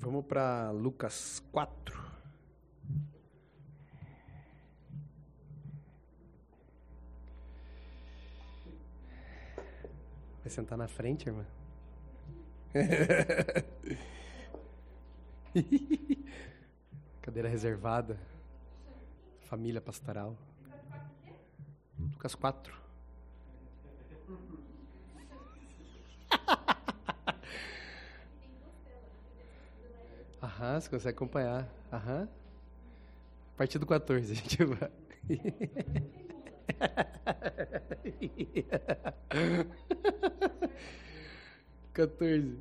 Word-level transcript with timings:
Vamos 0.00 0.24
para 0.24 0.70
Lucas 0.70 1.44
4. 1.52 1.94
Vai 10.40 10.48
sentar 10.48 10.78
na 10.78 10.88
frente, 10.88 11.28
irmã? 11.28 11.44
Cadeira 17.20 17.50
reservada. 17.50 18.18
Família 19.40 19.82
pastoral. 19.82 20.34
Lucas 21.98 22.34
4. 22.34 22.79
Aham, 30.42 30.80
você 30.80 30.88
consegue 30.88 31.16
acompanhar. 31.16 31.68
Aham. 31.92 32.28
A 33.54 33.58
partir 33.58 33.78
do 33.78 33.86
14 33.86 34.32
a 34.32 34.36
gente 34.36 34.64
vai. 34.64 34.90
14. 41.92 42.58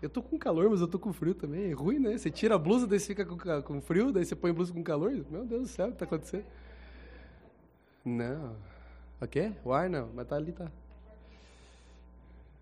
Eu 0.00 0.08
tô 0.08 0.22
com 0.22 0.38
calor, 0.38 0.70
mas 0.70 0.80
eu 0.80 0.88
tô 0.88 0.98
com 0.98 1.12
frio 1.12 1.34
também. 1.34 1.70
É 1.70 1.74
ruim, 1.74 1.98
né? 1.98 2.16
Você 2.18 2.30
tira 2.30 2.54
a 2.56 2.58
blusa, 2.58 2.86
daí 2.86 2.98
você 2.98 3.06
fica 3.14 3.24
com, 3.24 3.36
com 3.62 3.80
frio, 3.80 4.10
daí 4.10 4.24
você 4.24 4.34
põe 4.34 4.50
a 4.50 4.54
blusa 4.54 4.72
com 4.72 4.82
calor. 4.82 5.12
Meu 5.30 5.44
Deus 5.44 5.62
do 5.62 5.68
céu, 5.68 5.88
o 5.88 5.92
que 5.92 5.98
tá 5.98 6.04
acontecendo? 6.06 6.44
Não. 8.04 8.56
O 9.20 9.26
quê? 9.28 9.52
O 9.64 9.72
ar 9.72 9.88
não, 9.88 10.10
mas 10.14 10.26
tá 10.26 10.36
ali, 10.36 10.52
tá. 10.52 10.70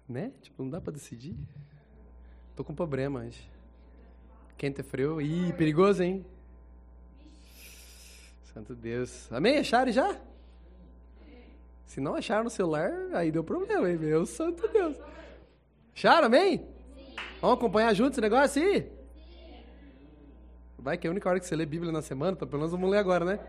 Né? 0.06 0.32
Tipo, 0.42 0.62
não 0.62 0.70
dá 0.70 0.80
pra 0.80 0.92
decidir. 0.92 1.34
Tô 2.54 2.62
com 2.62 2.74
problema 2.74 3.20
hoje. 3.20 3.48
Quente 4.60 4.82
é 4.82 4.84
frio. 4.84 5.22
Ih, 5.22 5.54
perigoso, 5.54 6.02
hein? 6.02 6.22
Santo 8.52 8.74
Deus. 8.74 9.26
Amém? 9.32 9.56
Acharam 9.56 9.90
já? 9.90 10.20
Se 11.86 11.98
não 11.98 12.14
acharam 12.14 12.44
no 12.44 12.50
celular, 12.50 12.92
aí 13.14 13.32
deu 13.32 13.42
problema, 13.42 13.88
hein? 13.88 13.96
Meu 13.96 14.26
santo 14.26 14.68
Deus. 14.68 14.98
Acharam, 15.96 16.26
amém? 16.26 16.68
Vamos 17.40 17.56
acompanhar 17.56 17.94
juntos 17.94 18.18
esse 18.18 18.20
negócio 18.20 18.62
aí? 18.62 18.86
Vai 20.78 20.98
que 20.98 21.06
é 21.06 21.08
a 21.08 21.10
única 21.12 21.30
hora 21.30 21.40
que 21.40 21.46
você 21.46 21.56
lê 21.56 21.64
Bíblia 21.64 21.90
na 21.90 22.02
semana, 22.02 22.32
então 22.32 22.46
pelo 22.46 22.60
menos 22.60 22.72
vamos 22.72 22.90
ler 22.90 22.98
agora, 22.98 23.24
né? 23.24 23.40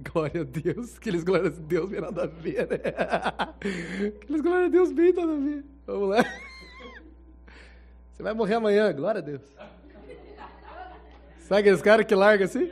Glória 0.00 0.40
a 0.40 0.44
Deus. 0.44 0.96
Aqueles 0.96 1.22
glória 1.22 1.48
a 1.48 1.50
Deus 1.50 1.90
bem 1.90 2.00
nada 2.00 2.22
a 2.22 2.26
ver, 2.26 2.66
né? 2.66 2.80
Aqueles 4.22 4.40
glória 4.40 4.68
a 4.68 4.70
Deus 4.70 4.90
bem 4.90 5.12
nada 5.12 5.34
a 5.34 5.38
ver. 5.38 5.64
Vamos 5.86 6.08
lá. 6.08 6.24
Você 8.22 8.26
vai 8.26 8.34
morrer 8.34 8.54
amanhã, 8.54 8.92
glória 8.92 9.18
a 9.18 9.20
Deus. 9.20 9.42
Sabe 11.40 11.60
aqueles 11.60 11.82
caras 11.82 12.06
que 12.06 12.14
larga 12.14 12.44
assim? 12.44 12.70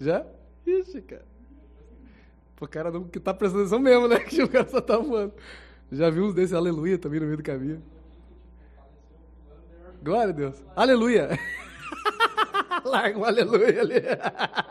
Já? 0.00 0.24
Ixi, 0.66 1.02
cara. 1.02 1.26
O 2.58 2.66
cara 2.66 2.90
não 2.90 3.04
que 3.04 3.20
tá 3.20 3.34
prestando 3.34 3.64
atenção 3.64 3.78
mesmo, 3.78 4.08
né? 4.08 4.20
Que 4.24 4.42
o 4.42 4.48
cara 4.48 4.66
só 4.66 4.80
tá 4.80 4.96
voando. 4.96 5.34
Já 5.92 6.08
vi 6.08 6.20
uns 6.20 6.32
desses 6.32 6.54
aleluia 6.54 6.96
também 6.96 7.20
no 7.20 7.26
meio 7.26 7.36
do 7.36 7.42
caminho. 7.42 7.82
Glória 10.02 10.30
a 10.30 10.34
Deus. 10.34 10.64
Aleluia. 10.74 11.28
Larga 12.86 13.18
um 13.18 13.24
aleluia 13.26 13.82
ali. 13.82 14.00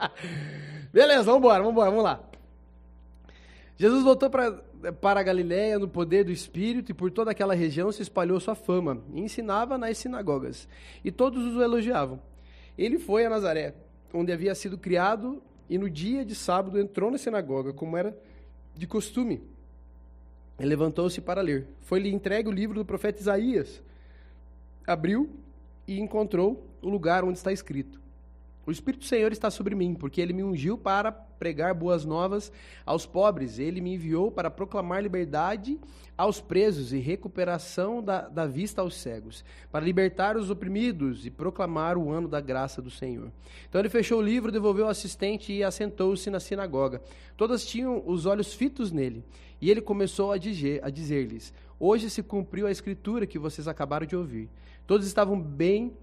Beleza, 0.92 1.22
vamos 1.22 1.38
embora, 1.38 1.62
vamos 1.62 2.04
lá. 2.04 2.20
Jesus 3.78 4.04
voltou 4.04 4.28
pra, 4.28 4.60
para 4.92 5.20
a 5.20 5.24
Galiléia 5.24 5.80
no 5.80 5.88
poder 5.88 6.26
do 6.26 6.32
Espírito 6.32 6.92
e 6.92 6.94
por 6.94 7.12
toda 7.12 7.32
aquela 7.32 7.54
região 7.54 7.92
se 7.92 8.02
espalhou 8.02 8.40
sua 8.40 8.56
fama. 8.56 9.02
E 9.14 9.22
ensinava 9.22 9.78
nas 9.78 9.98
sinagogas. 9.98 10.68
E 11.04 11.12
todos 11.12 11.56
o 11.56 11.62
elogiavam. 11.62 12.20
Ele 12.78 12.98
foi 13.00 13.26
a 13.26 13.30
Nazaré, 13.30 13.76
onde 14.14 14.32
havia 14.32 14.54
sido 14.56 14.78
criado, 14.78 15.42
e 15.70 15.78
no 15.78 15.90
dia 15.90 16.26
de 16.26 16.36
sábado 16.36 16.80
entrou 16.80 17.10
na 17.10 17.18
sinagoga, 17.18 17.72
como 17.72 17.96
era 17.96 18.18
de 18.76 18.86
costume. 18.86 19.42
Ele 20.60 20.70
levantou-se 20.70 21.20
para 21.22 21.42
ler. 21.42 21.68
Foi-lhe 21.82 22.12
entregue 22.12 22.50
o 22.50 22.52
livro 22.52 22.80
do 22.80 22.86
profeta 22.86 23.22
Isaías. 23.22 23.82
Abriu 24.86 25.30
e 25.88 26.00
encontrou 26.00 26.68
o 26.82 26.90
lugar 26.90 27.24
onde 27.24 27.38
está 27.38 27.52
escrito: 27.52 28.00
O 28.66 28.72
Espírito 28.72 29.02
do 29.02 29.08
Senhor 29.08 29.32
está 29.32 29.52
sobre 29.52 29.76
mim, 29.76 29.94
porque 29.94 30.22
ele 30.22 30.32
me 30.32 30.44
ungiu 30.44 30.78
para 30.78 31.12
pregar 31.12 31.74
boas 31.74 32.06
novas 32.06 32.52
aos 32.86 33.06
pobres. 33.06 33.60
Ele 33.60 33.82
me 33.82 33.96
enviou 33.96 34.32
para 34.32 34.50
proclamar 34.50 35.04
liberdade 35.04 35.78
aos 36.18 36.40
presos 36.40 36.94
e 36.94 36.98
recuperação 36.98 38.02
da, 38.02 38.30
da 38.30 38.46
vista 38.46 38.82
aos 38.82 38.96
cegos, 38.96 39.44
para 39.72 39.84
libertar 39.84 40.38
os 40.38 40.50
oprimidos 40.50 41.26
e 41.26 41.30
proclamar 41.30 41.98
o 41.98 42.10
ano 42.10 42.28
da 42.28 42.40
graça 42.40 42.82
do 42.82 42.90
Senhor. 42.90 43.32
Então 43.68 43.82
ele 43.82 43.90
fechou 43.90 44.20
o 44.20 44.24
livro, 44.24 44.52
devolveu 44.52 44.86
ao 44.86 44.92
assistente 44.92 45.52
e 45.52 45.64
assentou-se 45.64 46.30
na 46.30 46.40
sinagoga. 46.40 47.02
Todas 47.36 47.66
tinham 47.66 48.02
os 48.06 48.26
olhos 48.26 48.54
fitos 48.54 48.92
nele. 48.92 49.24
E 49.60 49.72
ele 49.72 49.82
começou 49.82 50.32
a 50.32 50.38
dizer-lhes: 50.38 50.84
a 50.84 50.90
dizer 50.90 51.54
Hoje 51.80 52.10
se 52.10 52.24
cumpriu 52.24 52.68
a 52.68 52.72
escritura 52.72 53.28
que 53.28 53.40
vocês 53.40 53.68
acabaram 53.68 54.06
de 54.06 54.16
ouvir. 54.16 54.50
Todos 54.86 55.08
estavam 55.08 55.40
bem, 55.40 55.94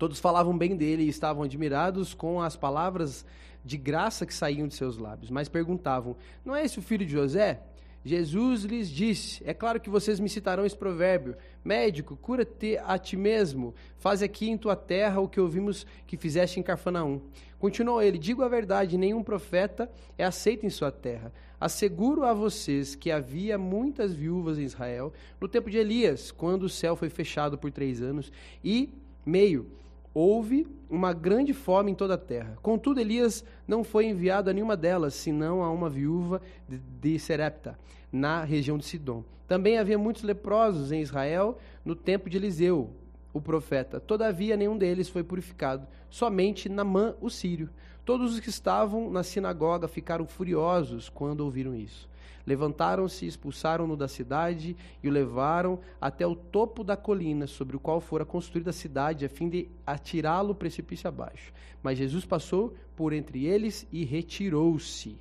todos 0.00 0.18
falavam 0.18 0.56
bem 0.56 0.74
dele 0.74 1.02
e 1.02 1.08
estavam 1.10 1.42
admirados 1.42 2.14
com 2.14 2.40
as 2.40 2.56
palavras 2.56 3.22
de 3.62 3.76
graça 3.76 4.24
que 4.24 4.32
saíam 4.32 4.66
de 4.66 4.74
seus 4.74 4.96
lábios, 4.96 5.30
mas 5.30 5.46
perguntavam: 5.46 6.16
Não 6.42 6.56
é 6.56 6.64
esse 6.64 6.78
o 6.78 6.82
filho 6.82 7.04
de 7.04 7.12
José? 7.12 7.60
Jesus 8.02 8.64
lhes 8.64 8.88
disse: 8.88 9.42
É 9.44 9.52
claro 9.52 9.78
que 9.78 9.90
vocês 9.90 10.18
me 10.18 10.30
citarão 10.30 10.64
esse 10.64 10.74
provérbio: 10.74 11.36
Médico, 11.62 12.16
cura-te 12.16 12.78
a 12.78 12.96
ti 12.96 13.14
mesmo. 13.14 13.74
Faz 13.98 14.22
aqui 14.22 14.48
em 14.48 14.56
tua 14.56 14.74
terra 14.74 15.20
o 15.20 15.28
que 15.28 15.38
ouvimos 15.38 15.86
que 16.06 16.16
fizeste 16.16 16.58
em 16.58 16.62
Carfanaum. 16.62 17.20
Continuou 17.58 18.00
ele: 18.00 18.16
Digo 18.16 18.42
a 18.42 18.48
verdade, 18.48 18.96
nenhum 18.96 19.22
profeta 19.22 19.90
é 20.16 20.24
aceito 20.24 20.64
em 20.64 20.70
sua 20.70 20.90
terra. 20.90 21.30
Asseguro 21.60 22.24
a 22.24 22.32
vocês 22.32 22.94
que 22.94 23.10
havia 23.10 23.58
muitas 23.58 24.14
viúvas 24.14 24.58
em 24.58 24.62
Israel 24.62 25.12
no 25.38 25.46
tempo 25.46 25.68
de 25.68 25.76
Elias, 25.76 26.30
quando 26.30 26.62
o 26.62 26.70
céu 26.70 26.96
foi 26.96 27.10
fechado 27.10 27.58
por 27.58 27.70
três 27.70 28.00
anos 28.00 28.32
e 28.64 28.94
meio 29.26 29.78
houve 30.12 30.66
uma 30.88 31.12
grande 31.12 31.52
fome 31.52 31.92
em 31.92 31.94
toda 31.94 32.14
a 32.14 32.18
terra. 32.18 32.58
Contudo, 32.62 33.00
Elias 33.00 33.44
não 33.66 33.84
foi 33.84 34.06
enviado 34.06 34.50
a 34.50 34.52
nenhuma 34.52 34.76
delas, 34.76 35.14
senão 35.14 35.62
a 35.62 35.70
uma 35.70 35.88
viúva 35.88 36.42
de, 36.68 37.18
Serepta, 37.18 37.78
na 38.12 38.42
região 38.42 38.76
de 38.76 38.84
Sidom. 38.84 39.22
Também 39.46 39.78
havia 39.78 39.98
muitos 39.98 40.22
leprosos 40.22 40.92
em 40.92 41.00
Israel 41.00 41.58
no 41.84 41.94
tempo 41.94 42.28
de 42.28 42.36
Eliseu, 42.36 42.90
o 43.32 43.40
profeta. 43.40 44.00
Todavia, 44.00 44.56
nenhum 44.56 44.76
deles 44.76 45.08
foi 45.08 45.22
purificado, 45.22 45.86
somente 46.08 46.68
Namã, 46.68 47.14
o 47.20 47.30
sírio. 47.30 47.70
Todos 48.04 48.34
os 48.34 48.40
que 48.40 48.48
estavam 48.48 49.10
na 49.10 49.22
sinagoga 49.22 49.86
ficaram 49.86 50.26
furiosos 50.26 51.08
quando 51.08 51.42
ouviram 51.42 51.74
isso. 51.74 52.09
Levantaram-se, 52.46 53.26
expulsaram-no 53.26 53.96
da 53.96 54.08
cidade 54.08 54.76
e 55.02 55.08
o 55.08 55.12
levaram 55.12 55.78
até 56.00 56.26
o 56.26 56.34
topo 56.34 56.82
da 56.82 56.96
colina 56.96 57.46
sobre 57.46 57.76
o 57.76 57.80
qual 57.80 58.00
fora 58.00 58.24
construída 58.24 58.70
a 58.70 58.72
cidade, 58.72 59.24
a 59.24 59.28
fim 59.28 59.48
de 59.48 59.68
atirá-lo 59.86 60.54
precipício 60.54 61.08
abaixo. 61.08 61.52
Mas 61.82 61.98
Jesus 61.98 62.24
passou 62.24 62.74
por 62.96 63.12
entre 63.12 63.46
eles 63.46 63.86
e 63.92 64.04
retirou-se. 64.04 65.16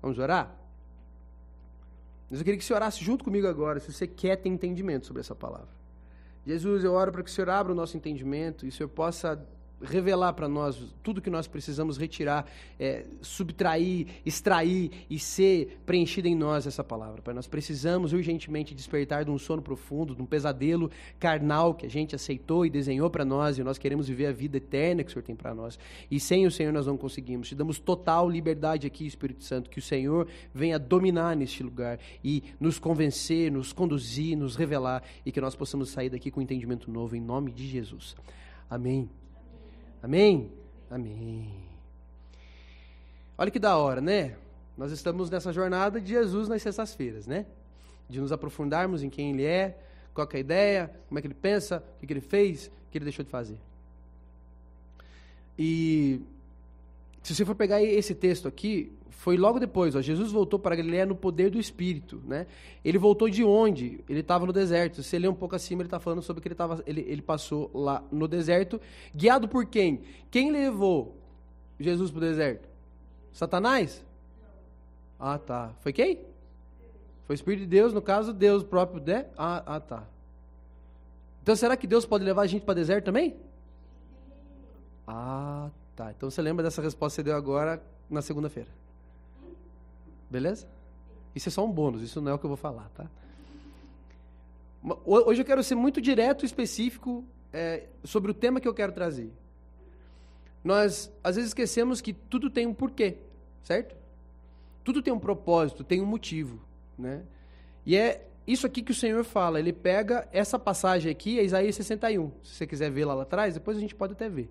Vamos 0.00 0.18
orar? 0.18 0.54
Mas 2.30 2.40
eu 2.40 2.44
queria 2.44 2.58
que 2.58 2.64
você 2.64 2.72
orasse 2.72 3.04
junto 3.04 3.24
comigo 3.24 3.46
agora, 3.46 3.78
se 3.78 3.92
você 3.92 4.06
quer 4.06 4.36
ter 4.36 4.48
entendimento 4.48 5.06
sobre 5.06 5.20
essa 5.20 5.34
palavra. 5.34 5.68
Jesus, 6.46 6.82
eu 6.82 6.92
oro 6.92 7.12
para 7.12 7.22
que 7.22 7.30
o 7.30 7.32
Senhor 7.32 7.50
abra 7.50 7.72
o 7.72 7.76
nosso 7.76 7.96
entendimento 7.96 8.64
e 8.64 8.70
o 8.70 8.72
Senhor 8.72 8.88
possa 8.88 9.40
revelar 9.82 10.32
para 10.32 10.48
nós 10.48 10.94
tudo 11.02 11.20
que 11.20 11.30
nós 11.30 11.46
precisamos 11.46 11.96
retirar, 11.96 12.46
é, 12.78 13.04
subtrair, 13.20 14.06
extrair 14.24 14.90
e 15.08 15.18
ser 15.18 15.80
preenchida 15.84 16.28
em 16.28 16.34
nós 16.34 16.66
essa 16.66 16.84
palavra. 16.84 17.22
Pai, 17.22 17.34
nós 17.34 17.46
precisamos 17.46 18.12
urgentemente 18.12 18.74
despertar 18.74 19.24
de 19.24 19.30
um 19.30 19.38
sono 19.38 19.62
profundo, 19.62 20.14
de 20.14 20.22
um 20.22 20.26
pesadelo 20.26 20.90
carnal 21.18 21.74
que 21.74 21.86
a 21.86 21.90
gente 21.90 22.14
aceitou 22.14 22.64
e 22.64 22.70
desenhou 22.70 23.10
para 23.10 23.24
nós 23.24 23.58
e 23.58 23.64
nós 23.64 23.78
queremos 23.78 24.08
viver 24.08 24.26
a 24.26 24.32
vida 24.32 24.56
eterna 24.56 25.02
que 25.02 25.10
o 25.10 25.12
Senhor 25.12 25.24
tem 25.24 25.36
para 25.36 25.54
nós. 25.54 25.78
E 26.10 26.18
sem 26.20 26.46
o 26.46 26.50
Senhor 26.50 26.72
nós 26.72 26.86
não 26.86 26.96
conseguimos. 26.96 27.48
Te 27.48 27.54
damos 27.54 27.78
total 27.78 28.28
liberdade 28.28 28.86
aqui, 28.86 29.06
Espírito 29.06 29.44
Santo, 29.44 29.70
que 29.70 29.78
o 29.78 29.82
Senhor 29.82 30.28
venha 30.54 30.78
dominar 30.78 31.36
neste 31.36 31.62
lugar 31.62 31.98
e 32.22 32.42
nos 32.60 32.78
convencer, 32.78 33.50
nos 33.50 33.72
conduzir, 33.72 34.36
nos 34.36 34.56
revelar 34.56 35.02
e 35.24 35.32
que 35.32 35.40
nós 35.40 35.54
possamos 35.54 35.90
sair 35.90 36.10
daqui 36.10 36.30
com 36.30 36.40
um 36.40 36.42
entendimento 36.42 36.90
novo 36.90 37.16
em 37.16 37.20
nome 37.20 37.52
de 37.52 37.66
Jesus. 37.66 38.14
Amém. 38.68 39.21
Amém? 40.02 40.50
Amém. 40.90 41.62
Olha 43.38 43.50
que 43.50 43.58
da 43.58 43.76
hora, 43.76 44.00
né? 44.00 44.36
Nós 44.76 44.90
estamos 44.90 45.30
nessa 45.30 45.52
jornada 45.52 46.00
de 46.00 46.08
Jesus 46.08 46.48
nas 46.48 46.60
sextas-feiras, 46.60 47.26
né? 47.26 47.46
De 48.08 48.20
nos 48.20 48.32
aprofundarmos 48.32 49.02
em 49.02 49.08
quem 49.08 49.30
Ele 49.30 49.44
é, 49.44 49.78
qual 50.12 50.28
é 50.32 50.36
a 50.36 50.40
ideia, 50.40 50.90
como 51.08 51.18
é 51.18 51.22
que 51.22 51.28
Ele 51.28 51.34
pensa, 51.34 51.84
o 51.96 52.00
que, 52.00 52.06
que 52.08 52.12
Ele 52.12 52.20
fez, 52.20 52.66
o 52.66 52.90
que 52.90 52.98
Ele 52.98 53.04
deixou 53.04 53.24
de 53.24 53.30
fazer. 53.30 53.58
E 55.56 56.20
Se 57.22 57.34
você 57.34 57.44
for 57.44 57.54
pegar 57.54 57.82
esse 57.82 58.14
texto 58.14 58.48
aqui, 58.48 58.92
foi 59.10 59.36
logo 59.36 59.60
depois. 59.60 59.94
Ó, 59.94 60.00
Jesus 60.00 60.32
voltou 60.32 60.58
para 60.58 60.74
Galiléia 60.74 61.06
no 61.06 61.14
poder 61.14 61.50
do 61.50 61.58
Espírito. 61.58 62.20
Né? 62.26 62.46
Ele 62.84 62.98
voltou 62.98 63.30
de 63.30 63.44
onde? 63.44 64.00
Ele 64.08 64.20
estava 64.20 64.44
no 64.44 64.52
deserto. 64.52 64.96
Se 64.96 65.04
você 65.04 65.18
ler 65.20 65.28
um 65.28 65.34
pouco 65.34 65.54
acima, 65.54 65.82
ele 65.82 65.86
está 65.86 66.00
falando 66.00 66.22
sobre 66.22 66.42
que 66.42 66.48
ele, 66.48 66.56
tava, 66.56 66.82
ele, 66.84 67.02
ele 67.06 67.22
passou 67.22 67.70
lá 67.72 68.02
no 68.10 68.26
deserto. 68.26 68.80
Guiado 69.14 69.46
por 69.48 69.64
quem? 69.66 70.00
Quem 70.28 70.50
levou 70.50 71.16
Jesus 71.78 72.10
para 72.10 72.18
o 72.18 72.20
deserto? 72.20 72.68
Satanás? 73.32 74.04
Ah, 75.18 75.38
tá. 75.38 75.72
Foi 75.80 75.92
quem? 75.92 76.16
Foi 77.24 77.34
o 77.34 77.36
Espírito 77.36 77.60
de 77.60 77.66
Deus, 77.66 77.92
no 77.92 78.02
caso, 78.02 78.32
Deus 78.32 78.64
próprio, 78.64 79.00
né? 79.00 79.26
Ah, 79.38 79.62
ah 79.64 79.80
tá. 79.80 80.04
Então 81.42 81.54
será 81.54 81.76
que 81.76 81.86
Deus 81.86 82.04
pode 82.04 82.24
levar 82.24 82.42
a 82.42 82.46
gente 82.46 82.64
para 82.64 82.72
o 82.72 82.74
deserto 82.74 83.04
também? 83.04 83.36
Ah, 85.06 85.70
tá. 85.96 86.10
Então 86.10 86.30
você 86.30 86.42
lembra 86.42 86.62
dessa 86.62 86.82
resposta 86.82 87.16
que 87.16 87.24
você 87.24 87.30
deu 87.30 87.36
agora 87.36 87.82
na 88.08 88.22
segunda-feira. 88.22 88.68
Beleza? 90.30 90.66
Isso 91.34 91.48
é 91.48 91.52
só 91.52 91.64
um 91.64 91.70
bônus, 91.70 92.02
isso 92.02 92.20
não 92.20 92.32
é 92.32 92.34
o 92.34 92.38
que 92.38 92.44
eu 92.44 92.48
vou 92.48 92.56
falar, 92.56 92.88
tá? 92.90 93.08
Hoje 95.04 95.40
eu 95.40 95.44
quero 95.46 95.62
ser 95.62 95.74
muito 95.74 96.00
direto 96.00 96.44
e 96.44 96.46
específico 96.46 97.24
é, 97.52 97.86
sobre 98.02 98.30
o 98.30 98.34
tema 98.34 98.60
que 98.60 98.66
eu 98.66 98.74
quero 98.74 98.92
trazer. 98.92 99.32
Nós, 100.64 101.12
às 101.22 101.36
vezes, 101.36 101.50
esquecemos 101.50 102.00
que 102.00 102.12
tudo 102.12 102.50
tem 102.50 102.66
um 102.66 102.74
porquê, 102.74 103.18
certo? 103.62 103.96
Tudo 104.84 105.02
tem 105.02 105.12
um 105.12 105.18
propósito, 105.18 105.84
tem 105.84 106.00
um 106.00 106.06
motivo, 106.06 106.60
né? 106.98 107.22
E 107.86 107.96
é 107.96 108.26
isso 108.46 108.66
aqui 108.66 108.82
que 108.82 108.92
o 108.92 108.94
Senhor 108.94 109.24
fala. 109.24 109.58
Ele 109.58 109.72
pega 109.72 110.28
essa 110.32 110.58
passagem 110.58 111.10
aqui, 111.10 111.38
é 111.38 111.44
Isaías 111.44 111.76
61. 111.76 112.30
Se 112.42 112.54
você 112.54 112.66
quiser 112.66 112.90
ver 112.90 113.04
lá, 113.04 113.14
lá 113.14 113.22
atrás, 113.22 113.54
depois 113.54 113.76
a 113.76 113.80
gente 113.80 113.94
pode 113.94 114.12
até 114.12 114.28
ver. 114.28 114.50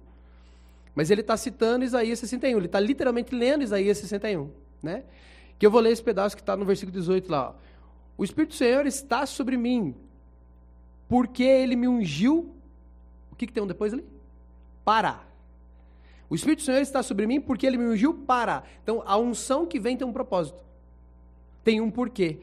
Mas 0.96 1.10
ele 1.10 1.22
está 1.22 1.38
citando 1.38 1.86
Isaías 1.86 2.20
61. 2.20 2.58
Ele 2.58 2.66
está 2.66 2.80
literalmente 2.80 3.34
lendo 3.34 3.64
Isaías 3.64 3.98
61, 3.98 4.50
né? 4.82 5.04
Que 5.58 5.66
eu 5.66 5.72
vou 5.72 5.80
ler 5.80 5.92
esse 5.92 6.04
pedaço 6.04 6.36
que 6.36 6.42
está 6.42 6.56
no 6.58 6.66
versículo 6.66 6.98
18 6.98 7.32
lá. 7.32 7.56
O 8.18 8.24
Espírito 8.24 8.52
do 8.52 8.56
Senhor 8.56 8.86
está 8.86 9.26
sobre 9.26 9.58
mim, 9.58 9.96
porque 11.08 11.44
ele 11.44 11.76
me 11.76 11.88
ungiu. 11.88 12.54
O 13.32 13.36
que, 13.36 13.48
que 13.48 13.54
tem 13.54 13.64
um 13.64 13.68
depois 13.68 13.94
ali? 13.94 14.06
Para 14.84 15.32
o 16.32 16.36
Espírito 16.36 16.60
do 16.60 16.64
Senhor 16.64 16.80
está 16.80 17.04
sobre 17.04 17.28
mim 17.28 17.42
porque 17.42 17.68
ele 17.68 17.78
me 17.78 17.88
ungiu 17.88 18.14
para. 18.14 18.64
Então, 18.82 19.04
a 19.06 19.18
unção 19.18 19.66
que 19.66 19.78
vem 19.78 19.98
tem 19.98 20.08
um 20.08 20.14
propósito. 20.14 20.64
Tem 21.62 21.82
um 21.82 21.92
porquê. 21.92 22.40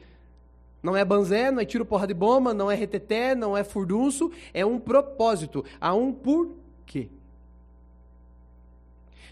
Não 0.83 0.95
é 0.95 1.03
banzé, 1.03 1.49
não 1.49 1.59
é 1.59 1.65
tiro 1.65 1.83
porra 1.83 2.05
de 2.05 2.13
bomba, 2.13 2.53
não 2.53 2.69
é 2.69 2.75
reteté, 2.75 3.33
não 3.33 3.57
é 3.57 3.63
furdunço, 3.63 4.31
é 4.53 4.63
um 4.63 4.79
propósito. 4.79 5.65
Há 5.81 5.95
um 5.95 6.13
porquê. 6.13 7.09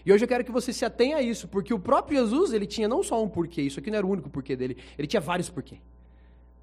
E 0.04 0.12
hoje 0.12 0.24
eu 0.24 0.28
quero 0.28 0.44
que 0.44 0.52
você 0.52 0.72
se 0.72 0.84
atenha 0.84 1.16
a 1.16 1.22
isso, 1.22 1.48
porque 1.48 1.72
o 1.72 1.78
próprio 1.78 2.20
Jesus, 2.20 2.52
ele 2.52 2.66
tinha 2.66 2.88
não 2.88 3.02
só 3.02 3.22
um 3.22 3.28
porquê, 3.28 3.62
isso 3.62 3.80
aqui 3.80 3.90
não 3.90 3.98
era 3.98 4.06
o 4.06 4.10
único 4.10 4.30
porquê 4.30 4.56
dele, 4.56 4.76
ele 4.96 5.08
tinha 5.08 5.20
vários 5.20 5.50
porquê. 5.50 5.78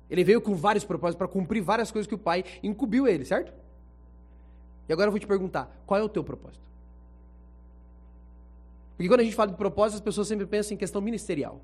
Ele 0.09 0.23
veio 0.23 0.41
com 0.41 0.55
vários 0.55 0.83
propósitos 0.83 1.17
para 1.17 1.27
cumprir 1.27 1.61
várias 1.61 1.91
coisas 1.91 2.07
que 2.07 2.15
o 2.15 2.17
Pai 2.17 2.43
incumbiu 2.61 3.07
ele, 3.07 3.25
certo? 3.25 3.53
E 4.87 4.93
agora 4.93 5.07
eu 5.07 5.11
vou 5.11 5.19
te 5.19 5.27
perguntar, 5.27 5.75
qual 5.85 5.99
é 5.99 6.03
o 6.03 6.09
teu 6.09 6.23
propósito? 6.23 6.63
Porque 8.95 9.09
quando 9.09 9.21
a 9.21 9.23
gente 9.23 9.35
fala 9.35 9.51
de 9.51 9.57
propósito, 9.57 9.95
as 9.95 10.01
pessoas 10.01 10.27
sempre 10.27 10.45
pensam 10.45 10.73
em 10.73 10.77
questão 10.77 11.01
ministerial. 11.01 11.59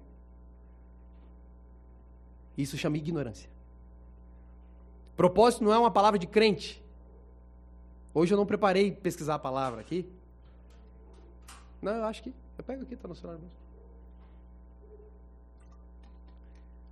Isso 2.58 2.78
chama 2.78 2.98
ignorância. 2.98 3.50
Propósito 5.16 5.64
não 5.64 5.74
é 5.74 5.78
uma 5.78 5.92
palavra 5.92 6.20
de 6.20 6.28
crente. 6.28 6.84
Hoje 8.14 8.34
eu 8.34 8.38
não 8.38 8.46
preparei 8.46 8.92
pesquisar 8.92 9.36
a 9.36 9.40
palavra 9.40 9.80
aqui. 9.80 10.06
Não, 11.81 11.94
eu 11.94 12.06
acho 12.06 12.22
que. 12.22 12.33
Eu 12.57 12.63
pego 12.63 12.83
aqui, 12.83 12.94
está 12.94 13.07
no 13.07 13.16
celular 13.16 13.38
mesmo. 13.38 13.51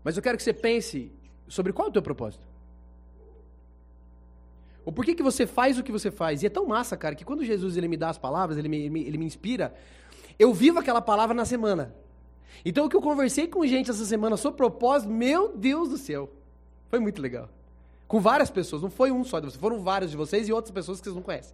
Mas 0.04 0.18
eu 0.18 0.24
quero 0.24 0.38
que 0.38 0.44
você 0.44 0.54
pense 0.54 1.12
sobre 1.48 1.74
qual 1.74 1.88
é 1.88 1.90
o 1.90 1.94
teu 1.94 2.02
propósito. 2.02 2.48
O 4.86 4.92
porquê 4.92 5.14
que 5.14 5.22
você 5.22 5.46
faz 5.46 5.78
o 5.78 5.84
que 5.84 5.92
você 5.92 6.10
faz. 6.10 6.42
E 6.42 6.48
é 6.48 6.50
tão 6.50 6.66
massa, 6.66 6.98
cara, 6.98 7.14
que 7.14 7.26
quando 7.26 7.44
Jesus 7.44 7.78
ele 7.78 7.88
me 7.88 7.98
dá 7.98 8.10
as 8.10 8.18
palavras, 8.18 8.58
ele 8.58 8.68
me, 8.68 8.78
ele 8.78 8.90
me, 8.90 9.04
ele 9.04 9.18
me 9.18 9.26
inspira, 9.26 9.76
eu 10.40 10.54
vivo 10.54 10.80
aquela 10.80 11.02
palavra 11.02 11.36
na 11.36 11.46
semana. 11.46 11.94
Então, 12.66 12.86
o 12.86 12.90
que 12.90 12.96
eu 12.96 13.02
conversei 13.02 13.48
com 13.48 13.66
gente 13.68 13.92
essa 13.92 14.06
semana 14.06 14.36
sobre 14.36 14.58
propósito, 14.58 15.12
meu 15.12 15.56
Deus 15.56 15.90
do 15.90 15.98
céu, 15.98 16.30
foi 16.90 17.00
muito 17.00 17.22
legal. 17.22 17.50
Com 18.08 18.20
várias 18.20 18.50
pessoas, 18.50 18.82
não 18.82 18.90
foi 18.90 19.12
um 19.12 19.24
só 19.24 19.40
de 19.40 19.46
vocês, 19.46 19.60
foram 19.60 19.80
vários 19.80 20.12
de 20.12 20.18
vocês 20.18 20.48
e 20.48 20.52
outras 20.52 20.72
pessoas 20.72 21.00
que 21.00 21.04
vocês 21.04 21.16
não 21.16 21.22
conhecem. 21.22 21.54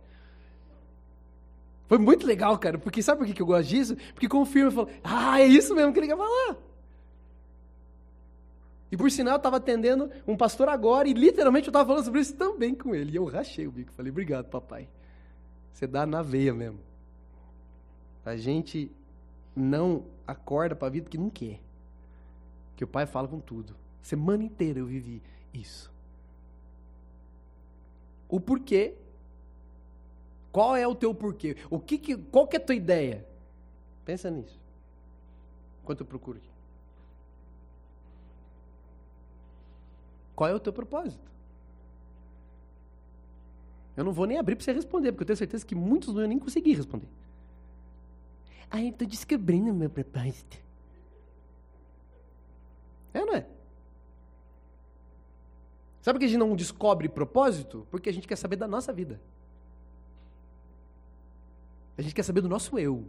Foi 1.88 1.98
muito 1.98 2.26
legal, 2.26 2.58
cara, 2.58 2.78
porque 2.78 3.02
sabe 3.02 3.26
por 3.26 3.34
que 3.34 3.42
eu 3.42 3.46
gosto 3.46 3.70
disso? 3.70 3.96
Porque 4.14 4.28
confirma 4.28 4.70
e 4.70 4.74
fala, 4.74 4.90
ah, 5.04 5.40
é 5.40 5.46
isso 5.46 5.76
mesmo 5.76 5.94
que 5.94 6.00
ele 6.00 6.08
quer 6.08 6.18
falar. 6.18 6.58
E 8.92 8.98
por 8.98 9.12
sinal, 9.12 9.34
eu 9.34 9.38
estava 9.38 9.58
atendendo 9.58 10.10
um 10.28 10.38
pastor 10.38 10.70
agora 10.70 11.08
e 11.08 11.14
literalmente 11.14 11.68
eu 11.68 11.72
estava 11.72 11.86
falando 11.86 12.06
sobre 12.06 12.22
isso 12.22 12.36
também 12.36 12.74
com 12.74 12.96
ele. 12.96 13.12
E 13.12 13.16
eu 13.16 13.26
rachei 13.26 13.68
o 13.68 13.72
bico, 13.72 13.92
falei, 13.92 14.12
obrigado, 14.12 14.46
papai. 14.46 14.88
Você 15.74 15.86
dá 15.86 16.06
na 16.06 16.22
veia 16.22 16.54
mesmo. 16.54 16.80
A 18.26 18.36
gente 18.36 18.92
não 19.56 20.06
acorda 20.26 20.76
para 20.76 20.88
a 20.88 20.92
vida 20.92 21.10
que 21.10 21.18
não 21.18 21.30
quer. 21.30 21.60
Que 22.76 22.84
o 22.84 22.88
pai 22.88 23.06
fala 23.06 23.28
com 23.28 23.40
tudo. 23.40 23.76
Semana 24.02 24.44
inteira 24.44 24.80
eu 24.80 24.86
vivi 24.86 25.22
isso. 25.54 25.92
O 28.28 28.40
porquê? 28.40 28.96
Qual 30.56 30.74
é 30.74 30.88
o 30.88 30.96
teu 30.96 31.14
porquê? 31.14 31.58
O 31.70 31.82
que, 31.82 31.98
que 31.98 32.16
qual 32.16 32.48
que 32.48 32.56
é 32.56 32.60
a 32.62 32.64
tua 32.64 32.76
ideia? 32.76 33.28
Pensa 34.06 34.32
nisso. 34.32 34.58
Enquanto 35.84 36.00
eu 36.00 36.06
procuro 36.06 36.38
aqui. 36.38 36.48
Qual 40.34 40.50
é 40.50 40.54
o 40.54 40.60
teu 40.62 40.72
propósito? 40.72 41.30
Eu 43.98 44.06
não 44.06 44.14
vou 44.14 44.26
nem 44.26 44.38
abrir 44.38 44.56
para 44.56 44.64
você 44.64 44.72
responder, 44.72 45.12
porque 45.12 45.24
eu 45.24 45.28
tenho 45.28 45.36
certeza 45.36 45.66
que 45.66 45.76
muitos 45.76 46.14
não 46.14 46.22
iam 46.22 46.30
nem 46.30 46.40
conseguir 46.40 46.76
responder. 46.76 47.10
Ai, 48.72 48.88
estou 48.88 49.06
descobrindo 49.06 49.74
meu 49.74 49.90
propósito. 49.90 50.58
É 53.14 53.26
não 53.26 53.36
é? 53.36 53.46
Sabe 56.02 56.16
por 56.16 56.20
que 56.20 56.26
a 56.28 56.30
gente 56.30 56.40
não 56.40 56.56
descobre 56.56 57.10
propósito? 57.10 57.86
Porque 57.92 58.08
a 58.08 58.14
gente 58.14 58.26
quer 58.26 58.38
saber 58.38 58.56
da 58.56 58.70
nossa 58.70 58.94
vida. 58.94 59.20
A 61.98 62.02
gente 62.02 62.14
quer 62.14 62.24
saber 62.24 62.42
do 62.42 62.50
nosso 62.50 62.78
eu. 62.78 63.06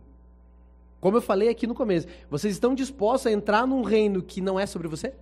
Como 1.01 1.17
eu 1.17 1.23
falei 1.23 1.49
aqui 1.49 1.67
no 1.67 1.75
começo, 1.75 2.07
vocês 2.31 2.55
estão 2.55 2.75
dispostos 2.75 3.27
a 3.27 3.33
entrar 3.33 3.67
num 3.67 3.83
reino 3.83 4.23
que 4.23 4.41
não 4.41 4.59
é 4.59 4.67
sobre 4.67 4.89
você? 4.89 5.15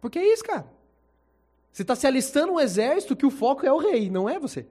Porque 0.00 0.18
é 0.18 0.32
isso, 0.32 0.44
cara. 0.44 0.66
Você 1.72 1.82
está 1.82 1.94
se 1.94 2.06
alistando 2.06 2.52
um 2.52 2.60
exército 2.60 3.14
que 3.14 3.26
o 3.26 3.30
foco 3.30 3.66
é 3.66 3.72
o 3.72 3.78
rei, 3.78 4.08
não 4.08 4.28
é 4.28 4.38
você. 4.38 4.66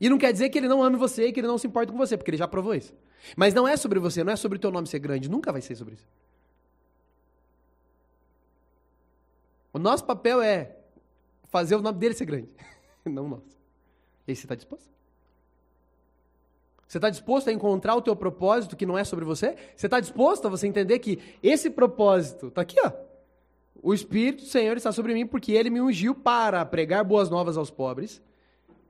E 0.00 0.08
não 0.08 0.18
quer 0.18 0.32
dizer 0.32 0.48
que 0.48 0.58
ele 0.58 0.68
não 0.68 0.82
ame 0.82 0.96
você 0.96 1.26
e 1.26 1.32
que 1.32 1.40
ele 1.40 1.46
não 1.46 1.58
se 1.58 1.66
importa 1.66 1.92
com 1.92 1.98
você, 1.98 2.16
porque 2.16 2.30
ele 2.30 2.38
já 2.38 2.48
provou 2.48 2.74
isso. 2.74 2.94
Mas 3.36 3.52
não 3.52 3.66
é 3.66 3.76
sobre 3.76 3.98
você, 3.98 4.22
não 4.22 4.32
é 4.32 4.36
sobre 4.36 4.56
o 4.56 4.60
teu 4.60 4.70
nome 4.70 4.86
ser 4.86 4.98
grande, 4.98 5.28
nunca 5.28 5.52
vai 5.52 5.60
ser 5.60 5.74
sobre 5.74 5.94
isso. 5.94 6.06
O 9.72 9.78
nosso 9.78 10.04
papel 10.04 10.40
é 10.40 10.76
fazer 11.48 11.76
o 11.76 11.82
nome 11.82 11.98
dele 11.98 12.14
ser 12.14 12.24
grande, 12.24 12.48
não 13.04 13.26
o 13.26 13.28
nosso. 13.28 13.56
E 14.26 14.30
aí 14.30 14.36
você 14.36 14.44
está 14.44 14.54
disposto? 14.54 14.95
Você 16.96 16.98
está 16.98 17.10
disposto 17.10 17.48
a 17.48 17.52
encontrar 17.52 17.94
o 17.94 18.00
teu 18.00 18.16
propósito 18.16 18.74
que 18.74 18.86
não 18.86 18.96
é 18.96 19.04
sobre 19.04 19.22
você? 19.22 19.54
Você 19.76 19.86
está 19.86 20.00
disposto 20.00 20.46
a 20.46 20.48
você 20.48 20.66
entender 20.66 20.98
que 20.98 21.18
esse 21.42 21.68
propósito 21.68 22.46
está 22.46 22.62
aqui, 22.62 22.80
ó. 22.82 22.90
O 23.82 23.92
Espírito 23.92 24.44
do 24.44 24.48
Senhor 24.48 24.78
está 24.78 24.90
sobre 24.90 25.12
mim 25.12 25.26
porque 25.26 25.52
ele 25.52 25.68
me 25.68 25.78
ungiu 25.78 26.14
para 26.14 26.64
pregar 26.64 27.04
boas 27.04 27.28
novas 27.28 27.58
aos 27.58 27.70
pobres 27.70 28.22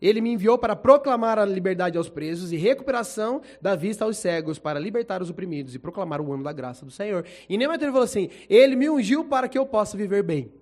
ele 0.01 0.21
me 0.21 0.31
enviou 0.31 0.59
para 0.59 0.77
proclamar 0.77 1.39
a 1.39 1.45
liberdade 1.47 1.97
aos 1.97 2.09
presos 2.09 2.53
e 2.53 2.57
recuperação 2.57 3.41
da 3.63 3.75
vista 3.75 4.05
aos 4.05 4.19
cegos, 4.19 4.59
para 4.59 4.79
libertar 4.79 5.23
os 5.23 5.31
oprimidos 5.31 5.75
e 5.75 5.79
proclamar 5.79 6.21
o 6.21 6.31
ano 6.31 6.45
da 6.45 6.53
graça 6.53 6.85
do 6.85 6.91
Senhor. 6.91 7.25
E 7.49 7.57
nem 7.57 7.67
ele 7.67 7.87
falou 7.87 8.03
assim: 8.03 8.29
Ele 8.47 8.77
me 8.77 8.91
ungiu 8.91 9.25
para 9.25 9.49
que 9.49 9.59
eu 9.59 9.65
possa 9.65 9.97
viver 9.97 10.23
bem. 10.23 10.53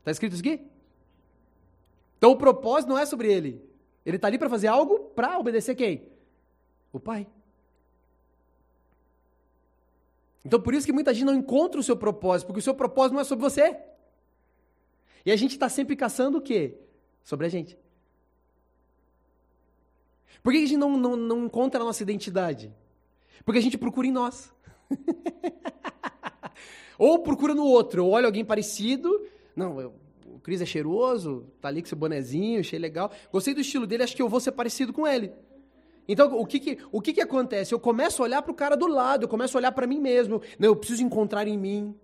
Está 0.00 0.10
escrito 0.10 0.32
isso 0.32 0.42
aqui? 0.42 0.60
Então 2.18 2.32
o 2.32 2.36
propósito 2.36 2.88
não 2.88 2.98
é 2.98 3.06
sobre 3.06 3.32
ele. 3.32 3.62
Ele 4.04 4.16
está 4.16 4.26
ali 4.26 4.38
para 4.38 4.50
fazer 4.50 4.66
algo 4.66 4.98
para 5.14 5.38
obedecer 5.38 5.76
quem? 5.76 6.13
O 6.94 7.00
Pai. 7.00 7.26
Então 10.44 10.60
por 10.60 10.72
isso 10.74 10.86
que 10.86 10.92
muita 10.92 11.12
gente 11.12 11.24
não 11.24 11.34
encontra 11.34 11.80
o 11.80 11.82
seu 11.82 11.96
propósito, 11.96 12.46
porque 12.46 12.60
o 12.60 12.62
seu 12.62 12.74
propósito 12.74 13.14
não 13.14 13.20
é 13.20 13.24
sobre 13.24 13.42
você. 13.42 13.76
E 15.26 15.32
a 15.32 15.36
gente 15.36 15.52
está 15.52 15.68
sempre 15.68 15.96
caçando 15.96 16.38
o 16.38 16.40
quê? 16.40 16.78
Sobre 17.24 17.46
a 17.46 17.48
gente. 17.48 17.76
Por 20.40 20.52
que 20.52 20.58
a 20.58 20.60
gente 20.60 20.76
não, 20.76 20.96
não, 20.96 21.16
não 21.16 21.46
encontra 21.46 21.80
a 21.80 21.84
nossa 21.84 22.04
identidade? 22.04 22.72
Porque 23.44 23.58
a 23.58 23.62
gente 23.62 23.76
procura 23.76 24.06
em 24.06 24.12
nós. 24.12 24.52
ou 26.96 27.24
procura 27.24 27.54
no 27.54 27.64
outro, 27.64 28.04
ou 28.04 28.12
olha 28.12 28.26
alguém 28.26 28.44
parecido. 28.44 29.26
Não, 29.56 29.80
eu, 29.80 29.94
o 30.26 30.38
Cris 30.38 30.60
é 30.60 30.66
cheiroso, 30.66 31.44
tá 31.60 31.66
ali 31.66 31.82
com 31.82 31.88
seu 31.88 31.98
bonezinho, 31.98 32.60
achei 32.60 32.78
legal. 32.78 33.10
Gostei 33.32 33.52
do 33.52 33.62
estilo 33.62 33.84
dele, 33.84 34.04
acho 34.04 34.14
que 34.14 34.22
eu 34.22 34.28
vou 34.28 34.38
ser 34.38 34.52
parecido 34.52 34.92
com 34.92 35.04
ele. 35.04 35.32
Então, 36.06 36.38
o 36.38 36.46
que 36.46 36.60
que, 36.60 36.78
o 36.92 37.00
que 37.00 37.12
que 37.14 37.20
acontece? 37.20 37.72
Eu 37.72 37.80
começo 37.80 38.22
a 38.22 38.26
olhar 38.26 38.42
para 38.42 38.52
o 38.52 38.54
cara 38.54 38.76
do 38.76 38.86
lado, 38.86 39.24
eu 39.24 39.28
começo 39.28 39.56
a 39.56 39.60
olhar 39.60 39.72
para 39.72 39.86
mim 39.86 39.98
mesmo. 39.98 40.42
Não, 40.58 40.68
eu 40.68 40.76
preciso 40.76 41.02
encontrar 41.02 41.48
em 41.48 41.56
mim. 41.56 41.98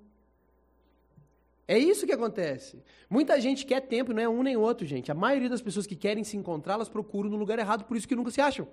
É 1.69 1.79
isso 1.79 2.07
que 2.07 2.13
acontece. 2.13 2.83
Muita 3.09 3.41
gente 3.41 3.65
quer 3.65 3.81
tempo, 3.81 4.13
não 4.13 4.23
é 4.23 4.29
um 4.29 4.43
nem 4.43 4.57
outro, 4.57 4.87
gente. 4.87 5.13
A 5.13 5.15
maioria 5.15 5.49
das 5.49 5.63
pessoas 5.63 5.87
que 5.87 5.95
querem 5.95 6.25
se 6.25 6.37
encontrar, 6.37 6.75
elas 6.75 6.89
procuram 6.89 7.31
no 7.31 7.37
lugar 7.37 7.59
errado, 7.59 7.85
por 7.85 7.97
isso 7.97 8.09
que 8.09 8.17
nunca 8.17 8.31
se 8.31 8.41
acham. 8.41 8.67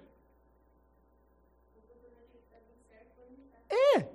É. 3.70 4.08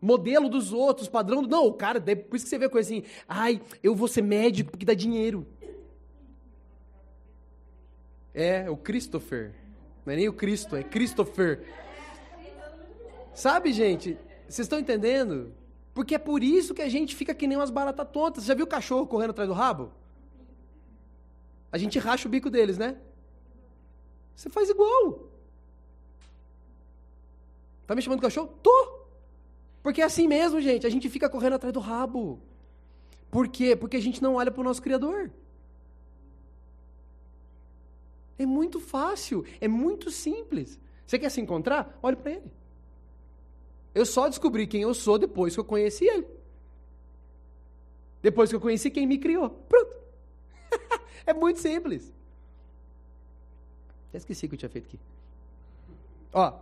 Modelo 0.00 0.48
dos 0.48 0.72
outros, 0.72 1.08
padrão. 1.08 1.42
Não, 1.42 1.66
o 1.66 1.72
cara, 1.72 2.00
por 2.00 2.36
isso 2.36 2.44
que 2.44 2.50
você 2.50 2.58
vê 2.58 2.68
coisa 2.68 2.88
assim. 2.88 3.02
Ai, 3.26 3.60
eu 3.82 3.96
vou 3.96 4.06
ser 4.06 4.22
médico 4.22 4.70
porque 4.70 4.86
dá 4.86 4.94
dinheiro. 4.94 5.46
É, 8.32 8.70
o 8.70 8.76
Christopher. 8.76 9.67
Não 10.08 10.14
é 10.14 10.16
nem 10.16 10.28
o 10.28 10.32
Cristo, 10.32 10.74
é 10.74 10.82
Christopher. 10.82 11.62
Sabe, 13.34 13.74
gente? 13.74 14.16
Vocês 14.48 14.64
estão 14.64 14.78
entendendo? 14.78 15.52
Porque 15.92 16.14
é 16.14 16.18
por 16.18 16.42
isso 16.42 16.72
que 16.72 16.80
a 16.80 16.88
gente 16.88 17.14
fica 17.14 17.34
que 17.34 17.46
nem 17.46 17.58
umas 17.58 17.68
baratas 17.68 18.08
tontas. 18.10 18.42
Você 18.42 18.48
já 18.48 18.54
viu 18.54 18.64
o 18.64 18.68
cachorro 18.68 19.06
correndo 19.06 19.32
atrás 19.32 19.46
do 19.46 19.54
rabo? 19.54 19.92
A 21.70 21.76
gente 21.76 21.98
racha 21.98 22.26
o 22.26 22.30
bico 22.30 22.48
deles, 22.48 22.78
né? 22.78 22.96
Você 24.34 24.48
faz 24.48 24.70
igual. 24.70 25.28
Tá 27.86 27.94
me 27.94 28.00
chamando 28.00 28.20
de 28.20 28.24
cachorro? 28.24 28.48
Tô. 28.62 29.00
Porque 29.82 30.00
é 30.00 30.04
assim 30.06 30.26
mesmo, 30.26 30.58
gente. 30.58 30.86
A 30.86 30.90
gente 30.90 31.10
fica 31.10 31.28
correndo 31.28 31.56
atrás 31.56 31.74
do 31.74 31.80
rabo. 31.80 32.40
Por 33.30 33.46
quê? 33.46 33.76
Porque 33.76 33.98
a 33.98 34.02
gente 34.02 34.22
não 34.22 34.36
olha 34.36 34.50
para 34.50 34.62
o 34.62 34.64
nosso 34.64 34.80
Criador. 34.80 35.30
É 38.38 38.46
muito 38.46 38.78
fácil, 38.78 39.44
é 39.60 39.66
muito 39.66 40.10
simples. 40.10 40.78
Você 41.06 41.18
quer 41.18 41.30
se 41.30 41.40
encontrar? 41.40 41.98
Olhe 42.02 42.16
para 42.16 42.32
ele. 42.32 42.52
Eu 43.94 44.06
só 44.06 44.28
descobri 44.28 44.66
quem 44.66 44.82
eu 44.82 44.94
sou 44.94 45.18
depois 45.18 45.54
que 45.54 45.60
eu 45.60 45.64
conheci 45.64 46.04
ele. 46.04 46.26
Depois 48.22 48.50
que 48.50 48.56
eu 48.56 48.60
conheci 48.60 48.90
quem 48.90 49.06
me 49.06 49.18
criou. 49.18 49.50
Pronto. 49.50 49.96
é 51.26 51.32
muito 51.32 51.58
simples. 51.58 52.12
Até 54.08 54.18
esqueci 54.18 54.46
o 54.46 54.48
que 54.48 54.54
eu 54.54 54.58
tinha 54.58 54.68
feito 54.68 54.86
aqui. 54.86 55.00
Ó, 56.32 56.52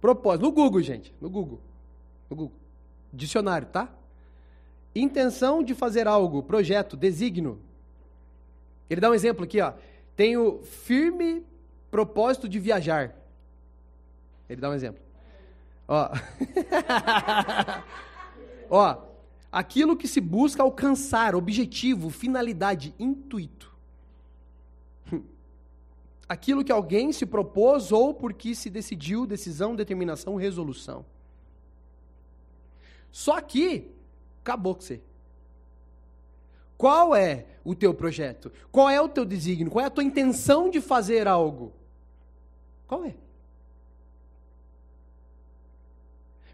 propósito. 0.00 0.42
No 0.42 0.52
Google, 0.52 0.80
gente. 0.80 1.14
No 1.20 1.28
Google. 1.28 1.60
No 2.30 2.36
Google. 2.36 2.56
Dicionário, 3.12 3.68
tá? 3.68 3.92
Intenção 4.94 5.62
de 5.62 5.74
fazer 5.74 6.06
algo, 6.06 6.42
projeto, 6.42 6.96
designo. 6.96 7.60
Ele 8.88 9.00
dá 9.00 9.10
um 9.10 9.14
exemplo 9.14 9.44
aqui, 9.44 9.60
ó. 9.60 9.74
Tenho 10.18 10.64
firme 10.64 11.46
propósito 11.92 12.48
de 12.48 12.58
viajar. 12.58 13.14
Ele 14.50 14.60
dá 14.60 14.68
um 14.68 14.74
exemplo. 14.74 15.00
Ó. 15.86 16.10
Ó, 18.68 19.02
aquilo 19.52 19.96
que 19.96 20.08
se 20.08 20.20
busca 20.20 20.60
alcançar, 20.60 21.36
objetivo, 21.36 22.10
finalidade, 22.10 22.92
intuito. 22.98 23.72
Aquilo 26.28 26.64
que 26.64 26.72
alguém 26.72 27.12
se 27.12 27.24
propôs 27.24 27.92
ou 27.92 28.12
porque 28.12 28.56
se 28.56 28.68
decidiu, 28.68 29.24
decisão, 29.24 29.76
determinação, 29.76 30.34
resolução. 30.34 31.06
Só 33.12 33.40
que 33.40 33.88
acabou 34.42 34.74
com 34.74 34.80
você. 34.80 35.00
Qual 36.78 37.14
é 37.14 37.44
o 37.64 37.74
teu 37.74 37.92
projeto? 37.92 38.52
Qual 38.70 38.88
é 38.88 39.00
o 39.00 39.08
teu 39.08 39.24
desígnio? 39.24 39.70
Qual 39.70 39.84
é 39.84 39.88
a 39.88 39.90
tua 39.90 40.04
intenção 40.04 40.70
de 40.70 40.80
fazer 40.80 41.26
algo? 41.26 41.72
Qual 42.86 43.04
é? 43.04 43.14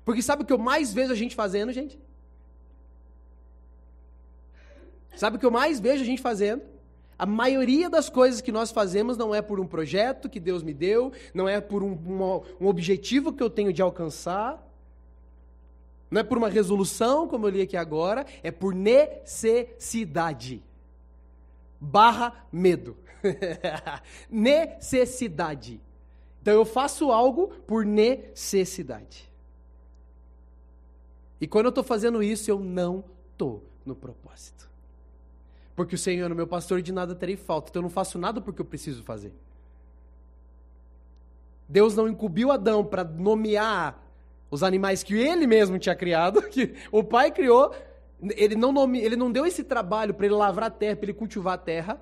Porque 0.03 0.23
sabe 0.23 0.43
o 0.43 0.47
que 0.47 0.53
eu 0.53 0.59
mais 0.59 0.95
vejo 0.95 1.13
a 1.13 1.15
gente 1.15 1.37
fazendo, 1.37 1.73
gente? 1.73 2.01
Sabe 5.15 5.37
o 5.37 5.39
que 5.39 5.47
eu 5.47 5.51
mais 5.51 5.79
vejo 5.79 6.03
a 6.03 6.07
gente 6.07 6.23
fazendo? 6.23 6.63
A 7.19 7.27
maioria 7.27 7.89
das 7.89 8.09
coisas 8.09 8.41
que 8.41 8.51
nós 8.51 8.73
fazemos 8.73 9.17
não 9.17 9.35
é 9.35 9.43
por 9.43 9.61
um 9.61 9.67
projeto 9.67 10.29
que 10.29 10.41
Deus 10.41 10.63
me 10.63 10.75
deu, 10.75 11.13
não 11.33 11.49
é 11.49 11.61
por 11.61 11.83
um, 11.83 11.93
um, 11.93 12.43
um 12.63 12.67
objetivo 12.67 13.33
que 13.33 13.43
eu 13.43 13.51
tenho 13.51 13.73
de 13.73 13.83
alcançar, 13.83 14.61
não 16.15 16.21
é 16.21 16.23
por 16.25 16.39
uma 16.39 16.49
resolução, 16.49 17.27
como 17.27 17.45
eu 17.45 17.51
li 17.51 17.63
aqui 17.63 17.77
agora, 17.77 18.25
é 18.41 18.53
por 18.53 18.73
necessidade. 18.73 20.63
Barra 21.81 22.47
medo. 22.53 22.97
necessidade. 24.31 25.81
Então 26.41 26.55
eu 26.55 26.65
faço 26.65 27.11
algo 27.11 27.49
por 27.67 27.85
necessidade. 27.85 29.29
E 31.41 31.49
quando 31.49 31.65
eu 31.65 31.71
estou 31.71 31.83
fazendo 31.83 32.23
isso, 32.23 32.49
eu 32.49 32.61
não 32.61 33.03
estou 33.33 33.65
no 33.85 33.97
propósito. 33.97 34.71
Porque 35.75 35.97
o 35.97 35.99
Senhor 35.99 36.31
é 36.31 36.35
meu 36.35 36.47
pastor 36.47 36.79
e 36.79 36.83
de 36.83 36.93
nada 36.93 37.17
terei 37.17 37.35
falta. 37.35 37.71
Então 37.71 37.81
eu 37.81 37.85
não 37.85 37.91
faço 37.91 38.21
nada 38.21 38.41
porque 38.41 38.61
eu 38.61 38.65
preciso 38.65 39.03
fazer. 39.03 39.33
Deus 41.69 41.97
não 41.97 42.09
incumbiu 42.09 42.53
Adão 42.53 42.85
para 42.85 43.03
nomear 43.03 44.04
os 44.55 44.63
animais 44.63 45.03
que 45.03 45.15
ele 45.15 45.49
mesmo 45.49 45.81
tinha 45.81 45.97
criado, 45.97 46.41
que 46.49 46.75
o 46.93 47.03
pai 47.03 47.33
criou. 47.33 47.75
Ele 48.37 48.55
não, 48.55 48.73
nome, 48.73 49.01
ele 49.01 49.17
não 49.17 49.31
deu 49.31 49.45
esse 49.45 49.65
trabalho 49.65 50.15
para 50.15 50.27
ele 50.27 50.35
lavrar 50.35 50.69
a 50.69 50.71
terra, 50.71 50.97
para 50.97 51.07
ele 51.07 51.13
cultivar 51.13 51.55
a 51.55 51.59
terra, 51.59 52.01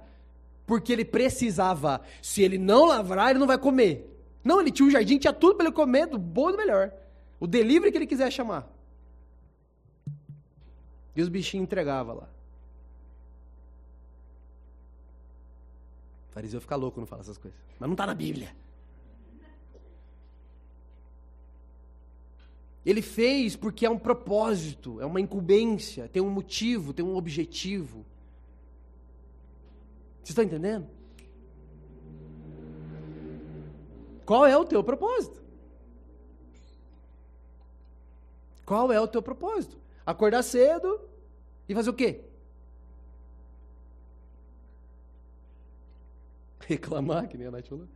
porque 0.66 0.92
ele 0.92 1.04
precisava. 1.04 2.02
Se 2.20 2.42
ele 2.42 2.58
não 2.58 2.84
lavrar, 2.84 3.30
ele 3.30 3.38
não 3.38 3.46
vai 3.46 3.56
comer. 3.56 4.06
Não, 4.44 4.60
ele 4.60 4.70
tinha 4.70 4.86
um 4.86 4.90
jardim, 4.90 5.18
tinha 5.18 5.32
tudo 5.32 5.56
para 5.56 5.66
ele 5.66 5.74
comer, 5.74 6.06
do 6.06 6.18
bom 6.18 6.50
e 6.50 6.52
do 6.52 6.58
melhor. 6.58 6.92
O 7.40 7.46
delivery 7.46 7.90
que 7.90 7.96
ele 7.96 8.06
quiser 8.06 8.30
chamar. 8.30 8.70
E 11.16 11.22
os 11.22 11.30
bichinhos 11.30 11.64
entregavam 11.64 12.16
lá. 12.16 12.28
O 16.30 16.34
fariseu 16.34 16.60
fica 16.60 16.76
louco 16.76 16.96
quando 16.96 17.06
fala 17.06 17.22
essas 17.22 17.38
coisas. 17.38 17.58
Mas 17.80 17.88
não 17.88 17.94
está 17.94 18.06
na 18.06 18.14
Bíblia. 18.14 18.54
Ele 22.84 23.00
fez 23.00 23.54
porque 23.54 23.86
é 23.86 23.90
um 23.90 23.98
propósito, 23.98 25.00
é 25.00 25.06
uma 25.06 25.20
incumbência, 25.20 26.08
tem 26.08 26.20
um 26.20 26.30
motivo, 26.30 26.92
tem 26.92 27.04
um 27.04 27.16
objetivo. 27.16 28.04
Vocês 30.16 30.30
estão 30.30 30.44
entendendo? 30.44 30.88
Qual 34.24 34.46
é 34.46 34.56
o 34.56 34.64
teu 34.64 34.82
propósito? 34.82 35.42
Qual 38.64 38.90
é 38.92 39.00
o 39.00 39.08
teu 39.08 39.22
propósito? 39.22 39.76
Acordar 40.06 40.42
cedo 40.42 41.00
e 41.68 41.74
fazer 41.74 41.90
o 41.90 41.94
quê? 41.94 42.24
Reclamar, 46.66 47.28
que 47.28 47.36
nem 47.36 47.46
a 47.46 47.50
Nath 47.50 47.68
falou. 47.68 47.88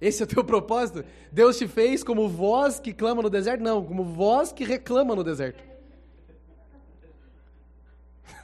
Esse 0.00 0.22
é 0.22 0.24
o 0.24 0.28
teu 0.28 0.44
propósito? 0.44 1.04
Deus 1.32 1.58
te 1.58 1.66
fez 1.66 2.04
como 2.04 2.28
voz 2.28 2.78
que 2.78 2.92
clama 2.92 3.22
no 3.22 3.28
deserto? 3.28 3.62
Não, 3.62 3.84
como 3.84 4.04
voz 4.04 4.52
que 4.52 4.64
reclama 4.64 5.16
no 5.16 5.24
deserto. 5.24 5.62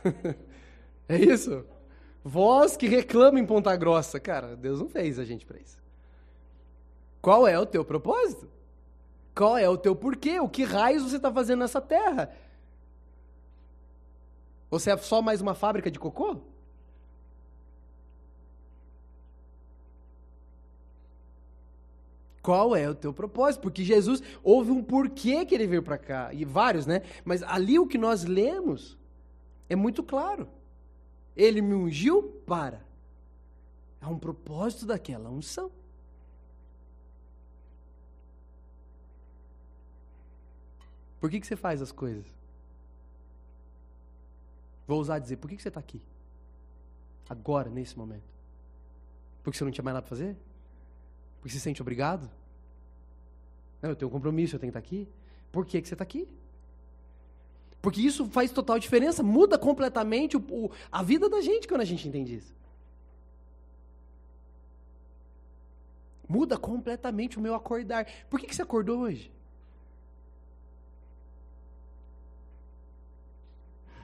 é 1.08 1.16
isso? 1.16 1.64
Voz 2.24 2.76
que 2.76 2.88
reclama 2.88 3.38
em 3.38 3.46
Ponta 3.46 3.74
Grossa. 3.76 4.18
Cara, 4.18 4.56
Deus 4.56 4.80
não 4.80 4.88
fez 4.88 5.18
a 5.18 5.24
gente 5.24 5.46
para 5.46 5.58
isso. 5.58 5.78
Qual 7.22 7.46
é 7.46 7.58
o 7.58 7.66
teu 7.66 7.84
propósito? 7.84 8.48
Qual 9.34 9.56
é 9.56 9.68
o 9.68 9.76
teu 9.76 9.94
porquê? 9.94 10.40
O 10.40 10.48
que 10.48 10.64
raios 10.64 11.02
você 11.02 11.16
está 11.16 11.32
fazendo 11.32 11.60
nessa 11.60 11.80
terra? 11.80 12.34
Você 14.70 14.90
é 14.90 14.96
só 14.96 15.22
mais 15.22 15.40
uma 15.40 15.54
fábrica 15.54 15.90
de 15.90 15.98
cocô? 15.98 16.40
Qual 22.44 22.76
é 22.76 22.86
o 22.86 22.94
teu 22.94 23.10
propósito? 23.10 23.62
Porque 23.62 23.82
Jesus, 23.82 24.22
houve 24.42 24.70
um 24.70 24.84
porquê 24.84 25.46
que 25.46 25.54
ele 25.54 25.66
veio 25.66 25.82
para 25.82 25.96
cá, 25.96 26.28
e 26.30 26.44
vários, 26.44 26.84
né? 26.84 27.00
Mas 27.24 27.42
ali 27.42 27.78
o 27.78 27.86
que 27.86 27.96
nós 27.96 28.24
lemos 28.24 28.98
é 29.66 29.74
muito 29.74 30.02
claro. 30.02 30.46
Ele 31.34 31.62
me 31.62 31.72
ungiu 31.72 32.22
para. 32.46 32.84
Há 33.98 34.10
um 34.10 34.18
propósito 34.18 34.84
daquela 34.84 35.30
unção. 35.30 35.72
Por 41.18 41.30
que, 41.30 41.40
que 41.40 41.46
você 41.46 41.56
faz 41.56 41.80
as 41.80 41.90
coisas? 41.90 42.26
Vou 44.86 45.00
usar 45.00 45.18
dizer, 45.18 45.38
por 45.38 45.48
que, 45.48 45.56
que 45.56 45.62
você 45.62 45.68
está 45.68 45.80
aqui? 45.80 46.02
Agora, 47.26 47.70
nesse 47.70 47.96
momento. 47.96 48.28
Porque 49.42 49.56
você 49.56 49.64
não 49.64 49.70
tinha 49.72 49.82
mais 49.82 49.94
nada 49.94 50.02
para 50.06 50.10
fazer? 50.10 50.36
Porque 51.44 51.52
se 51.52 51.60
sente 51.60 51.82
obrigado? 51.82 52.30
Não, 53.82 53.90
eu 53.90 53.96
tenho 53.96 54.08
um 54.08 54.12
compromisso, 54.12 54.56
eu 54.56 54.58
tenho 54.58 54.72
que 54.72 54.78
estar 54.78 54.88
aqui. 54.88 55.06
Por 55.52 55.66
que, 55.66 55.82
que 55.82 55.86
você 55.86 55.92
está 55.92 56.02
aqui? 56.02 56.26
Porque 57.82 58.00
isso 58.00 58.24
faz 58.30 58.50
total 58.50 58.78
diferença, 58.78 59.22
muda 59.22 59.58
completamente 59.58 60.38
o, 60.38 60.40
o, 60.40 60.70
a 60.90 61.02
vida 61.02 61.28
da 61.28 61.42
gente 61.42 61.68
quando 61.68 61.82
a 61.82 61.84
gente 61.84 62.08
entende 62.08 62.36
isso. 62.36 62.56
Muda 66.26 66.56
completamente 66.56 67.36
o 67.36 67.42
meu 67.42 67.54
acordar. 67.54 68.06
Por 68.30 68.40
que, 68.40 68.46
que 68.46 68.56
você 68.56 68.62
acordou 68.62 69.00
hoje? 69.00 69.30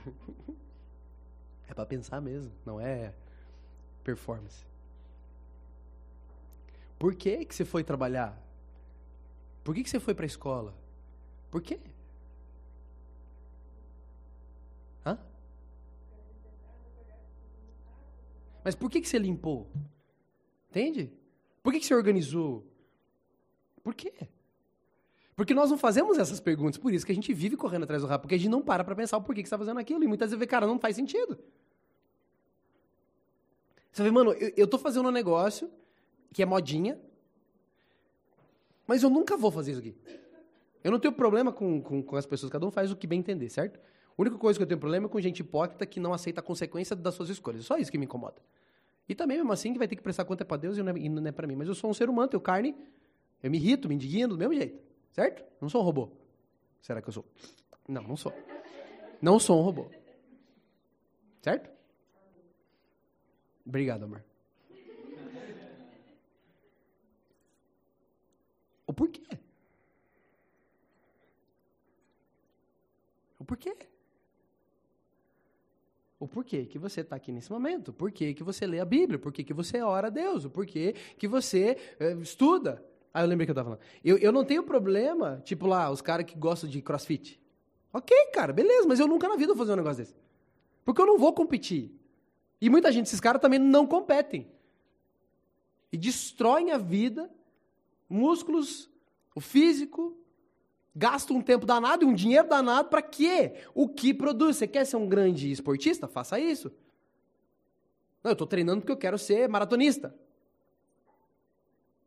É 1.66 1.72
para 1.72 1.86
pensar 1.86 2.20
mesmo, 2.20 2.52
não 2.66 2.80
é 2.80 3.14
performance. 4.02 4.69
Por 7.00 7.14
que, 7.14 7.46
que 7.46 7.54
você 7.54 7.64
foi 7.64 7.82
trabalhar? 7.82 8.38
Por 9.64 9.74
que, 9.74 9.82
que 9.82 9.88
você 9.88 9.98
foi 9.98 10.14
para 10.14 10.26
a 10.26 10.26
escola? 10.26 10.76
Por 11.50 11.62
quê? 11.62 11.80
Hã? 15.06 15.18
Mas 18.62 18.74
por 18.74 18.90
que, 18.90 19.00
que 19.00 19.08
você 19.08 19.18
limpou? 19.18 19.66
Entende? 20.68 21.10
Por 21.62 21.72
que, 21.72 21.80
que 21.80 21.86
você 21.86 21.94
organizou? 21.94 22.66
Por 23.82 23.94
quê? 23.94 24.12
Porque 25.34 25.54
nós 25.54 25.70
não 25.70 25.78
fazemos 25.78 26.18
essas 26.18 26.38
perguntas, 26.38 26.76
por 26.76 26.92
isso 26.92 27.06
que 27.06 27.12
a 27.12 27.14
gente 27.14 27.32
vive 27.32 27.56
correndo 27.56 27.84
atrás 27.84 28.02
do 28.02 28.08
rabo, 28.08 28.24
porque 28.24 28.34
a 28.34 28.38
gente 28.38 28.50
não 28.50 28.60
para 28.60 28.84
para 28.84 28.94
pensar 28.94 29.16
o 29.16 29.22
porquê 29.22 29.40
que 29.40 29.46
está 29.46 29.56
fazendo 29.56 29.80
aquilo. 29.80 30.04
E 30.04 30.06
muitas 30.06 30.28
vezes 30.28 30.38
vê, 30.38 30.46
cara, 30.46 30.66
não 30.66 30.78
faz 30.78 30.96
sentido. 30.96 31.38
Você 33.90 34.02
vê, 34.02 34.10
mano, 34.10 34.34
eu, 34.34 34.66
tô 34.66 34.78
fazendo 34.78 35.08
um 35.08 35.12
negócio 35.12 35.70
que 36.32 36.42
é 36.42 36.46
modinha, 36.46 36.98
mas 38.86 39.02
eu 39.02 39.10
nunca 39.10 39.36
vou 39.36 39.50
fazer 39.50 39.72
isso 39.72 39.80
aqui. 39.80 39.96
Eu 40.82 40.90
não 40.90 40.98
tenho 40.98 41.12
problema 41.12 41.52
com, 41.52 41.80
com, 41.80 42.02
com 42.02 42.16
as 42.16 42.26
pessoas, 42.26 42.50
cada 42.50 42.66
um 42.66 42.70
faz 42.70 42.90
o 42.90 42.96
que 42.96 43.06
bem 43.06 43.18
entender, 43.20 43.48
certo? 43.48 43.78
A 43.78 44.20
única 44.20 44.36
coisa 44.36 44.58
que 44.58 44.62
eu 44.62 44.66
tenho 44.66 44.80
problema 44.80 45.06
é 45.06 45.08
com 45.08 45.20
gente 45.20 45.40
hipócrita 45.40 45.86
que 45.86 46.00
não 46.00 46.12
aceita 46.12 46.40
a 46.40 46.42
consequência 46.42 46.94
das 46.96 47.14
suas 47.14 47.28
escolhas. 47.28 47.64
Só 47.64 47.76
isso 47.76 47.90
que 47.90 47.98
me 47.98 48.04
incomoda. 48.04 48.36
E 49.08 49.14
também, 49.14 49.38
mesmo 49.38 49.52
assim, 49.52 49.72
que 49.72 49.78
vai 49.78 49.88
ter 49.88 49.96
que 49.96 50.02
prestar 50.02 50.24
conta 50.24 50.44
para 50.44 50.56
Deus 50.56 50.76
e 50.76 50.82
não 50.82 51.26
é, 51.26 51.28
é 51.28 51.32
para 51.32 51.46
mim. 51.46 51.56
Mas 51.56 51.68
eu 51.68 51.74
sou 51.74 51.90
um 51.90 51.94
ser 51.94 52.08
humano, 52.08 52.28
tenho 52.28 52.40
carne, 52.40 52.76
eu 53.42 53.50
me 53.50 53.58
irrito, 53.58 53.88
me 53.88 53.94
indigno 53.94 54.28
do 54.28 54.38
mesmo 54.38 54.54
jeito. 54.54 54.78
Certo? 55.12 55.42
Não 55.60 55.68
sou 55.68 55.80
um 55.80 55.84
robô. 55.84 56.10
Será 56.80 57.02
que 57.02 57.08
eu 57.08 57.12
sou? 57.12 57.24
Não, 57.88 58.02
não 58.02 58.16
sou. 58.16 58.32
Não 59.20 59.38
sou 59.38 59.58
um 59.58 59.62
robô. 59.62 59.86
Certo? 61.42 61.70
Obrigado, 63.66 64.04
amor. 64.04 64.24
O 68.90 68.92
porquê? 68.92 69.22
O 73.38 73.44
porquê? 73.44 73.76
O 76.18 76.26
porquê 76.26 76.66
que 76.66 76.76
você 76.76 77.02
está 77.02 77.14
aqui 77.14 77.30
nesse 77.30 77.52
momento, 77.52 77.88
o 77.88 77.92
porquê 77.92 78.34
que 78.34 78.42
você 78.42 78.66
lê 78.66 78.80
a 78.80 78.84
Bíblia, 78.84 79.16
o 79.16 79.20
porquê 79.20 79.44
que 79.44 79.54
você 79.54 79.80
ora 79.80 80.08
a 80.08 80.10
Deus, 80.10 80.44
o 80.44 80.50
porquê 80.50 80.96
que 81.16 81.28
você 81.28 81.76
é, 82.00 82.14
estuda. 82.14 82.84
Ah, 83.14 83.22
eu 83.22 83.28
lembrei 83.28 83.46
que 83.46 83.52
eu 83.52 83.54
estava 83.54 83.76
falando. 83.76 83.86
Eu, 84.04 84.18
eu 84.18 84.32
não 84.32 84.44
tenho 84.44 84.64
problema, 84.64 85.40
tipo 85.44 85.68
lá, 85.68 85.88
os 85.88 86.02
caras 86.02 86.26
que 86.26 86.36
gostam 86.36 86.68
de 86.68 86.82
crossfit. 86.82 87.40
Ok, 87.92 88.16
cara, 88.34 88.52
beleza, 88.52 88.88
mas 88.88 88.98
eu 88.98 89.06
nunca 89.06 89.28
na 89.28 89.36
vida 89.36 89.54
vou 89.54 89.58
fazer 89.58 89.72
um 89.72 89.76
negócio 89.76 90.02
desse. 90.02 90.16
Porque 90.84 91.00
eu 91.00 91.06
não 91.06 91.16
vou 91.16 91.32
competir. 91.32 91.96
E 92.60 92.68
muita 92.68 92.90
gente, 92.90 93.06
esses 93.06 93.20
caras 93.20 93.40
também 93.40 93.60
não 93.60 93.86
competem. 93.86 94.50
E 95.92 95.96
destroem 95.96 96.72
a 96.72 96.76
vida, 96.76 97.30
músculos, 98.10 98.90
o 99.34 99.40
físico, 99.40 100.20
Gasta 100.94 101.32
um 101.32 101.40
tempo 101.40 101.64
danado 101.64 102.04
e 102.04 102.06
um 102.06 102.12
dinheiro 102.12 102.48
danado 102.48 102.88
para 102.88 103.00
quê? 103.00 103.54
O 103.74 103.88
que 103.88 104.12
produz? 104.12 104.56
Você 104.56 104.66
quer 104.66 104.84
ser 104.84 104.96
um 104.96 105.08
grande 105.08 105.50
esportista? 105.50 106.08
Faça 106.08 106.38
isso. 106.38 106.70
Não, 108.22 108.30
eu 108.30 108.32
estou 108.32 108.46
treinando 108.46 108.80
porque 108.80 108.92
eu 108.92 108.96
quero 108.96 109.16
ser 109.16 109.48
maratonista. 109.48 110.14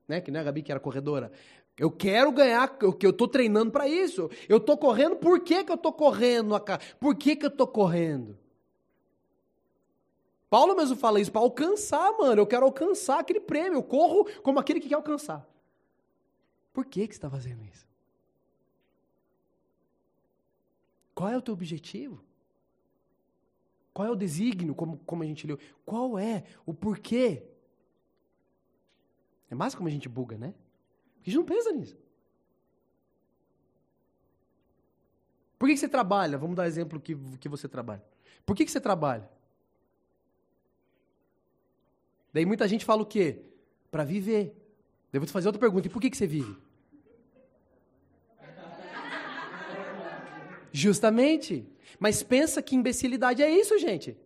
Né? 0.07 0.19
Que 0.19 0.29
não 0.29 0.39
é 0.39 0.41
a 0.41 0.45
Gabi 0.45 0.61
que 0.61 0.71
era 0.71 0.81
corredora. 0.81 1.31
Eu 1.77 1.89
quero 1.89 2.31
ganhar, 2.31 2.77
eu 2.81 3.09
estou 3.09 3.27
treinando 3.27 3.71
para 3.71 3.87
isso. 3.87 4.29
Eu 4.49 4.57
estou 4.57 4.77
correndo, 4.77 5.15
por 5.15 5.39
que, 5.39 5.63
que 5.63 5.71
eu 5.71 5.75
estou 5.75 5.93
correndo? 5.93 6.53
Por 6.99 7.15
que, 7.15 7.35
que 7.35 7.45
eu 7.45 7.49
estou 7.49 7.65
correndo? 7.65 8.37
Paulo 10.49 10.75
mesmo 10.75 10.95
fala 10.95 11.19
isso, 11.19 11.31
para 11.31 11.41
alcançar, 11.41 12.11
mano. 12.17 12.41
Eu 12.41 12.45
quero 12.45 12.65
alcançar 12.65 13.19
aquele 13.19 13.39
prêmio. 13.39 13.77
Eu 13.77 13.83
corro 13.83 14.27
como 14.43 14.59
aquele 14.59 14.81
que 14.81 14.89
quer 14.89 14.95
alcançar. 14.95 15.47
Por 16.73 16.85
que, 16.85 17.07
que 17.07 17.13
você 17.13 17.19
está 17.19 17.29
fazendo 17.29 17.63
isso? 17.63 17.87
Qual 21.13 21.29
é 21.29 21.37
o 21.37 21.41
teu 21.41 21.53
objetivo? 21.53 22.23
Qual 23.93 24.07
é 24.07 24.11
o 24.11 24.15
desígnio, 24.15 24.73
como, 24.73 24.97
como 25.05 25.21
a 25.21 25.25
gente 25.25 25.45
leu? 25.45 25.59
Qual 25.85 26.17
é 26.17 26.43
o 26.65 26.73
porquê? 26.73 27.43
É 29.51 29.55
mais 29.55 29.75
como 29.75 29.87
a 29.87 29.91
gente 29.91 30.09
buga, 30.09 30.35
né? 30.35 30.55
Porque 31.15 31.29
a 31.29 31.31
gente 31.31 31.37
não 31.37 31.45
pensa 31.45 31.71
nisso. 31.71 31.95
Por 35.59 35.67
que, 35.67 35.75
que 35.75 35.79
você 35.79 35.87
trabalha? 35.87 36.37
Vamos 36.39 36.55
dar 36.55 36.65
exemplo 36.65 36.99
que, 36.99 37.15
que 37.37 37.47
você 37.47 37.69
trabalha. 37.69 38.03
Por 38.45 38.55
que, 38.55 38.65
que 38.65 38.71
você 38.71 38.81
trabalha? 38.81 39.29
Daí 42.33 42.45
muita 42.45 42.67
gente 42.67 42.83
fala 42.83 43.03
o 43.03 43.05
quê? 43.05 43.45
Para 43.91 44.03
viver. 44.03 44.62
Devo 45.13 45.27
te 45.27 45.31
fazer 45.31 45.47
outra 45.47 45.59
pergunta. 45.59 45.85
E 45.85 45.91
por 45.91 46.01
que, 46.01 46.09
que 46.09 46.17
você 46.17 46.25
vive? 46.25 46.57
Justamente. 50.71 51.63
Mas 51.99 52.23
pensa 52.23 52.63
que 52.63 52.75
imbecilidade 52.75 53.43
é 53.43 53.49
isso, 53.49 53.77
gente. 53.77 54.17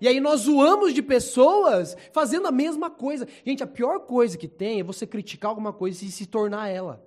E 0.00 0.08
aí 0.08 0.20
nós 0.20 0.40
zoamos 0.40 0.94
de 0.94 1.02
pessoas 1.02 1.94
fazendo 2.10 2.48
a 2.48 2.50
mesma 2.50 2.90
coisa. 2.90 3.28
Gente, 3.44 3.62
a 3.62 3.66
pior 3.66 4.00
coisa 4.00 4.38
que 4.38 4.48
tem 4.48 4.80
é 4.80 4.82
você 4.82 5.06
criticar 5.06 5.50
alguma 5.50 5.74
coisa 5.74 6.02
e 6.02 6.10
se 6.10 6.24
tornar 6.24 6.68
ela. 6.68 7.06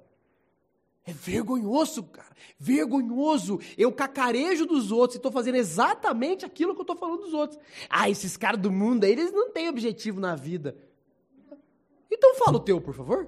É 1.03 1.11
vergonhoso, 1.11 2.03
cara. 2.03 2.35
Vergonhoso. 2.59 3.59
Eu 3.75 3.91
cacarejo 3.91 4.67
dos 4.67 4.91
outros 4.91 5.15
e 5.15 5.17
estou 5.17 5.31
fazendo 5.31 5.55
exatamente 5.55 6.45
aquilo 6.45 6.75
que 6.75 6.81
eu 6.81 6.83
estou 6.83 6.95
falando 6.95 7.21
dos 7.21 7.33
outros. 7.33 7.59
Ah, 7.89 8.09
esses 8.11 8.37
caras 8.37 8.61
do 8.61 8.71
mundo 8.71 9.05
eles 9.05 9.31
não 9.31 9.49
têm 9.49 9.69
objetivo 9.69 10.19
na 10.19 10.35
vida. 10.35 10.77
Então 12.17 12.35
fala 12.35 12.57
o 12.57 12.59
teu, 12.59 12.81
por 12.81 12.93
favor. 12.93 13.27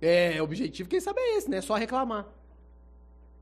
É, 0.00 0.40
objetivo, 0.40 0.88
quem 0.88 1.00
sabe 1.00 1.20
é 1.20 1.36
esse, 1.36 1.50
né? 1.50 1.56
É 1.56 1.60
só 1.60 1.74
reclamar. 1.74 2.26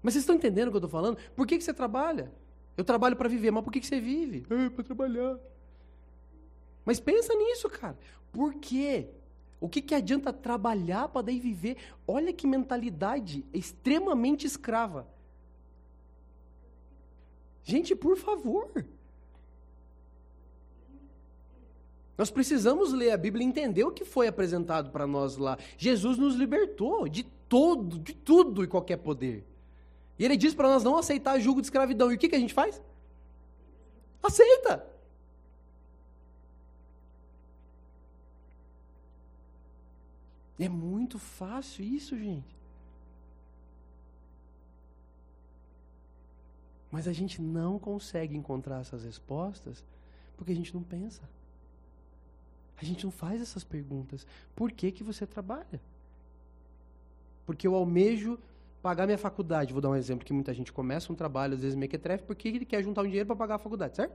Mas 0.02 0.14
vocês 0.14 0.22
estão 0.22 0.36
entendendo 0.36 0.68
o 0.68 0.70
que 0.70 0.76
eu 0.76 0.78
estou 0.78 0.90
falando? 0.90 1.18
Por 1.36 1.46
que, 1.46 1.58
que 1.58 1.64
você 1.64 1.74
trabalha? 1.74 2.32
Eu 2.76 2.84
trabalho 2.84 3.16
para 3.16 3.28
viver, 3.28 3.50
mas 3.50 3.62
por 3.62 3.72
que, 3.72 3.80
que 3.80 3.86
você 3.86 4.00
vive? 4.00 4.46
É, 4.48 4.70
para 4.70 4.84
trabalhar. 4.84 5.38
Mas 6.84 7.00
pensa 7.00 7.34
nisso, 7.34 7.68
cara. 7.68 7.98
Por 8.32 8.54
quê? 8.54 9.08
O 9.60 9.68
que, 9.68 9.80
que 9.80 9.94
adianta 9.94 10.32
trabalhar 10.32 11.08
para 11.08 11.22
daí 11.22 11.38
viver? 11.38 11.76
Olha 12.06 12.32
que 12.32 12.46
mentalidade 12.46 13.44
extremamente 13.52 14.46
escrava. 14.46 15.06
Gente, 17.64 17.96
por 17.96 18.16
favor. 18.16 18.84
Nós 22.16 22.30
precisamos 22.30 22.92
ler 22.92 23.10
a 23.10 23.16
Bíblia 23.16 23.44
e 23.44 23.48
entender 23.48 23.82
o 23.82 23.90
que 23.90 24.04
foi 24.04 24.28
apresentado 24.28 24.90
para 24.90 25.06
nós 25.06 25.36
lá. 25.36 25.58
Jesus 25.76 26.16
nos 26.16 26.36
libertou 26.36 27.08
de 27.08 27.24
todo, 27.24 27.98
de 27.98 28.14
tudo 28.14 28.62
e 28.62 28.68
qualquer 28.68 28.98
poder. 28.98 29.44
E 30.18 30.24
ele 30.24 30.36
diz 30.36 30.54
para 30.54 30.68
nós 30.68 30.84
não 30.84 30.96
aceitar 30.96 31.40
julgo 31.40 31.60
de 31.60 31.66
escravidão. 31.66 32.12
E 32.12 32.14
o 32.14 32.18
que, 32.18 32.28
que 32.28 32.36
a 32.36 32.38
gente 32.38 32.54
faz? 32.54 32.80
Aceita! 34.22 34.86
É 40.58 40.68
muito 40.68 41.18
fácil 41.18 41.84
isso, 41.84 42.16
gente. 42.16 42.54
Mas 46.94 47.08
a 47.08 47.12
gente 47.12 47.42
não 47.42 47.76
consegue 47.76 48.36
encontrar 48.36 48.80
essas 48.80 49.02
respostas 49.02 49.82
porque 50.36 50.52
a 50.52 50.54
gente 50.54 50.72
não 50.72 50.80
pensa. 50.80 51.22
A 52.76 52.84
gente 52.84 53.04
não 53.04 53.10
faz 53.10 53.42
essas 53.42 53.64
perguntas. 53.64 54.24
Por 54.54 54.70
que, 54.70 54.92
que 54.92 55.02
você 55.02 55.26
trabalha? 55.26 55.80
Porque 57.44 57.66
eu 57.66 57.74
almejo 57.74 58.38
pagar 58.80 59.06
minha 59.06 59.18
faculdade. 59.18 59.72
Vou 59.72 59.82
dar 59.82 59.90
um 59.90 59.96
exemplo 59.96 60.24
que 60.24 60.32
muita 60.32 60.54
gente 60.54 60.72
começa 60.72 61.12
um 61.12 61.16
trabalho, 61.16 61.54
às 61.54 61.62
vezes 61.62 61.74
mequetrefe, 61.74 62.22
porque 62.22 62.46
ele 62.46 62.64
quer 62.64 62.80
juntar 62.84 63.00
um 63.00 63.06
dinheiro 63.06 63.26
para 63.26 63.34
pagar 63.34 63.56
a 63.56 63.58
faculdade, 63.58 63.96
certo? 63.96 64.14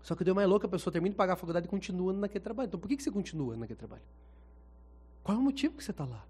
Só 0.00 0.14
que 0.14 0.24
deu 0.24 0.34
mais 0.34 0.48
louco, 0.48 0.64
a 0.64 0.70
pessoa 0.70 0.90
termina 0.90 1.12
de 1.12 1.18
pagar 1.18 1.34
a 1.34 1.36
faculdade 1.36 1.66
e 1.66 1.68
continua 1.68 2.14
naquele 2.14 2.42
trabalho. 2.42 2.68
Então 2.68 2.80
por 2.80 2.88
que, 2.88 2.96
que 2.96 3.02
você 3.02 3.10
continua 3.10 3.58
naquele 3.58 3.76
trabalho? 3.76 4.04
Qual 5.22 5.36
é 5.36 5.38
o 5.38 5.42
motivo 5.42 5.76
que 5.76 5.84
você 5.84 5.90
está 5.90 6.06
lá? 6.06 6.24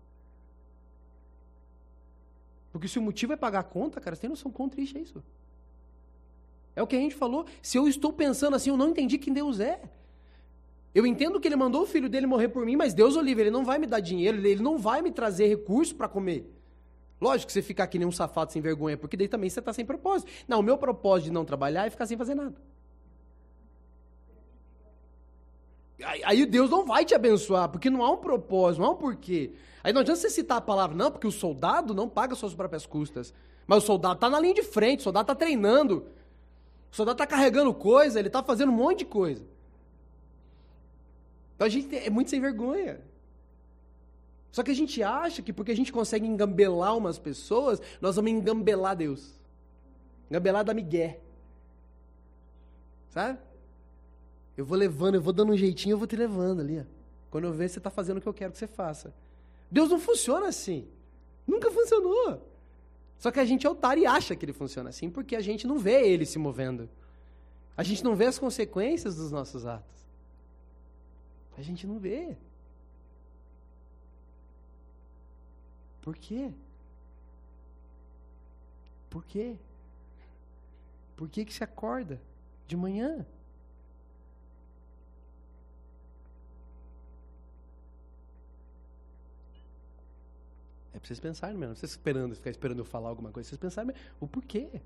Porque 2.74 2.88
se 2.88 2.98
o 2.98 3.02
motivo 3.02 3.32
é 3.32 3.36
pagar 3.36 3.60
a 3.60 3.62
conta, 3.62 4.00
cara, 4.00 4.16
você 4.16 4.22
tem 4.22 4.28
noção 4.28 4.50
quão 4.50 4.68
triste 4.68 4.98
é 4.98 5.00
isso? 5.00 5.22
É 6.74 6.82
o 6.82 6.88
que 6.88 6.96
a 6.96 6.98
gente 6.98 7.14
falou. 7.14 7.46
Se 7.62 7.78
eu 7.78 7.86
estou 7.86 8.12
pensando 8.12 8.56
assim, 8.56 8.68
eu 8.68 8.76
não 8.76 8.88
entendi 8.88 9.16
quem 9.16 9.32
Deus 9.32 9.60
é. 9.60 9.80
Eu 10.92 11.06
entendo 11.06 11.38
que 11.38 11.46
ele 11.46 11.54
mandou 11.54 11.82
o 11.82 11.86
filho 11.86 12.08
dele 12.08 12.26
morrer 12.26 12.48
por 12.48 12.66
mim, 12.66 12.74
mas 12.74 12.92
Deus, 12.92 13.14
Olivia, 13.14 13.44
ele 13.44 13.52
não 13.52 13.64
vai 13.64 13.78
me 13.78 13.86
dar 13.86 14.00
dinheiro, 14.00 14.44
ele 14.44 14.60
não 14.60 14.76
vai 14.76 15.02
me 15.02 15.12
trazer 15.12 15.46
recurso 15.46 15.94
para 15.94 16.08
comer. 16.08 16.52
Lógico 17.20 17.46
que 17.46 17.52
você 17.52 17.62
ficar 17.62 17.86
que 17.86 17.96
nem 17.96 18.08
um 18.08 18.10
safado 18.10 18.52
sem 18.52 18.60
vergonha, 18.60 18.96
porque 18.96 19.16
daí 19.16 19.28
também 19.28 19.48
você 19.48 19.60
está 19.60 19.72
sem 19.72 19.84
propósito. 19.84 20.32
Não, 20.48 20.58
o 20.58 20.62
meu 20.62 20.76
propósito 20.76 21.26
de 21.26 21.30
não 21.30 21.44
trabalhar 21.44 21.86
é 21.86 21.90
ficar 21.90 22.06
sem 22.06 22.16
fazer 22.16 22.34
nada. 22.34 22.56
Aí 26.02 26.44
Deus 26.44 26.70
não 26.70 26.84
vai 26.84 27.04
te 27.04 27.14
abençoar, 27.14 27.68
porque 27.68 27.88
não 27.88 28.02
há 28.02 28.10
um 28.10 28.16
propósito, 28.16 28.80
não 28.80 28.88
há 28.88 28.92
um 28.92 28.96
porquê. 28.96 29.52
Aí 29.82 29.92
não 29.92 30.00
adianta 30.00 30.20
você 30.20 30.30
citar 30.30 30.58
a 30.58 30.60
palavra, 30.60 30.96
não, 30.96 31.10
porque 31.10 31.26
o 31.26 31.32
soldado 31.32 31.94
não 31.94 32.08
paga 32.08 32.34
suas 32.34 32.54
próprias 32.54 32.84
custas. 32.86 33.32
Mas 33.66 33.84
o 33.84 33.86
soldado 33.86 34.14
está 34.14 34.28
na 34.28 34.40
linha 34.40 34.54
de 34.54 34.62
frente, 34.62 35.00
o 35.00 35.02
soldado 35.04 35.24
está 35.24 35.34
treinando. 35.34 36.06
O 36.90 36.96
soldado 36.96 37.14
está 37.22 37.26
carregando 37.26 37.72
coisa, 37.72 38.18
ele 38.18 38.28
está 38.28 38.42
fazendo 38.42 38.70
um 38.70 38.74
monte 38.74 39.00
de 39.00 39.04
coisa. 39.04 39.44
Então 41.54 41.66
a 41.66 41.70
gente 41.70 41.94
é 41.94 42.10
muito 42.10 42.30
sem 42.30 42.40
vergonha. 42.40 43.00
Só 44.50 44.62
que 44.62 44.70
a 44.70 44.74
gente 44.74 45.02
acha 45.02 45.42
que 45.42 45.52
porque 45.52 45.72
a 45.72 45.76
gente 45.76 45.92
consegue 45.92 46.26
engambelar 46.26 46.96
umas 46.96 47.18
pessoas, 47.18 47.80
nós 48.00 48.16
vamos 48.16 48.30
engambelar 48.30 48.96
Deus. 48.96 49.38
Engambelar 50.30 50.64
da 50.64 50.72
Miguel. 50.72 51.20
Sabe? 53.10 53.38
Eu 54.56 54.64
vou 54.64 54.78
levando, 54.78 55.16
eu 55.16 55.22
vou 55.22 55.32
dando 55.32 55.52
um 55.52 55.56
jeitinho, 55.56 55.94
eu 55.94 55.98
vou 55.98 56.06
te 56.06 56.16
levando 56.16 56.60
ali. 56.60 56.84
Quando 57.30 57.44
eu 57.44 57.52
ver, 57.52 57.68
você 57.68 57.78
está 57.78 57.90
fazendo 57.90 58.18
o 58.18 58.20
que 58.20 58.28
eu 58.28 58.34
quero 58.34 58.52
que 58.52 58.58
você 58.58 58.66
faça. 58.66 59.12
Deus 59.70 59.90
não 59.90 59.98
funciona 59.98 60.46
assim. 60.46 60.86
Nunca 61.46 61.70
funcionou. 61.70 62.40
Só 63.18 63.30
que 63.30 63.40
a 63.40 63.44
gente 63.44 63.66
é 63.66 63.70
otário 63.70 64.02
e 64.02 64.06
acha 64.06 64.36
que 64.36 64.44
ele 64.44 64.52
funciona 64.52 64.90
assim 64.90 65.10
porque 65.10 65.34
a 65.34 65.40
gente 65.40 65.66
não 65.66 65.78
vê 65.78 66.06
ele 66.06 66.26
se 66.26 66.38
movendo. 66.38 66.88
A 67.76 67.82
gente 67.82 68.04
não 68.04 68.14
vê 68.14 68.26
as 68.26 68.38
consequências 68.38 69.16
dos 69.16 69.30
nossos 69.32 69.66
atos. 69.66 70.04
A 71.58 71.62
gente 71.62 71.86
não 71.86 71.98
vê. 71.98 72.36
Por 76.02 76.16
quê? 76.16 76.52
Por 79.10 79.24
quê? 79.24 79.56
Por 81.16 81.28
que, 81.28 81.44
que 81.44 81.54
se 81.54 81.64
acorda 81.64 82.20
de 82.66 82.76
manhã? 82.76 83.24
Vocês 91.06 91.20
pensarem 91.20 91.56
mesmo. 91.56 91.76
Vocês 91.76 91.92
esperando, 91.92 92.34
ficar 92.34 92.50
esperando 92.50 92.78
eu 92.78 92.84
falar 92.84 93.08
alguma 93.10 93.30
coisa. 93.30 93.48
Vocês 93.48 93.60
pensarem 93.60 93.88
mesmo. 93.88 94.02
O 94.18 94.26
porquê? 94.26 94.80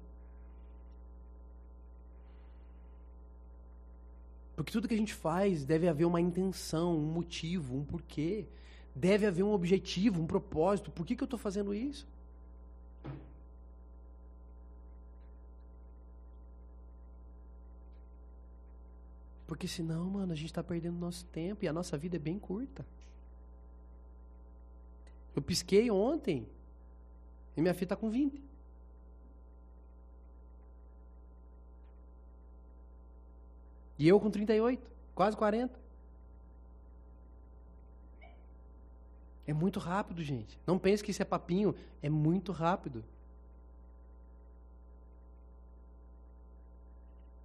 Porque 4.57 4.73
tudo 4.73 4.89
que 4.89 4.95
a 4.95 4.99
gente 4.99 5.15
faz 5.15 5.65
deve 5.65 5.89
haver 5.89 6.05
uma 6.05 6.21
intenção, 6.21 6.97
um 6.97 7.13
motivo, 7.13 7.77
um 7.77 7.85
porquê. 7.85 8.47
Deve 8.95 9.27
haver 9.27 9.45
um 9.45 9.53
objetivo, 9.53 10.21
um 10.21 10.27
propósito. 10.27 10.91
Por 10.91 11.07
que, 11.07 11.15
que 11.15 11.23
eu 11.23 11.27
estou 11.27 11.39
fazendo 11.39 11.73
isso? 11.73 12.07
Porque 19.47 19.69
senão, 19.69 20.11
mano, 20.11 20.33
a 20.33 20.37
gente 20.37 20.47
está 20.47 20.63
perdendo 20.63 20.99
nosso 20.99 21.25
tempo 21.27 21.65
e 21.65 21.69
a 21.69 21.73
nossa 21.73 21.97
vida 21.97 22.17
é 22.17 22.19
bem 22.19 22.39
curta. 22.39 22.85
Eu 25.39 25.43
pisquei 25.43 25.89
ontem 25.89 26.49
e 27.57 27.63
minha 27.63 27.73
filha 27.73 27.85
está 27.85 27.95
com 27.95 28.11
20. 28.11 28.43
E 34.01 34.09
eu 34.09 34.19
com 34.19 34.33
38, 34.33 34.91
quase 35.15 35.37
40. 35.37 35.79
É 39.47 39.53
muito 39.53 39.79
rápido, 39.79 40.25
gente. 40.25 40.59
Não 40.67 40.77
pense 40.77 41.05
que 41.05 41.13
isso 41.13 41.23
é 41.23 41.25
papinho, 41.25 41.73
é 42.03 42.11
muito 42.11 42.51
rápido. 42.51 43.05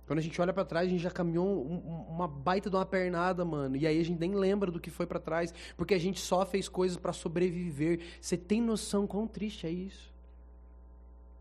Quando 0.05 0.19
a 0.19 0.21
gente 0.21 0.39
olha 0.41 0.51
para 0.51 0.65
trás, 0.65 0.87
a 0.87 0.91
gente 0.91 1.01
já 1.01 1.11
caminhou 1.11 1.47
um, 1.47 2.05
uma 2.09 2.27
baita 2.27 2.69
de 2.69 2.75
uma 2.75 2.85
pernada, 2.85 3.45
mano. 3.45 3.77
E 3.77 3.87
aí 3.87 3.99
a 3.99 4.03
gente 4.03 4.19
nem 4.19 4.35
lembra 4.35 4.69
do 4.69 4.79
que 4.79 4.89
foi 4.89 5.05
para 5.05 5.19
trás, 5.19 5.53
porque 5.77 5.93
a 5.93 5.99
gente 5.99 6.19
só 6.19 6.45
fez 6.45 6.67
coisas 6.67 6.97
para 6.97 7.13
sobreviver. 7.13 8.01
Você 8.19 8.35
tem 8.35 8.61
noção 8.61 9.07
quão 9.07 9.25
triste 9.25 9.65
é 9.65 9.71
isso? 9.71 10.13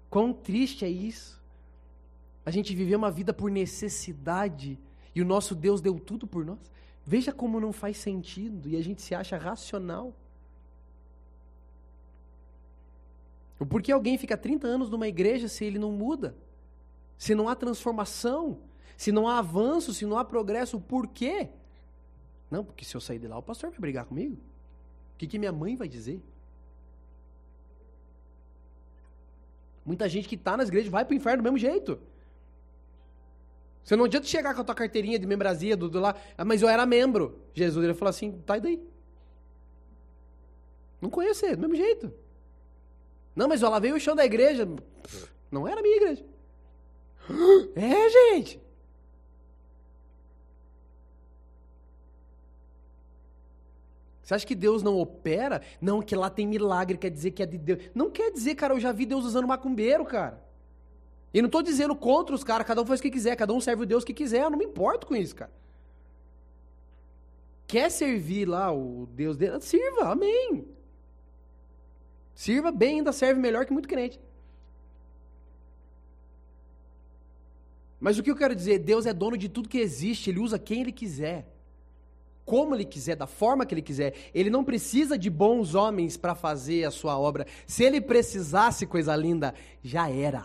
Quão 0.08 0.32
triste 0.32 0.84
é 0.84 0.88
isso? 0.88 1.42
A 2.46 2.50
gente 2.50 2.74
viveu 2.74 2.98
uma 2.98 3.10
vida 3.10 3.32
por 3.32 3.50
necessidade 3.50 4.78
e 5.14 5.20
o 5.20 5.24
nosso 5.24 5.54
Deus 5.54 5.80
deu 5.80 5.98
tudo 5.98 6.26
por 6.26 6.44
nós. 6.44 6.58
Veja 7.04 7.32
como 7.32 7.58
não 7.58 7.72
faz 7.72 7.96
sentido 7.96 8.68
e 8.68 8.76
a 8.76 8.82
gente 8.82 9.02
se 9.02 9.14
acha 9.14 9.36
racional. 9.36 10.14
Por 13.58 13.80
que 13.82 13.92
alguém 13.92 14.18
fica 14.18 14.36
30 14.36 14.66
anos 14.66 14.90
numa 14.90 15.08
igreja 15.08 15.48
se 15.48 15.64
ele 15.64 15.78
não 15.78 15.92
muda? 15.92 16.34
Se 17.22 17.36
não 17.36 17.48
há 17.48 17.54
transformação, 17.54 18.58
se 18.96 19.12
não 19.12 19.28
há 19.28 19.38
avanço, 19.38 19.94
se 19.94 20.04
não 20.04 20.18
há 20.18 20.24
progresso, 20.24 20.80
por 20.80 21.06
quê? 21.06 21.50
Não, 22.50 22.64
porque 22.64 22.84
se 22.84 22.96
eu 22.96 23.00
sair 23.00 23.20
de 23.20 23.28
lá, 23.28 23.38
o 23.38 23.42
pastor 23.42 23.70
vai 23.70 23.78
brigar 23.78 24.06
comigo. 24.06 24.34
O 24.34 25.18
que, 25.18 25.28
que 25.28 25.38
minha 25.38 25.52
mãe 25.52 25.76
vai 25.76 25.86
dizer? 25.86 26.20
Muita 29.86 30.08
gente 30.08 30.28
que 30.28 30.34
está 30.34 30.56
nas 30.56 30.66
igrejas 30.66 30.90
vai 30.90 31.04
para 31.04 31.12
o 31.12 31.16
inferno 31.16 31.44
do 31.44 31.44
mesmo 31.44 31.58
jeito. 31.58 32.00
Você 33.84 33.94
não 33.94 34.06
adianta 34.06 34.26
chegar 34.26 34.52
com 34.52 34.62
a 34.62 34.64
tua 34.64 34.74
carteirinha 34.74 35.16
de 35.16 35.24
membresia 35.24 35.76
do, 35.76 35.88
do 35.88 36.00
lá, 36.00 36.16
ah, 36.36 36.44
mas 36.44 36.60
eu 36.60 36.68
era 36.68 36.84
membro. 36.84 37.38
Jesus 37.54 37.84
ele 37.84 37.94
falou 37.94 38.10
assim, 38.10 38.32
tá 38.44 38.58
daí. 38.58 38.84
Não 41.00 41.08
conheço 41.08 41.46
ele, 41.46 41.54
do 41.54 41.60
mesmo 41.68 41.76
jeito. 41.76 42.12
Não, 43.36 43.46
mas 43.46 43.62
eu 43.62 43.70
lavei 43.70 43.92
o 43.92 44.00
chão 44.00 44.16
da 44.16 44.24
igreja. 44.24 44.68
Não 45.52 45.68
era 45.68 45.78
a 45.78 45.82
minha 45.82 45.96
igreja. 45.98 46.31
É, 47.76 48.10
gente. 48.10 48.60
Você 54.22 54.34
acha 54.34 54.46
que 54.46 54.54
Deus 54.54 54.82
não 54.82 54.98
opera? 54.98 55.60
Não, 55.80 56.00
que 56.00 56.14
lá 56.14 56.30
tem 56.30 56.46
milagre, 56.46 56.96
quer 56.96 57.10
dizer 57.10 57.32
que 57.32 57.42
é 57.42 57.46
de 57.46 57.58
Deus. 57.58 57.82
Não 57.94 58.10
quer 58.10 58.30
dizer, 58.30 58.54
cara, 58.54 58.72
eu 58.72 58.80
já 58.80 58.92
vi 58.92 59.04
Deus 59.04 59.24
usando 59.24 59.46
macumbeiro, 59.46 60.04
cara. 60.04 60.42
E 61.34 61.40
não 61.40 61.46
estou 61.46 61.62
dizendo 61.62 61.94
contra 61.94 62.34
os 62.34 62.44
caras, 62.44 62.66
cada 62.66 62.80
um 62.80 62.86
faz 62.86 63.00
o 63.00 63.02
que 63.02 63.10
quiser, 63.10 63.36
cada 63.36 63.52
um 63.52 63.60
serve 63.60 63.82
o 63.82 63.86
Deus 63.86 64.04
que 64.04 64.14
quiser, 64.14 64.42
eu 64.42 64.50
não 64.50 64.58
me 64.58 64.64
importo 64.64 65.06
com 65.06 65.16
isso, 65.16 65.34
cara. 65.34 65.50
Quer 67.66 67.90
servir 67.90 68.46
lá 68.46 68.72
o 68.72 69.06
Deus 69.06 69.36
dele? 69.36 69.60
Sirva, 69.60 70.12
amém. 70.12 70.66
Sirva 72.34 72.70
bem, 72.70 72.98
ainda 72.98 73.12
serve 73.12 73.40
melhor 73.40 73.64
que 73.64 73.72
muito 73.72 73.88
crente. 73.88 74.20
Mas 78.02 78.18
o 78.18 78.22
que 78.22 78.32
eu 78.32 78.34
quero 78.34 78.56
dizer? 78.56 78.80
Deus 78.80 79.06
é 79.06 79.12
dono 79.12 79.38
de 79.38 79.48
tudo 79.48 79.68
que 79.68 79.78
existe, 79.78 80.28
Ele 80.28 80.40
usa 80.40 80.58
quem 80.58 80.80
Ele 80.80 80.90
quiser, 80.90 81.46
como 82.44 82.74
Ele 82.74 82.84
quiser, 82.84 83.14
da 83.14 83.28
forma 83.28 83.64
que 83.64 83.72
Ele 83.72 83.80
quiser. 83.80 84.12
Ele 84.34 84.50
não 84.50 84.64
precisa 84.64 85.16
de 85.16 85.30
bons 85.30 85.76
homens 85.76 86.16
para 86.16 86.34
fazer 86.34 86.82
a 86.82 86.90
sua 86.90 87.16
obra. 87.16 87.46
Se 87.64 87.84
Ele 87.84 88.00
precisasse, 88.00 88.86
coisa 88.86 89.14
linda, 89.14 89.54
já 89.84 90.10
era. 90.10 90.44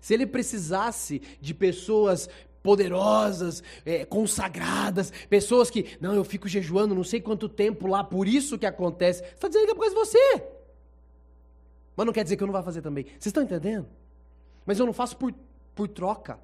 Se 0.00 0.14
Ele 0.14 0.26
precisasse 0.26 1.20
de 1.42 1.52
pessoas 1.52 2.30
poderosas, 2.62 3.62
é, 3.84 4.06
consagradas, 4.06 5.12
pessoas 5.28 5.68
que, 5.68 5.98
não, 6.00 6.14
eu 6.14 6.24
fico 6.24 6.48
jejuando 6.48 6.94
não 6.94 7.04
sei 7.04 7.20
quanto 7.20 7.50
tempo 7.50 7.86
lá, 7.86 8.02
por 8.02 8.26
isso 8.26 8.58
que 8.58 8.64
acontece. 8.64 9.20
Você 9.20 9.34
está 9.34 9.48
dizendo 9.48 9.66
que 9.66 9.72
é 9.72 9.74
por 9.74 9.80
causa 9.80 9.94
de 9.94 10.00
você. 10.00 10.42
Mas 11.94 12.06
não 12.06 12.14
quer 12.14 12.22
dizer 12.22 12.38
que 12.38 12.42
eu 12.42 12.46
não 12.46 12.54
vou 12.54 12.62
fazer 12.62 12.80
também. 12.80 13.04
Vocês 13.04 13.26
estão 13.26 13.42
entendendo? 13.42 13.86
Mas 14.64 14.78
eu 14.78 14.86
não 14.86 14.92
faço 14.92 15.16
por, 15.16 15.34
por 15.74 15.88
troca. 15.88 16.38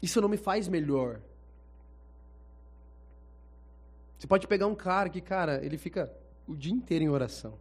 Isso 0.00 0.20
não 0.20 0.28
me 0.28 0.36
faz 0.36 0.68
melhor. 0.68 1.20
Você 4.18 4.26
pode 4.26 4.46
pegar 4.46 4.66
um 4.66 4.74
cara 4.74 5.08
que, 5.08 5.20
cara, 5.20 5.64
ele 5.64 5.76
fica 5.76 6.10
o 6.46 6.56
dia 6.56 6.72
inteiro 6.72 7.04
em 7.04 7.08
oração. 7.08 7.58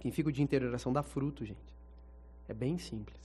Quem 0.00 0.10
fica 0.10 0.28
o 0.28 0.32
dia 0.32 0.44
inteiro 0.44 0.64
em 0.64 0.68
oração 0.68 0.92
dá 0.92 1.02
fruto, 1.02 1.44
gente. 1.44 1.74
É 2.48 2.54
bem 2.54 2.78
simples. 2.78 3.18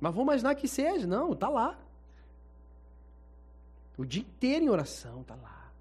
Mas 0.00 0.12
vamos 0.12 0.26
imaginar 0.26 0.54
que 0.54 0.68
seja. 0.68 1.06
Não, 1.06 1.34
tá 1.34 1.48
lá. 1.48 1.78
O 3.96 4.04
dia 4.04 4.22
inteiro 4.22 4.64
em 4.64 4.68
oração, 4.68 5.22
tá 5.22 5.34
lá. 5.34 5.72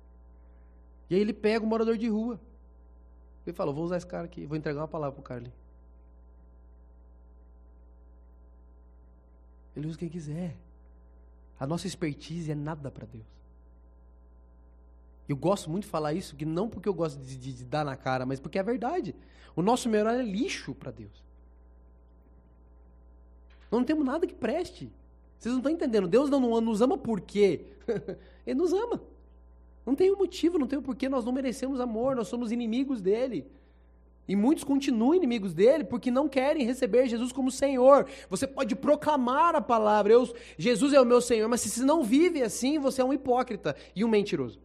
E 1.10 1.16
aí 1.16 1.22
ele 1.22 1.34
pega 1.34 1.66
o 1.66 1.68
morador 1.68 1.98
de 1.98 2.08
rua. 2.08 2.40
Ele 3.46 3.56
falou, 3.56 3.74
vou 3.74 3.84
usar 3.84 3.98
esse 3.98 4.08
cara 4.08 4.26
aqui, 4.26 4.46
vou 4.46 4.58
entregar 4.58 4.82
uma 4.82 4.88
palavra 4.88 5.14
para 5.14 5.22
o 5.22 5.24
cara 5.24 5.40
ali. 5.42 5.52
Ele 9.76 9.88
usa 9.88 9.98
quem 9.98 10.10
quiser. 10.10 10.56
A 11.60 11.68
nossa 11.68 11.88
expertise 11.88 12.52
é 12.52 12.56
nada 12.56 12.90
para 12.92 13.06
Deus. 13.06 13.26
Eu 15.28 15.36
gosto 15.36 15.70
muito 15.70 15.84
de 15.84 15.90
falar 15.90 16.14
isso, 16.14 16.36
que 16.36 16.46
não 16.46 16.70
porque 16.70 16.88
eu 16.88 16.94
gosto 16.94 17.20
de, 17.20 17.38
de, 17.38 17.54
de 17.54 17.66
dar 17.66 17.86
na 17.86 17.96
cara, 17.96 18.26
mas 18.26 18.40
porque 18.40 18.60
é 18.60 18.64
verdade. 18.64 19.16
O 19.56 19.62
nosso 19.62 19.90
melhor 19.90 20.14
é 20.14 20.22
lixo 20.22 20.74
para 20.76 20.92
Deus. 20.92 21.24
Nós 23.72 23.80
não 23.80 23.86
temos 23.86 24.06
nada 24.06 24.28
que 24.28 24.34
preste. 24.34 24.92
Vocês 25.40 25.54
não 25.54 25.60
estão 25.60 25.72
entendendo. 25.72 26.08
Deus 26.08 26.30
não 26.30 26.62
nos 26.62 26.82
ama 26.82 26.98
por 26.98 27.22
quê? 27.22 27.66
Ele 28.46 28.56
nos 28.56 28.72
ama. 28.74 29.02
Não 29.86 29.96
tem 29.96 30.12
um 30.12 30.18
motivo, 30.18 30.58
não 30.58 30.68
tem 30.68 30.80
um 30.80 30.82
porquê, 30.82 31.10
nós 31.10 31.26
não 31.26 31.34
merecemos 31.34 31.80
amor, 31.80 32.16
nós 32.16 32.28
somos 32.28 32.52
inimigos 32.52 33.02
dele. 33.02 33.46
E 34.26 34.36
muitos 34.36 34.64
continuam 34.64 35.14
inimigos 35.14 35.54
dele 35.54 35.84
porque 35.84 36.10
não 36.10 36.30
querem 36.30 36.66
receber 36.66 37.08
Jesus 37.08 37.32
como 37.34 37.52
Senhor. 37.52 38.08
Você 38.30 38.48
pode 38.48 38.76
proclamar 38.76 39.56
a 39.56 39.62
palavra, 39.62 40.14
eu, 40.14 40.34
Jesus 40.58 40.94
é 40.94 41.02
o 41.02 41.06
meu 41.06 41.20
Senhor, 41.20 41.50
mas 41.50 41.62
se 41.62 41.70
você 41.70 41.84
não 41.84 42.04
vive 42.04 42.42
assim, 42.42 42.80
você 42.80 43.02
é 43.02 43.06
um 43.06 43.14
hipócrita 43.14 43.76
e 43.94 44.06
um 44.06 44.08
mentiroso. 44.08 44.60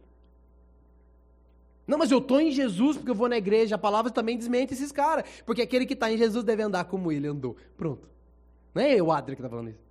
Não, 1.89 1.97
mas 1.97 2.11
eu 2.11 2.19
estou 2.19 2.39
em 2.39 2.51
Jesus 2.51 2.97
porque 2.97 3.09
eu 3.09 3.15
vou 3.15 3.27
na 3.27 3.37
igreja. 3.37 3.73
A 3.73 3.79
palavra 3.79 4.11
também 4.11 4.37
desmente 4.37 4.75
esses 4.75 4.91
caras. 4.91 5.25
Porque 5.43 5.63
aquele 5.63 5.87
que 5.87 5.93
está 5.93 6.11
em 6.11 6.19
Jesus 6.19 6.43
deve 6.43 6.61
andar 6.61 6.83
como 6.83 7.11
ele 7.11 7.25
andou. 7.25 7.57
Pronto. 7.75 8.07
Não 8.75 8.83
é 8.83 8.93
eu, 8.93 9.11
Adri, 9.11 9.35
que 9.35 9.41
está 9.41 9.49
falando 9.49 9.71
isso. 9.71 9.83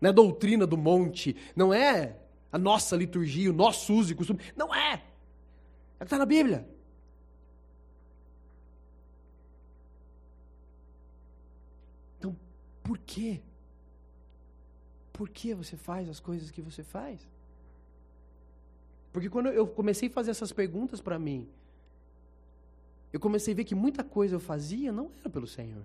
Não 0.00 0.10
é 0.10 0.12
doutrina 0.12 0.64
do 0.64 0.76
monte. 0.76 1.34
Não 1.56 1.74
é 1.74 2.14
a 2.50 2.58
nossa 2.58 2.96
liturgia, 2.96 3.50
o 3.50 3.52
nosso 3.52 3.94
uso 3.94 4.12
e 4.12 4.14
costume. 4.14 4.40
Não 4.56 4.74
é. 4.74 4.94
É 4.94 5.00
o 5.96 5.98
que 5.98 6.04
está 6.04 6.18
na 6.18 6.26
Bíblia. 6.26 6.66
Então, 12.18 12.36
por 12.82 12.98
quê? 12.98 13.40
Por 15.12 15.28
que 15.28 15.54
você 15.54 15.76
faz 15.76 16.08
as 16.08 16.20
coisas 16.20 16.50
que 16.50 16.62
você 16.62 16.82
faz? 16.82 17.20
Porque 19.12 19.28
quando 19.28 19.48
eu 19.48 19.66
comecei 19.66 20.08
a 20.08 20.12
fazer 20.12 20.30
essas 20.30 20.52
perguntas 20.52 21.00
para 21.00 21.18
mim, 21.18 21.48
eu 23.12 23.18
comecei 23.18 23.52
a 23.52 23.56
ver 23.56 23.64
que 23.64 23.74
muita 23.74 24.04
coisa 24.04 24.36
eu 24.36 24.40
fazia 24.40 24.92
não 24.92 25.10
era 25.18 25.28
pelo 25.28 25.46
Senhor. 25.46 25.84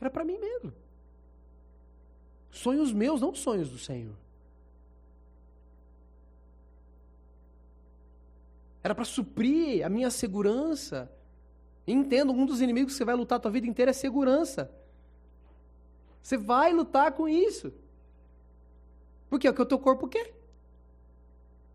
Era 0.00 0.10
para 0.10 0.24
mim 0.24 0.38
mesmo. 0.38 0.72
Sonhos 2.50 2.92
meus, 2.92 3.20
não 3.20 3.34
sonhos 3.34 3.70
do 3.70 3.78
Senhor. 3.78 4.14
Era 8.82 8.94
para 8.94 9.04
suprir 9.04 9.84
a 9.84 9.88
minha 9.88 10.10
segurança. 10.10 11.10
Entendo, 11.86 12.32
um 12.32 12.46
dos 12.46 12.60
inimigos 12.60 12.92
que 12.92 12.98
você 12.98 13.04
vai 13.04 13.14
lutar 13.14 13.36
a 13.36 13.40
tua 13.40 13.50
vida 13.50 13.66
inteira 13.66 13.90
é 13.90 13.94
segurança. 13.94 14.70
Você 16.22 16.36
vai 16.36 16.72
lutar 16.72 17.12
com 17.12 17.28
isso. 17.28 17.72
Porque 19.28 19.46
é 19.46 19.50
o 19.50 19.54
que 19.54 19.62
o 19.62 19.66
teu 19.66 19.78
corpo 19.78 20.08
quer. 20.08 20.32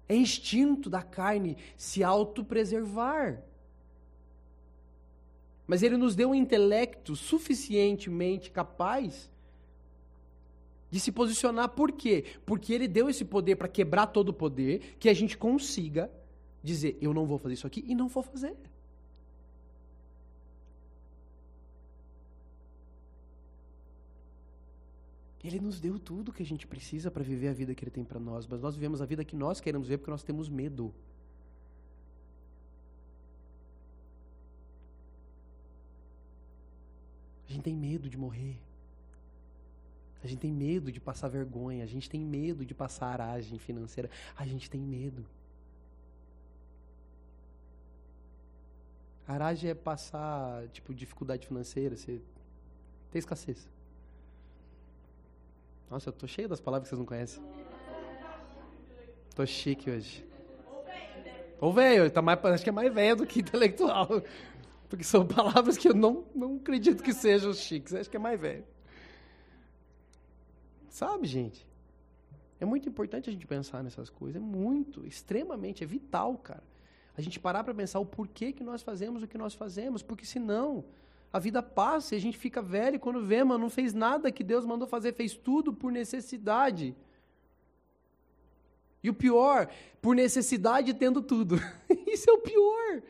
É 0.07 0.15
instinto 0.15 0.89
da 0.89 1.01
carne 1.01 1.57
se 1.75 2.03
autopreservar. 2.03 3.41
Mas 5.65 5.83
ele 5.83 5.97
nos 5.97 6.15
deu 6.15 6.29
um 6.29 6.35
intelecto 6.35 7.15
suficientemente 7.15 8.49
capaz 8.49 9.29
de 10.89 10.99
se 10.99 11.11
posicionar. 11.11 11.69
Por 11.69 11.91
quê? 11.91 12.23
Porque 12.45 12.73
ele 12.73 12.87
deu 12.87 13.09
esse 13.09 13.25
poder 13.25 13.57
para 13.57 13.67
quebrar 13.67 14.07
todo 14.07 14.29
o 14.29 14.33
poder, 14.33 14.95
que 14.97 15.09
a 15.09 15.13
gente 15.13 15.37
consiga 15.37 16.09
dizer: 16.71 16.97
eu 17.01 17.13
não 17.13 17.25
vou 17.25 17.37
fazer 17.43 17.55
isso 17.55 17.67
aqui 17.69 17.81
e 17.87 17.95
não 17.95 18.07
vou 18.07 18.23
fazer. 18.23 18.55
Ele 25.43 25.59
nos 25.61 25.79
deu 25.79 25.97
tudo 25.97 26.33
que 26.33 26.43
a 26.43 26.45
gente 26.45 26.67
precisa 26.67 27.09
para 27.09 27.23
viver 27.23 27.47
a 27.47 27.53
vida 27.53 27.73
que 27.73 27.83
Ele 27.83 27.91
tem 27.91 28.03
para 28.03 28.19
nós, 28.19 28.45
mas 28.45 28.59
nós 28.59 28.75
vivemos 28.75 29.01
a 29.01 29.05
vida 29.05 29.23
que 29.23 29.35
nós 29.35 29.61
queremos 29.61 29.87
ver 29.87 29.97
porque 29.97 30.11
nós 30.11 30.23
temos 30.23 30.49
medo. 30.49 30.93
A 37.47 37.53
gente 37.53 37.63
tem 37.63 37.75
medo 37.75 38.09
de 38.09 38.17
morrer. 38.17 38.57
A 40.21 40.27
gente 40.27 40.39
tem 40.39 40.51
medo 40.51 40.91
de 40.91 40.99
passar 40.99 41.29
vergonha. 41.29 41.83
A 41.83 41.87
gente 41.87 42.09
tem 42.09 42.19
medo 42.19 42.65
de 42.65 42.73
passar 42.73 43.07
aragem 43.13 43.57
financeira. 43.57 44.09
A 44.35 44.45
gente 44.45 44.69
tem 44.69 44.81
medo. 44.81 45.25
Aragem 49.27 49.71
é 49.71 49.75
passar, 49.75 50.67
tipo, 50.69 50.93
dificuldade 50.93 51.45
financeira, 51.45 51.97
você 51.97 52.21
tem 53.11 53.19
escassez. 53.19 53.67
Nossa, 55.89 56.09
eu 56.09 56.13
tô 56.13 56.25
cheio 56.27 56.47
das 56.47 56.61
palavras 56.61 56.87
que 56.87 56.89
vocês 56.89 56.99
não 56.99 57.05
conhecem. 57.05 57.43
Tô 59.35 59.45
chique 59.45 59.89
hoje. 59.89 60.25
Ou 61.59 61.73
velho, 61.73 62.09
tá 62.09 62.21
mais, 62.21 62.43
acho 62.45 62.63
que 62.63 62.69
é 62.69 62.73
mais 62.73 62.93
velho 62.93 63.17
do 63.17 63.25
que 63.25 63.39
intelectual. 63.39 64.07
Porque 64.87 65.03
são 65.03 65.27
palavras 65.27 65.77
que 65.77 65.89
eu 65.89 65.93
não, 65.93 66.25
não 66.33 66.55
acredito 66.55 67.03
que 67.03 67.13
sejam 67.13 67.53
chiques. 67.53 67.93
Acho 67.93 68.09
que 68.09 68.15
é 68.15 68.19
mais 68.19 68.39
velho. 68.39 68.63
Sabe, 70.89 71.27
gente? 71.27 71.67
É 72.59 72.65
muito 72.65 72.87
importante 72.87 73.29
a 73.29 73.33
gente 73.33 73.45
pensar 73.45 73.83
nessas 73.83 74.09
coisas. 74.09 74.41
É 74.41 74.43
muito, 74.43 75.05
extremamente, 75.05 75.83
é 75.83 75.87
vital, 75.87 76.37
cara. 76.37 76.63
A 77.17 77.21
gente 77.21 77.39
parar 77.39 77.63
para 77.63 77.73
pensar 77.73 77.99
o 77.99 78.05
porquê 78.05 78.53
que 78.53 78.63
nós 78.63 78.83
fazemos 78.83 79.23
o 79.23 79.27
que 79.27 79.37
nós 79.37 79.55
fazemos. 79.55 80.03
Porque 80.03 80.25
senão, 80.25 80.85
a 81.33 81.39
vida 81.39 81.61
passa 81.63 82.13
e 82.13 82.17
a 82.17 82.21
gente 82.21 82.37
fica 82.37 82.61
velho 82.61 82.95
e 82.95 82.99
quando 82.99 83.25
vê, 83.25 83.43
mano, 83.43 83.63
não 83.63 83.69
fez 83.69 83.93
nada 83.93 84.31
que 84.31 84.43
Deus 84.43 84.65
mandou 84.65 84.87
fazer, 84.87 85.13
fez 85.13 85.35
tudo 85.35 85.73
por 85.73 85.91
necessidade. 85.91 86.95
E 89.03 89.09
o 89.09 89.13
pior, 89.13 89.69
por 90.01 90.15
necessidade 90.15 90.93
tendo 90.93 91.21
tudo. 91.21 91.57
Isso 92.07 92.29
é 92.29 92.33
o 92.33 92.39
pior. 92.39 93.01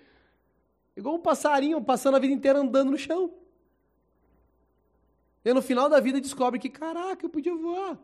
Igual 0.95 1.15
um 1.15 1.21
passarinho 1.21 1.81
passando 1.81 2.15
a 2.15 2.19
vida 2.19 2.33
inteira 2.33 2.59
andando 2.59 2.91
no 2.91 2.97
chão. 2.97 3.31
E 5.45 5.53
no 5.53 5.61
final 5.61 5.87
da 5.87 5.99
vida 5.99 6.19
descobre 6.19 6.59
que, 6.59 6.69
caraca, 6.69 7.25
eu 7.25 7.29
podia 7.29 7.55
voar. 7.55 7.97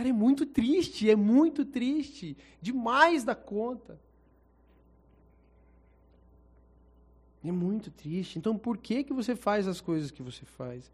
Cara, 0.00 0.08
é 0.08 0.12
muito 0.14 0.46
triste, 0.46 1.10
é 1.10 1.14
muito 1.14 1.62
triste. 1.62 2.34
Demais 2.58 3.22
da 3.22 3.34
conta. 3.34 4.00
É 7.44 7.52
muito 7.52 7.90
triste. 7.90 8.38
Então, 8.38 8.56
por 8.56 8.78
que, 8.78 9.04
que 9.04 9.12
você 9.12 9.36
faz 9.36 9.68
as 9.68 9.78
coisas 9.78 10.10
que 10.10 10.22
você 10.22 10.46
faz? 10.46 10.90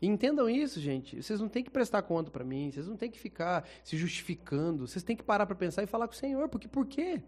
Entendam 0.00 0.48
isso, 0.48 0.78
gente. 0.78 1.20
Vocês 1.20 1.40
não 1.40 1.48
têm 1.48 1.64
que 1.64 1.72
prestar 1.72 2.02
conta 2.02 2.30
para 2.30 2.44
mim. 2.44 2.70
Vocês 2.70 2.86
não 2.86 2.96
têm 2.96 3.10
que 3.10 3.18
ficar 3.18 3.68
se 3.82 3.96
justificando. 3.96 4.86
Vocês 4.86 5.02
têm 5.02 5.16
que 5.16 5.24
parar 5.24 5.44
para 5.44 5.56
pensar 5.56 5.82
e 5.82 5.86
falar 5.88 6.06
com 6.06 6.14
o 6.14 6.16
Senhor. 6.16 6.48
Porque 6.48 6.68
por 6.68 6.86
quê? 6.86 7.20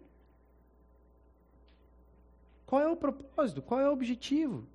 Qual 2.65 2.81
é 2.81 2.87
o 2.87 2.95
propósito? 2.95 3.61
Qual 3.61 3.77
é 3.77 3.89
o 3.89 3.91
objetivo? 3.91 4.65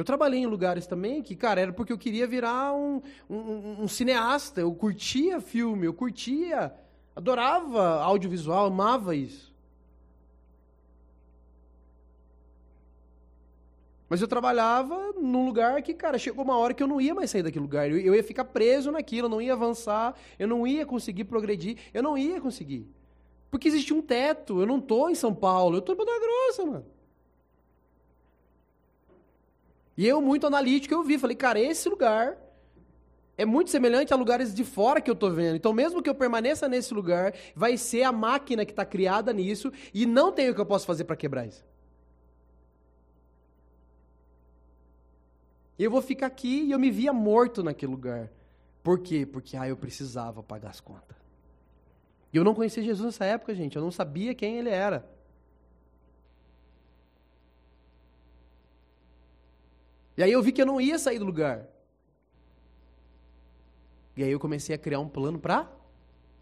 Eu 0.00 0.04
trabalhei 0.04 0.40
em 0.40 0.46
lugares 0.46 0.86
também 0.86 1.22
que, 1.22 1.36
cara, 1.36 1.60
era 1.60 1.72
porque 1.72 1.92
eu 1.92 1.98
queria 1.98 2.26
virar 2.26 2.72
um, 2.72 3.00
um, 3.28 3.82
um 3.82 3.88
cineasta. 3.88 4.60
Eu 4.60 4.74
curtia 4.74 5.40
filme, 5.40 5.86
eu 5.86 5.94
curtia 5.94 6.72
Adorava 7.14 8.00
audiovisual, 8.00 8.66
amava 8.66 9.14
isso. 9.14 9.52
Mas 14.08 14.20
eu 14.20 14.26
trabalhava 14.26 15.12
num 15.12 15.44
lugar 15.44 15.82
que, 15.82 15.94
cara, 15.94 16.18
chegou 16.18 16.44
uma 16.44 16.56
hora 16.56 16.74
que 16.74 16.82
eu 16.82 16.86
não 16.86 17.00
ia 17.00 17.14
mais 17.14 17.30
sair 17.30 17.42
daquele 17.42 17.62
lugar. 17.62 17.90
Eu, 17.90 18.14
ia 18.14 18.24
ficar 18.24 18.44
preso 18.46 18.90
naquilo, 18.90 19.26
eu 19.26 19.30
não 19.30 19.42
ia 19.42 19.52
avançar, 19.52 20.16
eu 20.38 20.48
não 20.48 20.66
ia 20.66 20.84
conseguir 20.84 21.24
progredir, 21.24 21.76
eu 21.94 22.02
não 22.02 22.18
ia 22.18 22.40
conseguir. 22.40 22.88
Porque 23.50 23.68
existe 23.68 23.92
um 23.92 24.02
teto. 24.02 24.60
Eu 24.60 24.66
não 24.66 24.78
estou 24.78 25.10
em 25.10 25.14
São 25.14 25.34
Paulo, 25.34 25.76
eu 25.76 25.80
estou 25.80 25.94
em 25.94 25.98
Ponta 25.98 26.12
Grossa, 26.18 26.64
mano. 26.64 26.86
E 29.96 30.06
eu, 30.06 30.20
muito 30.20 30.46
analítico, 30.46 30.94
eu 30.94 31.02
vi, 31.02 31.18
falei, 31.18 31.36
cara, 31.36 31.60
esse 31.60 31.88
lugar 31.88 32.36
é 33.36 33.44
muito 33.44 33.70
semelhante 33.70 34.12
a 34.12 34.16
lugares 34.16 34.54
de 34.54 34.64
fora 34.64 35.00
que 35.00 35.10
eu 35.10 35.14
estou 35.14 35.32
vendo. 35.32 35.56
Então, 35.56 35.72
mesmo 35.72 36.02
que 36.02 36.10
eu 36.10 36.14
permaneça 36.14 36.68
nesse 36.68 36.92
lugar, 36.92 37.34
vai 37.54 37.76
ser 37.76 38.02
a 38.02 38.12
máquina 38.12 38.66
que 38.66 38.72
está 38.72 38.84
criada 38.84 39.32
nisso 39.32 39.72
e 39.94 40.04
não 40.04 40.30
tem 40.30 40.50
o 40.50 40.54
que 40.54 40.60
eu 40.60 40.66
posso 40.66 40.86
fazer 40.86 41.04
para 41.04 41.16
quebrar 41.16 41.46
isso. 41.46 41.64
Eu 45.78 45.90
vou 45.90 46.02
ficar 46.02 46.26
aqui 46.26 46.64
e 46.64 46.72
eu 46.72 46.78
me 46.78 46.90
via 46.90 47.14
morto 47.14 47.62
naquele 47.62 47.90
lugar. 47.90 48.30
Por 48.82 48.98
quê? 48.98 49.24
Porque 49.24 49.56
ah, 49.56 49.66
eu 49.66 49.76
precisava 49.76 50.42
pagar 50.42 50.68
as 50.68 50.80
contas. 50.80 51.16
E 52.30 52.36
eu 52.36 52.44
não 52.44 52.54
conhecia 52.54 52.82
Jesus 52.82 53.06
nessa 53.06 53.24
época, 53.24 53.54
gente. 53.54 53.76
Eu 53.76 53.82
não 53.82 53.90
sabia 53.90 54.34
quem 54.34 54.58
ele 54.58 54.68
era. 54.68 55.08
E 60.20 60.22
aí 60.22 60.32
eu 60.32 60.42
vi 60.42 60.52
que 60.52 60.60
eu 60.60 60.66
não 60.66 60.78
ia 60.78 60.98
sair 60.98 61.18
do 61.18 61.24
lugar. 61.24 61.66
E 64.14 64.22
aí 64.22 64.30
eu 64.30 64.38
comecei 64.38 64.74
a 64.74 64.78
criar 64.78 65.00
um 65.00 65.08
plano 65.08 65.38
para 65.38 65.66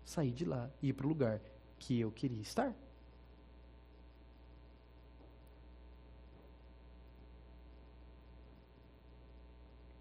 sair 0.04 0.32
de 0.32 0.44
lá 0.44 0.68
e 0.82 0.88
ir 0.88 0.92
para 0.92 1.06
o 1.06 1.08
lugar 1.08 1.40
que 1.78 2.00
eu 2.00 2.10
queria 2.10 2.42
estar. 2.42 2.74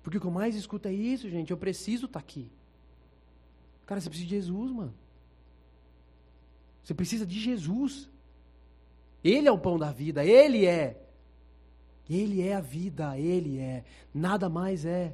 Porque 0.02 0.18
o 0.18 0.22
que 0.22 0.26
eu 0.26 0.32
mais 0.32 0.56
escuto 0.56 0.88
é 0.88 0.92
isso, 0.92 1.30
gente. 1.30 1.52
Eu 1.52 1.58
preciso 1.58 2.08
estar 2.08 2.20
tá 2.20 2.26
aqui. 2.26 2.50
Cara, 3.86 4.02
você 4.02 4.10
precisa 4.10 4.28
de 4.28 4.36
Jesus, 4.36 4.72
mano. 4.72 4.94
Você 6.84 6.96
precisa 6.96 7.28
de 7.28 7.40
Jesus. 7.40 8.10
Ele 9.24 9.48
é 9.48 9.52
o 9.52 9.60
pão 9.60 9.78
da 9.78 9.92
vida, 9.92 10.26
ele 10.26 10.66
é 10.66 11.07
Ele 12.10 12.42
é 12.42 12.56
a 12.56 12.62
vida, 12.62 13.18
Ele 13.18 13.60
é. 13.60 13.84
Nada 14.14 14.50
mais 14.50 14.86
é. 14.86 15.14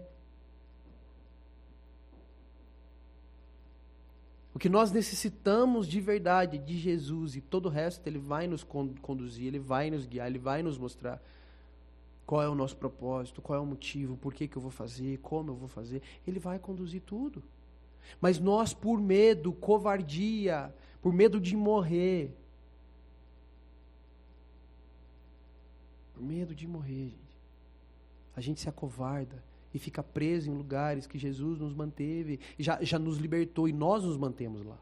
O 4.53 4.59
que 4.59 4.69
nós 4.69 4.91
necessitamos 4.91 5.87
de 5.87 5.99
verdade 5.99 6.59
de 6.59 6.77
Jesus 6.77 7.35
e 7.35 7.41
todo 7.41 7.65
o 7.65 7.69
resto, 7.69 8.05
Ele 8.05 8.19
vai 8.19 8.45
nos 8.45 8.63
conduzir, 8.63 9.47
Ele 9.47 9.59
vai 9.59 9.89
nos 9.89 10.05
guiar, 10.05 10.27
Ele 10.27 10.37
vai 10.37 10.61
nos 10.61 10.77
mostrar 10.77 11.19
qual 12.25 12.41
é 12.41 12.47
o 12.47 12.55
nosso 12.55 12.77
propósito, 12.77 13.41
qual 13.41 13.57
é 13.57 13.61
o 13.61 13.65
motivo, 13.65 14.15
por 14.15 14.33
que, 14.33 14.47
que 14.47 14.55
eu 14.55 14.61
vou 14.61 14.71
fazer, 14.71 15.17
como 15.19 15.49
eu 15.51 15.55
vou 15.55 15.67
fazer. 15.67 16.01
Ele 16.25 16.39
vai 16.39 16.59
conduzir 16.59 17.01
tudo. 17.01 17.43
Mas 18.21 18.39
nós, 18.39 18.73
por 18.73 18.99
medo, 18.99 19.51
covardia, 19.53 20.73
por 21.01 21.11
medo 21.11 21.39
de 21.39 21.55
morrer, 21.55 22.31
medo 26.23 26.55
de 26.55 26.67
morrer, 26.67 27.09
gente, 27.09 27.37
a 28.35 28.41
gente 28.41 28.61
se 28.61 28.69
acovarda 28.69 29.43
e 29.73 29.79
fica 29.79 30.01
preso 30.01 30.49
em 30.49 30.53
lugares 30.53 31.05
que 31.07 31.17
Jesus 31.17 31.59
nos 31.59 31.73
manteve, 31.73 32.39
já, 32.57 32.81
já 32.81 32.97
nos 32.97 33.17
libertou 33.17 33.67
e 33.67 33.73
nós 33.73 34.03
nos 34.03 34.17
mantemos 34.17 34.63
lá. 34.63 34.77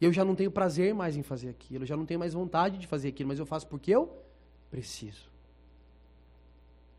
Eu 0.00 0.12
já 0.12 0.24
não 0.24 0.34
tenho 0.34 0.50
prazer 0.50 0.94
mais 0.94 1.16
em 1.16 1.22
fazer 1.22 1.48
aquilo, 1.48 1.84
eu 1.84 1.86
já 1.86 1.96
não 1.96 2.06
tenho 2.06 2.18
mais 2.18 2.34
vontade 2.34 2.78
de 2.78 2.86
fazer 2.86 3.08
aquilo, 3.08 3.28
mas 3.28 3.38
eu 3.38 3.46
faço 3.46 3.66
porque 3.68 3.90
eu 3.90 4.12
preciso. 4.70 5.30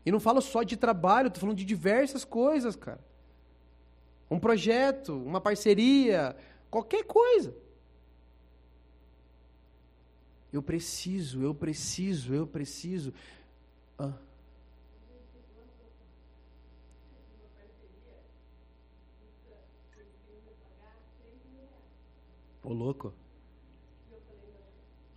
E 0.06 0.12
não 0.12 0.20
falo 0.20 0.40
só 0.40 0.62
de 0.62 0.76
trabalho, 0.76 1.28
estou 1.28 1.40
falando 1.40 1.56
de 1.56 1.64
diversas 1.64 2.24
coisas, 2.24 2.76
cara. 2.76 3.00
Um 4.30 4.38
projeto, 4.38 5.16
uma 5.16 5.40
parceria, 5.40 6.36
qualquer 6.70 7.04
coisa. 7.04 7.54
Eu 10.54 10.62
preciso, 10.62 11.42
eu 11.42 11.52
preciso, 11.52 12.32
eu 12.32 12.46
preciso. 12.46 13.12
Ah. 13.98 14.12
Ô 22.62 22.72
louco. 22.72 23.12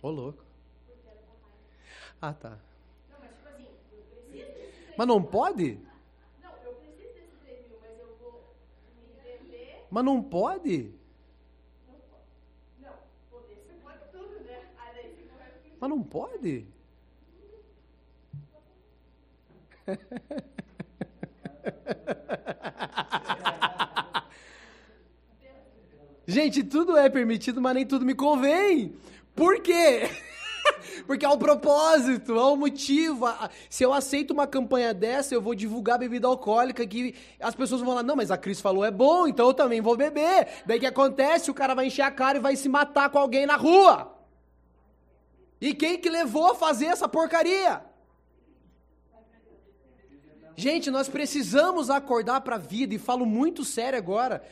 Ô 0.02 0.10
louco. 0.10 0.44
Ah, 2.20 2.34
tá. 2.34 2.58
Mas 4.96 5.06
não 5.06 5.22
pode? 5.22 5.78
Não, 6.42 6.50
eu 6.64 6.74
preciso 6.74 7.14
desses 7.14 7.38
3 7.44 7.68
mil, 7.68 7.78
mas 7.80 7.96
eu 7.96 8.16
vou 8.20 8.56
me 8.96 9.22
vender. 9.22 9.86
Mas 9.88 10.04
não 10.04 10.20
pode? 10.20 10.92
Não 11.86 11.94
pode. 12.10 12.24
Não, 12.80 12.96
poder 13.30 13.54
você 13.54 13.74
pode 13.74 14.00
tudo, 14.10 14.40
né? 14.40 14.68
Mas 15.80 15.90
não 15.90 16.02
pode? 16.02 16.66
Gente, 26.26 26.62
tudo 26.62 26.94
é 26.96 27.08
permitido, 27.08 27.58
mas 27.60 27.74
nem 27.74 27.86
tudo 27.86 28.04
me 28.04 28.14
convém. 28.14 28.94
Por 29.34 29.62
quê? 29.62 30.10
Porque 31.06 31.24
há 31.24 31.30
um 31.30 31.38
propósito, 31.38 32.38
há 32.38 32.52
um 32.52 32.56
motivo. 32.56 33.24
Se 33.70 33.82
eu 33.82 33.94
aceito 33.94 34.32
uma 34.32 34.46
campanha 34.46 34.92
dessa, 34.92 35.34
eu 35.34 35.40
vou 35.40 35.54
divulgar 35.54 35.98
bebida 35.98 36.26
alcoólica 36.26 36.86
que 36.86 37.14
as 37.40 37.54
pessoas 37.54 37.80
vão 37.80 37.90
falar, 37.90 38.02
não, 38.02 38.14
mas 38.14 38.30
a 38.30 38.36
Cris 38.36 38.60
falou 38.60 38.84
é 38.84 38.90
bom, 38.90 39.26
então 39.26 39.46
eu 39.46 39.54
também 39.54 39.80
vou 39.80 39.96
beber. 39.96 40.48
Daí 40.66 40.78
que 40.78 40.86
acontece? 40.86 41.50
O 41.50 41.54
cara 41.54 41.74
vai 41.74 41.86
encher 41.86 42.02
a 42.02 42.10
cara 42.10 42.36
e 42.36 42.42
vai 42.42 42.56
se 42.56 42.68
matar 42.68 43.08
com 43.08 43.18
alguém 43.18 43.46
na 43.46 43.56
rua. 43.56 44.17
E 45.60 45.74
quem 45.74 45.98
que 45.98 46.08
levou 46.08 46.52
a 46.52 46.54
fazer 46.54 46.86
essa 46.86 47.08
porcaria? 47.08 47.82
Gente, 50.56 50.90
nós 50.90 51.08
precisamos 51.08 51.88
acordar 51.88 52.40
para 52.40 52.56
a 52.56 52.58
vida 52.58 52.94
e 52.94 52.98
falo 52.98 53.24
muito 53.24 53.64
sério 53.64 53.98
agora. 53.98 54.42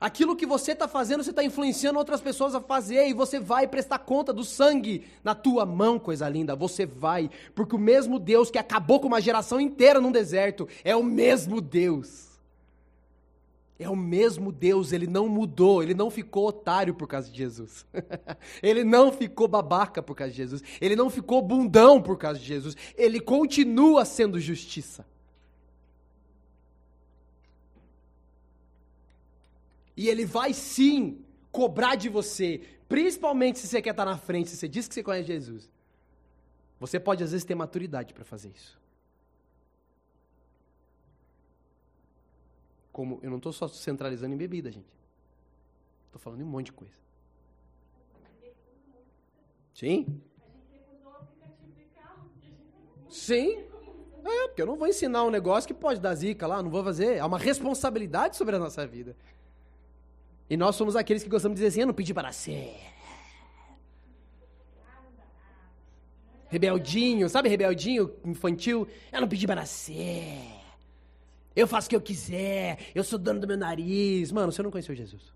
Aquilo 0.00 0.36
que 0.36 0.46
você 0.46 0.72
está 0.72 0.86
fazendo, 0.86 1.24
você 1.24 1.30
está 1.30 1.42
influenciando 1.42 1.98
outras 1.98 2.20
pessoas 2.20 2.54
a 2.54 2.60
fazer 2.60 3.08
e 3.08 3.12
você 3.12 3.40
vai 3.40 3.66
prestar 3.66 3.98
conta 3.98 4.32
do 4.32 4.44
sangue 4.44 5.06
na 5.24 5.34
tua 5.34 5.66
mão, 5.66 5.98
coisa 5.98 6.28
linda. 6.28 6.54
Você 6.54 6.86
vai, 6.86 7.28
porque 7.52 7.74
o 7.74 7.80
mesmo 7.80 8.18
Deus 8.18 8.50
que 8.50 8.58
acabou 8.58 9.00
com 9.00 9.08
uma 9.08 9.20
geração 9.20 9.60
inteira 9.60 10.00
num 10.00 10.12
deserto 10.12 10.68
é 10.84 10.94
o 10.94 11.02
mesmo 11.02 11.60
Deus. 11.60 12.27
É 13.78 13.88
o 13.88 13.94
mesmo 13.94 14.50
Deus, 14.50 14.92
ele 14.92 15.06
não 15.06 15.28
mudou, 15.28 15.82
ele 15.82 15.94
não 15.94 16.10
ficou 16.10 16.48
otário 16.48 16.94
por 16.94 17.06
causa 17.06 17.30
de 17.30 17.38
Jesus. 17.38 17.86
ele 18.60 18.82
não 18.82 19.12
ficou 19.12 19.46
babaca 19.46 20.02
por 20.02 20.16
causa 20.16 20.32
de 20.32 20.36
Jesus. 20.36 20.62
Ele 20.80 20.96
não 20.96 21.08
ficou 21.08 21.40
bundão 21.40 22.02
por 22.02 22.18
causa 22.18 22.40
de 22.40 22.44
Jesus. 22.44 22.76
Ele 22.96 23.20
continua 23.20 24.04
sendo 24.04 24.40
justiça. 24.40 25.06
E 29.96 30.08
ele 30.08 30.24
vai 30.24 30.52
sim 30.52 31.24
cobrar 31.52 31.94
de 31.94 32.08
você, 32.08 32.60
principalmente 32.88 33.58
se 33.58 33.68
você 33.68 33.82
quer 33.82 33.90
estar 33.90 34.04
na 34.04 34.16
frente, 34.16 34.50
se 34.50 34.56
você 34.56 34.68
diz 34.68 34.88
que 34.88 34.94
você 34.94 35.02
conhece 35.02 35.28
Jesus. 35.28 35.70
Você 36.80 36.98
pode 36.98 37.22
às 37.22 37.30
vezes 37.30 37.44
ter 37.44 37.54
maturidade 37.54 38.12
para 38.12 38.24
fazer 38.24 38.50
isso. 38.54 38.78
Como 42.98 43.20
eu 43.22 43.30
não 43.30 43.36
estou 43.36 43.52
só 43.52 43.68
centralizando 43.68 44.34
em 44.34 44.36
bebida, 44.36 44.72
gente. 44.72 44.88
Estou 46.06 46.20
falando 46.20 46.40
em 46.40 46.42
um 46.42 46.48
monte 46.48 46.66
de 46.66 46.72
coisa. 46.72 46.94
Sim? 49.72 50.20
Sim. 53.08 53.64
É, 54.24 54.48
porque 54.48 54.60
eu 54.60 54.66
não 54.66 54.74
vou 54.74 54.88
ensinar 54.88 55.22
um 55.22 55.30
negócio 55.30 55.68
que 55.68 55.74
pode 55.74 56.00
dar 56.00 56.12
zica 56.16 56.44
lá, 56.44 56.60
não 56.60 56.70
vou 56.72 56.82
fazer. 56.82 57.20
Há 57.20 57.26
uma 57.26 57.38
responsabilidade 57.38 58.36
sobre 58.36 58.56
a 58.56 58.58
nossa 58.58 58.84
vida. 58.84 59.14
E 60.50 60.56
nós 60.56 60.74
somos 60.74 60.96
aqueles 60.96 61.22
que 61.22 61.28
gostamos 61.28 61.54
de 61.54 61.60
dizer 61.60 61.68
assim: 61.68 61.82
eu 61.82 61.86
não 61.86 61.94
pedi 61.94 62.12
para 62.12 62.32
ser. 62.32 62.74
Rebeldinho, 66.48 67.28
sabe 67.28 67.48
rebeldinho 67.48 68.12
infantil? 68.24 68.88
Eu 69.12 69.20
não 69.20 69.28
pedi 69.28 69.46
para 69.46 69.64
ser. 69.66 70.57
Eu 71.58 71.66
faço 71.66 71.88
o 71.88 71.90
que 71.90 71.96
eu 71.96 72.00
quiser. 72.00 72.78
Eu 72.94 73.02
sou 73.02 73.18
dono 73.18 73.40
do 73.40 73.46
meu 73.48 73.56
nariz. 73.56 74.30
Mano, 74.30 74.52
você 74.52 74.62
não 74.62 74.70
conheceu 74.70 74.94
Jesus. 74.94 75.34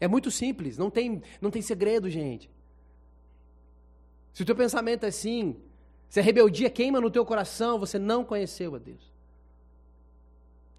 É 0.00 0.08
muito 0.08 0.28
simples, 0.28 0.76
não 0.76 0.90
tem, 0.90 1.22
não 1.40 1.52
tem 1.52 1.62
segredo, 1.62 2.10
gente. 2.10 2.50
Se 4.32 4.42
o 4.42 4.44
teu 4.44 4.56
pensamento 4.56 5.04
é 5.04 5.08
assim, 5.08 5.56
se 6.08 6.18
a 6.18 6.22
rebeldia 6.22 6.68
queima 6.68 7.00
no 7.00 7.12
teu 7.12 7.24
coração, 7.24 7.78
você 7.78 7.96
não 7.96 8.24
conheceu 8.24 8.74
a 8.74 8.78
Deus. 8.78 9.12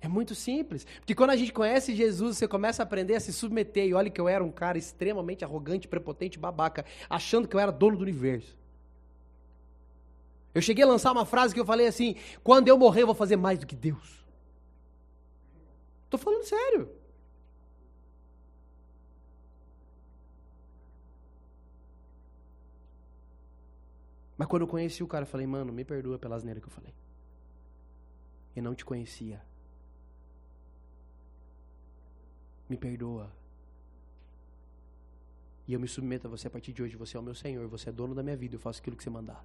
É 0.01 0.07
muito 0.07 0.35
simples. 0.35 0.85
Porque 0.97 1.15
quando 1.15 1.29
a 1.29 1.37
gente 1.37 1.53
conhece 1.53 1.95
Jesus, 1.95 2.37
você 2.37 2.49
começa 2.49 2.83
a 2.83 2.85
aprender 2.85 3.15
a 3.15 3.21
se 3.21 3.31
submeter. 3.31 3.87
E 3.87 3.93
olha 3.93 4.09
que 4.09 4.19
eu 4.19 4.27
era 4.27 4.43
um 4.43 4.51
cara 4.51 4.77
extremamente 4.77 5.45
arrogante, 5.45 5.87
prepotente, 5.87 6.37
babaca, 6.37 6.85
achando 7.09 7.47
que 7.47 7.55
eu 7.55 7.59
era 7.59 7.71
dono 7.71 7.95
do 7.95 8.03
universo. 8.03 8.55
Eu 10.55 10.61
cheguei 10.61 10.83
a 10.83 10.87
lançar 10.87 11.11
uma 11.11 11.25
frase 11.25 11.53
que 11.53 11.59
eu 11.59 11.65
falei 11.65 11.85
assim: 11.85 12.15
quando 12.43 12.67
eu 12.67 12.77
morrer, 12.77 13.03
eu 13.03 13.05
vou 13.05 13.13
fazer 13.15 13.35
mais 13.35 13.59
do 13.59 13.67
que 13.67 13.75
Deus. 13.75 14.25
Estou 16.05 16.19
falando 16.19 16.43
sério. 16.43 16.89
Mas 24.37 24.47
quando 24.47 24.63
eu 24.63 24.67
conheci 24.67 25.03
o 25.03 25.07
cara, 25.07 25.23
eu 25.23 25.27
falei, 25.27 25.47
mano, 25.47 25.71
me 25.71 25.85
perdoa 25.85 26.17
pela 26.17 26.35
asneira 26.35 26.59
que 26.59 26.65
eu 26.65 26.71
falei. 26.71 26.93
Eu 28.55 28.63
não 28.63 28.75
te 28.75 28.83
conhecia. 28.83 29.41
me 32.69 32.77
perdoa. 32.77 33.31
E 35.67 35.73
eu 35.73 35.79
me 35.79 35.87
submeto 35.87 36.27
a 36.27 36.29
você 36.29 36.47
a 36.47 36.51
partir 36.51 36.73
de 36.73 36.83
hoje. 36.83 36.95
Você 36.95 37.17
é 37.17 37.19
o 37.19 37.23
meu 37.23 37.35
Senhor, 37.35 37.67
você 37.67 37.89
é 37.89 37.91
dono 37.91 38.13
da 38.13 38.23
minha 38.23 38.37
vida, 38.37 38.55
eu 38.55 38.59
faço 38.59 38.79
aquilo 38.79 38.95
que 38.95 39.03
você 39.03 39.09
mandar. 39.09 39.43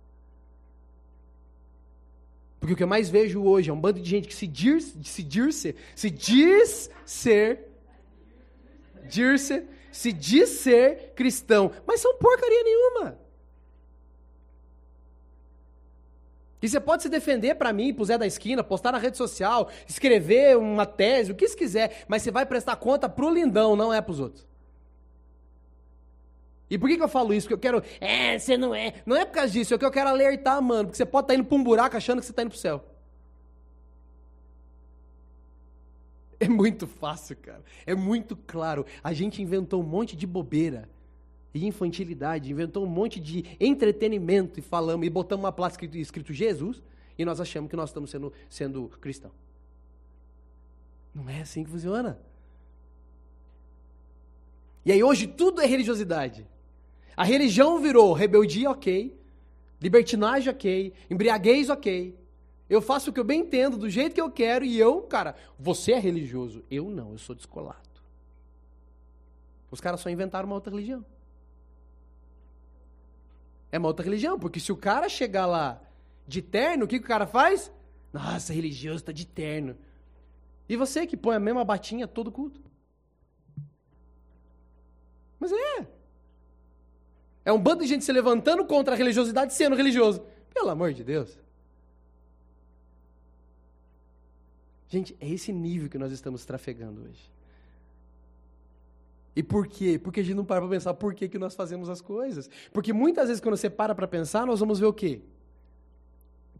Porque 2.61 2.75
o 2.75 2.77
que 2.77 2.83
eu 2.83 2.89
mais 2.89 3.09
vejo 3.09 3.43
hoje 3.43 3.71
é 3.71 3.73
um 3.73 3.81
bando 3.81 3.99
de 3.99 4.09
gente 4.09 4.29
que 4.29 4.35
se 4.35 4.47
diz, 4.47 4.95
se 5.03 5.23
diz 5.23 5.55
ser, 5.55 5.77
se 5.97 6.11
diz 6.11 6.91
ser, 7.07 7.71
diz 9.09 9.41
ser, 9.41 9.67
se 9.91 10.13
diz 10.13 10.51
ser 10.51 11.15
cristão, 11.17 11.73
mas 11.87 12.01
são 12.01 12.15
porcaria 12.19 12.63
nenhuma. 12.63 13.19
E 16.63 16.69
você 16.69 16.79
pode 16.79 17.03
se 17.03 17.09
defender 17.09 17.55
para 17.55 17.73
mim, 17.73 17.97
Zé 18.05 18.19
da 18.19 18.27
esquina, 18.27 18.63
postar 18.63 18.93
na 18.93 18.99
rede 18.99 19.17
social, 19.17 19.71
escrever 19.89 20.59
uma 20.59 20.85
tese, 20.85 21.33
o 21.33 21.35
que 21.35 21.49
você 21.49 21.57
quiser, 21.57 22.05
mas 22.07 22.23
você 22.23 22.31
vai 22.31 22.45
prestar 22.45 22.77
conta 22.77 23.09
pro 23.09 23.33
lindão, 23.33 23.75
não 23.75 23.91
é 23.91 24.03
pros 24.03 24.21
outros. 24.21 24.50
E 26.71 26.79
por 26.79 26.89
que, 26.89 26.97
que 26.97 27.03
eu 27.03 27.09
falo 27.09 27.35
isso? 27.35 27.49
Porque 27.49 27.55
eu 27.67 27.81
quero. 27.81 27.83
É, 28.01 28.39
você 28.39 28.57
não 28.57 28.73
é. 28.73 28.95
Não 29.05 29.17
é 29.17 29.25
por 29.25 29.33
causa 29.33 29.53
disso, 29.53 29.75
é 29.75 29.79
que 29.79 29.85
eu 29.85 29.91
quero 29.91 30.09
alertar, 30.09 30.63
mano. 30.63 30.85
Porque 30.85 30.97
você 30.97 31.05
pode 31.05 31.25
estar 31.25 31.35
tá 31.35 31.39
indo 31.39 31.47
pra 31.47 31.57
um 31.57 31.65
buraco 31.65 31.97
achando 31.97 32.21
que 32.21 32.27
você 32.27 32.33
está 32.33 32.43
indo 32.43 32.51
pro 32.51 32.59
céu. 32.59 32.85
É 36.39 36.49
muito 36.49 36.87
fácil, 36.87 37.37
cara. 37.37 37.63
É 37.85 37.95
muito 37.95 38.35
claro. 38.35 38.87
A 39.03 39.13
gente 39.13 39.43
inventou 39.43 39.83
um 39.83 39.87
monte 39.87 40.17
de 40.17 40.27
bobeira 40.27 40.89
e 41.53 41.67
infantilidade, 41.67 42.51
inventou 42.51 42.85
um 42.85 42.89
monte 42.89 43.21
de 43.21 43.45
entretenimento 43.59 44.59
e 44.59 44.63
falamos 44.63 45.07
e 45.07 45.11
botamos 45.11 45.45
uma 45.45 45.53
placa 45.53 45.75
escrito, 45.75 45.99
escrito 45.99 46.33
Jesus 46.33 46.81
e 47.19 47.25
nós 47.25 47.41
achamos 47.41 47.69
que 47.69 47.77
nós 47.77 47.91
estamos 47.91 48.11
sendo, 48.11 48.33
sendo 48.49 48.89
cristão. 49.01 49.33
Não 51.15 51.29
é 51.29 51.43
assim 51.43 51.65
que 51.65 51.71
funciona. 51.71 52.19
E 54.87 54.93
aí 54.93 55.03
hoje 55.03 55.27
tudo 55.27 55.61
é 55.61 55.67
religiosidade. 55.67 56.47
A 57.21 57.23
religião 57.23 57.79
virou 57.79 58.15
rebeldia, 58.15 58.71
ok. 58.71 59.15
Libertinagem, 59.79 60.49
ok. 60.49 60.95
Embriaguez, 61.11 61.69
ok. 61.69 62.19
Eu 62.67 62.81
faço 62.81 63.11
o 63.11 63.13
que 63.13 63.21
eu 63.21 63.25
bem 63.25 63.41
entendo, 63.41 63.77
do 63.77 63.91
jeito 63.91 64.15
que 64.15 64.21
eu 64.23 64.31
quero, 64.31 64.65
e 64.65 64.79
eu, 64.79 65.03
cara, 65.03 65.35
você 65.59 65.93
é 65.93 65.99
religioso. 65.99 66.65
Eu 66.71 66.89
não, 66.89 67.13
eu 67.13 67.19
sou 67.19 67.37
descolado. 67.37 68.01
Os 69.71 69.83
caras 69.83 70.01
só 70.01 70.09
inventaram 70.09 70.47
uma 70.47 70.55
outra 70.55 70.71
religião. 70.73 71.05
É 73.71 73.79
uma 73.79 73.89
outra 73.89 74.03
religião, 74.03 74.39
porque 74.39 74.59
se 74.59 74.73
o 74.73 74.77
cara 74.77 75.07
chegar 75.07 75.45
lá 75.45 75.79
de 76.27 76.41
terno, 76.41 76.87
o 76.87 76.89
que, 76.89 76.99
que 76.99 77.05
o 77.05 77.09
cara 77.09 77.27
faz? 77.27 77.71
Nossa, 78.15 78.55
religioso 78.55 79.01
está 79.01 79.13
de 79.13 79.27
terno. 79.27 79.77
E 80.67 80.75
você 80.75 81.07
que 81.07 81.19
põe 81.19 81.37
a 81.37 81.41
mesma 81.41 81.67
batinha 81.67 82.09
todo 82.09 82.33
culto. 82.33 82.63
Mas 85.39 85.53
é. 85.53 86.00
É 87.51 87.53
um 87.53 87.59
bando 87.59 87.83
de 87.83 87.89
gente 87.89 88.05
se 88.05 88.13
levantando 88.13 88.65
contra 88.65 88.95
a 88.95 88.97
religiosidade 88.97 89.53
sendo 89.55 89.75
religioso. 89.75 90.23
Pelo 90.55 90.71
amor 90.71 90.93
de 90.93 91.03
Deus. 91.03 91.37
Gente, 94.89 95.17
é 95.21 95.29
esse 95.29 95.53
nível 95.53 95.89
que 95.91 95.99
nós 95.99 96.13
estamos 96.13 96.45
trafegando 96.45 97.03
hoje. 97.03 97.29
E 99.35 99.43
por 99.43 99.67
quê? 99.67 99.99
Porque 99.99 100.21
a 100.21 100.23
gente 100.23 100.37
não 100.37 100.45
para 100.45 100.61
para 100.61 100.71
pensar 100.71 100.95
por 100.95 101.13
que, 101.13 101.29
que 101.29 101.41
nós 101.41 101.57
fazemos 101.57 101.89
as 101.89 102.01
coisas. 102.01 102.49
Porque 102.73 102.93
muitas 102.93 103.27
vezes 103.27 103.41
quando 103.41 103.57
você 103.57 103.69
para 103.69 103.97
para 103.97 104.07
pensar, 104.07 104.47
nós 104.47 104.61
vamos 104.61 104.79
ver 104.79 104.87
o 104.87 104.93
quê? 104.93 105.21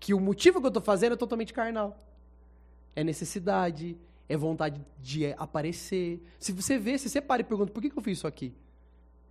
Que 0.01 0.13
o 0.13 0.19
motivo 0.19 0.59
que 0.59 0.67
eu 0.67 0.71
estou 0.71 0.83
fazendo 0.83 1.13
é 1.13 1.17
totalmente 1.17 1.53
carnal. 1.53 1.97
É 2.97 3.05
necessidade, 3.05 3.97
é 4.29 4.37
vontade 4.37 4.85
de 5.01 5.33
aparecer. 5.35 6.21
Se 6.41 6.51
você 6.51 6.77
vê, 6.79 6.99
se 6.99 7.09
você 7.09 7.21
para 7.21 7.43
e 7.43 7.45
pergunta, 7.45 7.73
por 7.73 7.81
que, 7.81 7.91
que 7.91 7.97
eu 7.97 8.03
fiz 8.03 8.19
isso 8.19 8.27
aqui? 8.27 8.53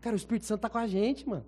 Cara, 0.01 0.15
o 0.15 0.17
Espírito 0.17 0.45
Santo 0.45 0.59
está 0.59 0.69
com 0.69 0.77
a 0.77 0.87
gente, 0.87 1.27
mano. 1.27 1.45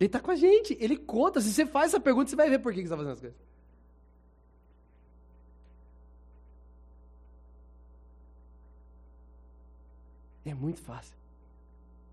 Ele 0.00 0.08
está 0.08 0.18
com 0.18 0.32
a 0.32 0.36
gente, 0.36 0.76
ele 0.80 0.96
conta. 0.96 1.40
Se 1.40 1.52
você 1.52 1.64
faz 1.64 1.92
essa 1.92 2.00
pergunta, 2.00 2.28
você 2.28 2.34
vai 2.34 2.50
ver 2.50 2.58
por 2.58 2.72
que, 2.72 2.80
você 2.80 2.84
está 2.84 2.96
fazendo 2.96 3.12
as 3.12 3.20
coisas. 3.20 3.38
É 10.44 10.52
muito 10.52 10.80
fácil. 10.80 11.16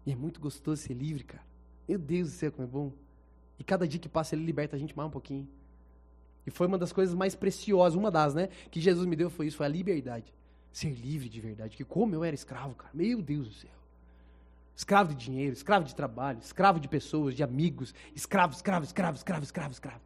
E 0.06 0.12
é 0.12 0.16
muito 0.16 0.39
gostoso 0.39 0.82
ser 0.84 0.93
livre, 0.93 1.24
cara. 1.24 1.43
Meu 1.88 1.97
Deus 1.97 2.30
do 2.30 2.36
céu, 2.36 2.52
como 2.52 2.68
é 2.68 2.70
bom. 2.70 2.93
E 3.58 3.64
cada 3.64 3.88
dia 3.88 4.00
que 4.00 4.08
passa, 4.08 4.36
ele 4.36 4.45
liberta 4.45 4.76
a 4.76 4.80
gente 4.80 4.95
mais 4.95 5.08
um 5.08 5.12
pouquinho. 5.12 5.47
E 6.45 6.52
foi 6.52 6.68
uma 6.68 6.78
das 6.78 6.93
coisas 6.93 7.16
mais 7.16 7.34
preciosas, 7.34 7.97
uma 7.97 8.12
das, 8.12 8.36
né? 8.36 8.50
Que 8.70 8.80
Jesus 8.80 9.08
me 9.08 9.16
deu 9.16 9.32
foi 9.32 9.47
isso, 9.47 9.58
foi 9.58 9.66
a 9.66 9.70
liberdade. 9.70 10.32
Ser 10.72 10.91
livre 10.91 11.28
de 11.30 11.41
verdade. 11.41 11.76
Que 11.76 11.84
como 11.84 12.15
eu 12.15 12.24
era 12.24 12.36
escravo, 12.36 12.76
cara. 12.76 12.91
Meu 12.93 13.22
Deus 13.22 13.47
do 13.47 13.53
céu. 13.53 13.80
Escravo 14.76 15.13
de 15.13 15.26
dinheiro, 15.26 15.51
escravo 15.53 15.86
de 15.86 15.93
trabalho, 15.93 16.39
escravo 16.39 16.80
de 16.80 16.88
pessoas, 16.88 17.36
de 17.36 17.43
amigos. 17.43 17.93
Escravo, 18.15 18.53
escravo, 18.53 18.86
escravo, 18.86 19.17
escravo, 19.17 19.43
escravo, 19.43 19.72
escravo. 19.74 20.01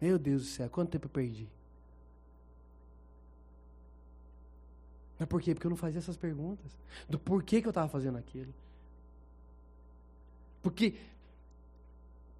Meu 0.00 0.18
Deus 0.18 0.42
do 0.42 0.48
céu, 0.48 0.70
quanto 0.70 0.90
tempo 0.90 1.06
eu 1.06 1.10
perdi? 1.10 1.48
Mas 5.18 5.28
por 5.28 5.40
quê? 5.40 5.54
Porque 5.54 5.66
eu 5.66 5.70
não 5.70 5.76
fazia 5.76 5.98
essas 5.98 6.16
perguntas. 6.16 6.76
Do 7.08 7.18
porquê 7.18 7.60
que 7.60 7.66
eu 7.66 7.70
estava 7.70 7.88
fazendo 7.88 8.18
aquilo. 8.18 8.52
Porque, 10.62 10.94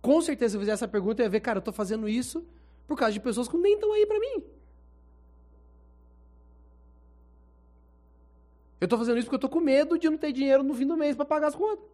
com 0.03 0.21
certeza, 0.21 0.53
se 0.53 0.57
eu 0.57 0.61
fizesse 0.61 0.85
essa 0.85 0.89
pergunta, 0.89 1.23
eu 1.23 1.25
ia 1.25 1.31
ver, 1.31 1.41
cara, 1.41 1.59
eu 1.59 1.61
estou 1.61 1.73
fazendo 1.73 2.09
isso 2.09 2.45
por 2.87 2.97
causa 2.97 3.13
de 3.13 3.21
pessoas 3.21 3.49
que 3.49 3.57
nem 3.57 3.75
estão 3.75 3.93
aí 3.93 4.07
para 4.07 4.19
mim. 4.19 4.43
Eu 8.81 8.87
estou 8.87 8.99
fazendo 8.99 9.19
isso 9.19 9.27
porque 9.27 9.35
eu 9.35 9.47
estou 9.47 9.51
com 9.51 9.61
medo 9.61 9.99
de 9.99 10.09
não 10.09 10.19
ter 10.19 10.33
dinheiro 10.33 10.63
no 10.63 10.75
fim 10.75 10.87
do 10.87 10.97
mês 10.97 11.17
para 11.17 11.25
pagar 11.25 11.49
as 11.49 11.55
contas. 11.55 11.85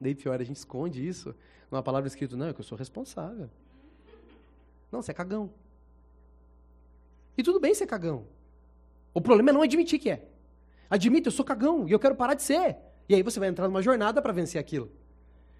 Daí 0.00 0.14
pior, 0.14 0.40
a 0.40 0.44
gente 0.44 0.56
esconde 0.56 1.06
isso 1.06 1.34
numa 1.70 1.82
palavra 1.82 2.08
escrita, 2.08 2.36
não, 2.36 2.48
é 2.48 2.52
que 2.52 2.60
eu 2.60 2.64
sou 2.64 2.76
responsável. 2.76 3.48
Não, 4.90 5.00
você 5.00 5.12
é 5.12 5.14
cagão. 5.14 5.50
E 7.36 7.42
tudo 7.42 7.58
bem 7.58 7.74
ser 7.74 7.86
cagão. 7.86 8.26
O 9.14 9.20
problema 9.20 9.50
é 9.50 9.52
não 9.52 9.62
admitir 9.62 9.98
que 9.98 10.10
é. 10.10 10.28
Admita, 10.90 11.28
eu 11.28 11.32
sou 11.32 11.44
cagão 11.44 11.88
e 11.88 11.92
eu 11.92 11.98
quero 11.98 12.14
parar 12.14 12.34
de 12.34 12.42
ser. 12.42 12.76
E 13.08 13.14
aí 13.14 13.22
você 13.22 13.40
vai 13.40 13.48
entrar 13.48 13.68
numa 13.68 13.80
jornada 13.80 14.20
para 14.20 14.32
vencer 14.32 14.60
aquilo. 14.60 14.90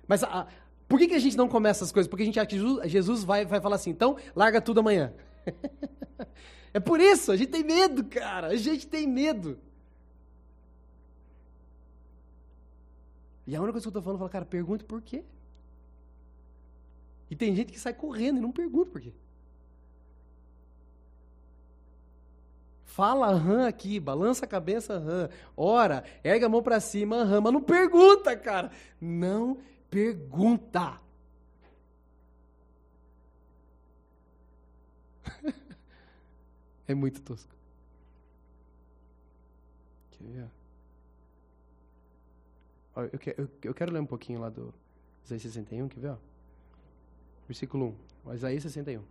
Mas 0.07 0.23
a, 0.23 0.47
por 0.87 0.99
que, 0.99 1.09
que 1.09 1.15
a 1.15 1.19
gente 1.19 1.37
não 1.37 1.49
começa 1.49 1.85
as 1.85 1.91
coisas? 1.91 2.09
Porque 2.09 2.23
a 2.23 2.27
gente 2.27 2.39
acha 2.39 2.47
que 2.47 2.57
Jesus, 2.57 2.91
Jesus 2.91 3.25
vai, 3.25 3.47
vai 3.47 3.61
falar 3.61 3.77
assim, 3.77 3.91
então 3.91 4.17
larga 4.37 4.61
tudo 4.61 4.81
amanhã. 4.81 5.15
é 6.75 6.81
por 6.81 7.01
isso, 7.01 7.31
a 7.33 7.37
gente 7.37 7.51
tem 7.51 7.63
medo, 7.65 8.05
cara. 8.05 8.49
A 8.49 8.57
gente 8.57 8.87
tem 8.87 9.07
medo. 9.07 9.59
E 13.47 13.55
a 13.55 13.61
única 13.61 13.73
coisa 13.73 13.85
que 13.85 13.89
eu 13.89 13.91
estou 13.91 14.03
falando, 14.03 14.17
eu 14.17 14.21
falo, 14.21 14.31
cara, 14.31 14.45
pergunte 14.45 14.85
por 14.85 15.03
quê. 15.03 15.25
E 17.31 17.37
tem 17.37 17.55
gente 17.55 17.73
que 17.73 17.81
sai 17.81 17.93
correndo 17.93 18.39
e 18.39 18.41
não 18.41 18.53
pergunta 18.53 18.91
por 18.91 19.01
quê. 19.01 19.13
Fala 22.85 23.29
aham 23.29 23.67
aqui, 23.67 23.99
balança 23.99 24.45
a 24.45 24.49
cabeça 24.49 24.95
aham. 24.95 25.29
Ora, 25.57 26.05
erga 26.23 26.47
a 26.47 26.49
mão 26.49 26.63
para 26.63 26.79
cima 26.79 27.17
aham. 27.17 27.41
Mas 27.41 27.53
não 27.53 27.63
pergunta, 27.63 28.37
cara. 28.37 28.71
Não 29.01 29.59
pergunta. 29.91 31.01
é 36.87 36.95
muito 36.95 37.23
tosco. 37.23 37.55
Quer 40.13 40.25
ver? 40.25 40.51
Eu 43.13 43.19
quero, 43.19 43.51
eu 43.63 43.75
quero 43.75 43.93
ler 43.93 44.01
um 44.01 44.07
pouquinho 44.07 44.41
lá 44.41 44.51
do 44.51 44.73
Isaías 45.25 45.43
61, 45.43 45.89
quer 45.89 46.01
ver? 46.01 46.17
Versículo 47.47 47.97
1. 48.27 48.35
Isaías 48.35 48.63
61. 48.63 49.03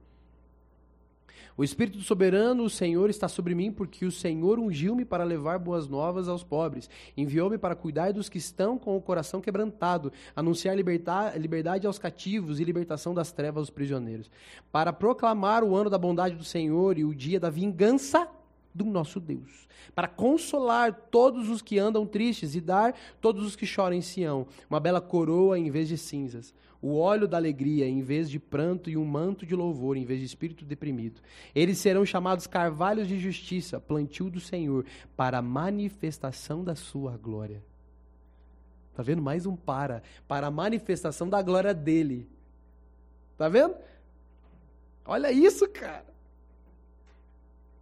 O 1.57 1.63
Espírito 1.63 1.97
do 1.97 2.03
Soberano, 2.03 2.63
o 2.63 2.69
Senhor, 2.69 3.09
está 3.09 3.27
sobre 3.27 3.53
mim, 3.53 3.71
porque 3.71 4.05
o 4.05 4.11
Senhor 4.11 4.59
ungiu-me 4.59 5.05
para 5.05 5.23
levar 5.23 5.59
boas 5.59 5.88
novas 5.88 6.27
aos 6.27 6.43
pobres. 6.43 6.89
Enviou-me 7.15 7.57
para 7.57 7.75
cuidar 7.75 8.13
dos 8.13 8.29
que 8.29 8.38
estão 8.38 8.77
com 8.77 8.95
o 8.97 9.01
coração 9.01 9.41
quebrantado, 9.41 10.11
anunciar 10.36 10.75
liberdade 10.75 11.88
aos 11.88 11.99
cativos 11.99 12.59
e 12.59 12.63
libertação 12.63 13.13
das 13.13 13.32
trevas 13.32 13.61
aos 13.61 13.69
prisioneiros. 13.69 14.29
Para 14.71 14.91
proclamar 14.91 15.63
o 15.63 15.75
ano 15.75 15.89
da 15.89 15.97
bondade 15.97 16.36
do 16.36 16.43
Senhor 16.43 16.97
e 16.97 17.05
o 17.05 17.13
dia 17.13 17.39
da 17.39 17.49
vingança 17.49 18.27
do 18.74 18.86
nosso 18.86 19.19
Deus, 19.19 19.67
para 19.93 20.07
consolar 20.07 20.93
todos 21.11 21.49
os 21.49 21.61
que 21.61 21.78
andam 21.78 22.05
tristes 22.05 22.55
e 22.55 22.61
dar 22.61 22.95
todos 23.19 23.45
os 23.45 23.55
que 23.55 23.65
choram 23.65 23.95
em 23.95 24.01
Sião 24.01 24.47
uma 24.69 24.80
bela 24.80 25.01
coroa 25.01 25.59
em 25.59 25.69
vez 25.69 25.88
de 25.88 25.97
cinzas, 25.97 26.53
o 26.82 26.97
óleo 26.97 27.28
da 27.28 27.38
alegria 27.38 27.88
em 27.88 28.01
vez 28.01 28.30
de 28.30 28.39
pranto 28.39 28.89
e 28.89 28.97
um 28.97 29.05
manto 29.05 29.45
de 29.45 29.55
louvor 29.55 29.97
em 29.97 30.05
vez 30.05 30.19
de 30.19 30.26
espírito 30.26 30.65
deprimido. 30.65 31.22
Eles 31.53 31.78
serão 31.78 32.05
chamados 32.05 32.47
carvalhos 32.47 33.07
de 33.07 33.19
justiça, 33.19 33.80
plantio 33.80 34.30
do 34.30 34.39
Senhor, 34.39 34.86
para 35.15 35.38
a 35.38 35.41
manifestação 35.41 36.63
da 36.63 36.76
sua 36.76 37.17
glória. 37.17 37.63
Tá 38.95 39.03
vendo? 39.03 39.22
Mais 39.22 39.45
um 39.45 39.55
para, 39.55 40.01
para 40.28 40.47
a 40.47 40.51
manifestação 40.51 41.30
da 41.30 41.41
glória 41.41 41.74
dele. 41.74 42.28
Tá 43.38 43.47
vendo? 43.47 43.76
Olha 45.05 45.32
isso, 45.32 45.67
cara. 45.69 46.11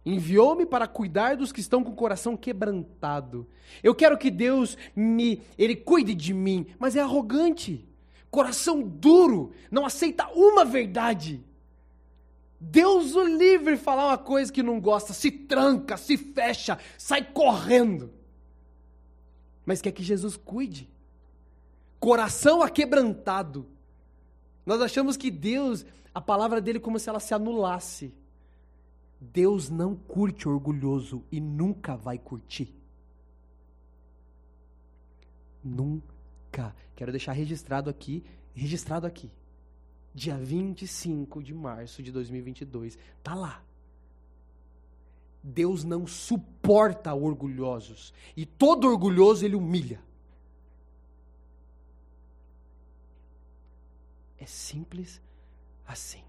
Enviou-me 0.04 0.64
para 0.64 0.86
cuidar 0.86 1.36
dos 1.36 1.52
que 1.52 1.60
estão 1.60 1.84
com 1.84 1.90
o 1.90 1.96
coração 1.96 2.36
quebrantado. 2.36 3.46
Eu 3.82 3.94
quero 3.94 4.16
que 4.16 4.30
Deus 4.30 4.76
me, 4.96 5.42
ele 5.58 5.76
cuide 5.76 6.14
de 6.14 6.32
mim, 6.32 6.66
mas 6.78 6.96
é 6.96 7.00
arrogante 7.00 7.86
coração 8.30 8.80
duro, 8.80 9.52
não 9.70 9.84
aceita 9.84 10.28
uma 10.28 10.64
verdade. 10.64 11.44
Deus 12.60 13.14
o 13.14 13.24
livre 13.24 13.76
falar 13.76 14.08
uma 14.08 14.18
coisa 14.18 14.52
que 14.52 14.62
não 14.62 14.80
gosta, 14.80 15.12
se 15.12 15.30
tranca, 15.30 15.96
se 15.96 16.16
fecha, 16.16 16.78
sai 16.96 17.24
correndo. 17.24 18.12
Mas 19.64 19.80
quer 19.82 19.92
que 19.92 20.02
Jesus 20.02 20.36
cuide. 20.36 20.88
Coração 21.98 22.62
aquebrantado. 22.62 23.66
Nós 24.64 24.80
achamos 24.80 25.16
que 25.16 25.30
Deus, 25.30 25.84
a 26.14 26.20
palavra 26.20 26.60
dele, 26.60 26.78
como 26.78 26.98
se 26.98 27.08
ela 27.08 27.20
se 27.20 27.34
anulasse. 27.34 28.12
Deus 29.20 29.68
não 29.68 29.94
curte 29.94 30.48
orgulhoso 30.48 31.24
e 31.30 31.40
nunca 31.40 31.96
vai 31.96 32.18
curtir. 32.18 32.74
Nunca 35.62 36.10
Quero 37.00 37.12
deixar 37.12 37.32
registrado 37.32 37.88
aqui, 37.88 38.22
registrado 38.54 39.06
aqui. 39.06 39.30
Dia 40.14 40.36
25 40.36 41.42
de 41.42 41.54
março 41.54 42.02
de 42.02 42.12
2022. 42.12 42.98
Tá 43.22 43.34
lá. 43.34 43.64
Deus 45.42 45.82
não 45.82 46.06
suporta 46.06 47.14
orgulhosos. 47.14 48.12
E 48.36 48.44
todo 48.44 48.86
orgulhoso 48.86 49.46
ele 49.46 49.56
humilha. 49.56 49.98
É 54.36 54.44
simples 54.44 55.22
assim. 55.86 56.22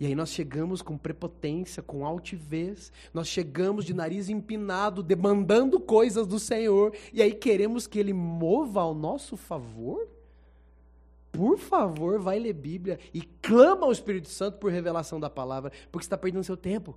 E 0.00 0.06
aí 0.06 0.14
nós 0.14 0.30
chegamos 0.30 0.80
com 0.80 0.96
prepotência, 0.96 1.82
com 1.82 2.06
altivez, 2.06 2.92
nós 3.12 3.26
chegamos 3.26 3.84
de 3.84 3.92
nariz 3.92 4.28
empinado, 4.28 5.02
demandando 5.02 5.80
coisas 5.80 6.26
do 6.26 6.38
Senhor, 6.38 6.94
e 7.12 7.20
aí 7.20 7.34
queremos 7.34 7.86
que 7.86 7.98
Ele 7.98 8.12
mova 8.12 8.80
ao 8.80 8.94
nosso 8.94 9.36
favor? 9.36 10.08
Por 11.32 11.58
favor, 11.58 12.20
vai 12.20 12.38
ler 12.38 12.52
Bíblia 12.52 12.98
e 13.12 13.22
clama 13.22 13.86
ao 13.86 13.92
Espírito 13.92 14.28
Santo 14.28 14.58
por 14.58 14.70
revelação 14.70 15.18
da 15.18 15.28
palavra, 15.28 15.72
porque 15.90 16.04
você 16.04 16.06
está 16.06 16.16
perdendo 16.16 16.44
seu 16.44 16.56
tempo. 16.56 16.96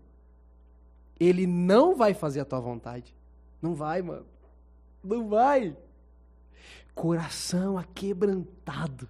Ele 1.20 1.45
não 1.45 1.95
vai 1.95 2.14
fazer 2.14 2.39
a 2.39 2.45
tua 2.45 2.60
vontade. 2.60 3.16
Não 3.62 3.76
vai, 3.76 4.02
mano. 4.02 4.26
Não 5.04 5.28
vai. 5.28 5.76
Coração 6.95 7.78
aquebrantado 7.78 9.08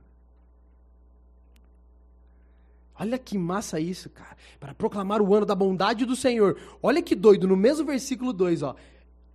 Olha 3.02 3.18
que 3.18 3.36
massa 3.36 3.80
isso, 3.80 4.12
cara. 4.12 4.38
Para 4.60 4.76
proclamar 4.76 5.24
o 5.24 5.34
ano 5.34 5.44
da 5.44 5.56
bondade 5.56 6.06
do 6.06 6.16
Senhor. 6.16 6.56
Olha 6.84 7.02
que 7.02 7.16
doido, 7.16 7.48
no 7.48 7.58
mesmo 7.58 7.84
versículo 7.84 8.32
2, 8.32 8.62
ó. 8.62 8.76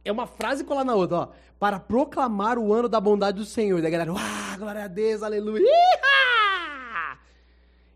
É 0.04 0.12
uma 0.12 0.24
frase 0.24 0.62
colar 0.62 0.84
na 0.84 0.94
outra, 0.94 1.16
ó. 1.16 1.28
Para 1.58 1.80
proclamar 1.80 2.60
o 2.60 2.72
ano 2.72 2.88
da 2.88 3.00
bondade 3.00 3.38
do 3.38 3.44
Senhor. 3.44 3.82
Da 3.82 3.90
galera, 3.90 4.12
ah, 4.16 4.56
glória 4.56 4.84
a 4.84 4.86
Deus, 4.86 5.20
aleluia. 5.20 5.64
Iha! 5.64 7.18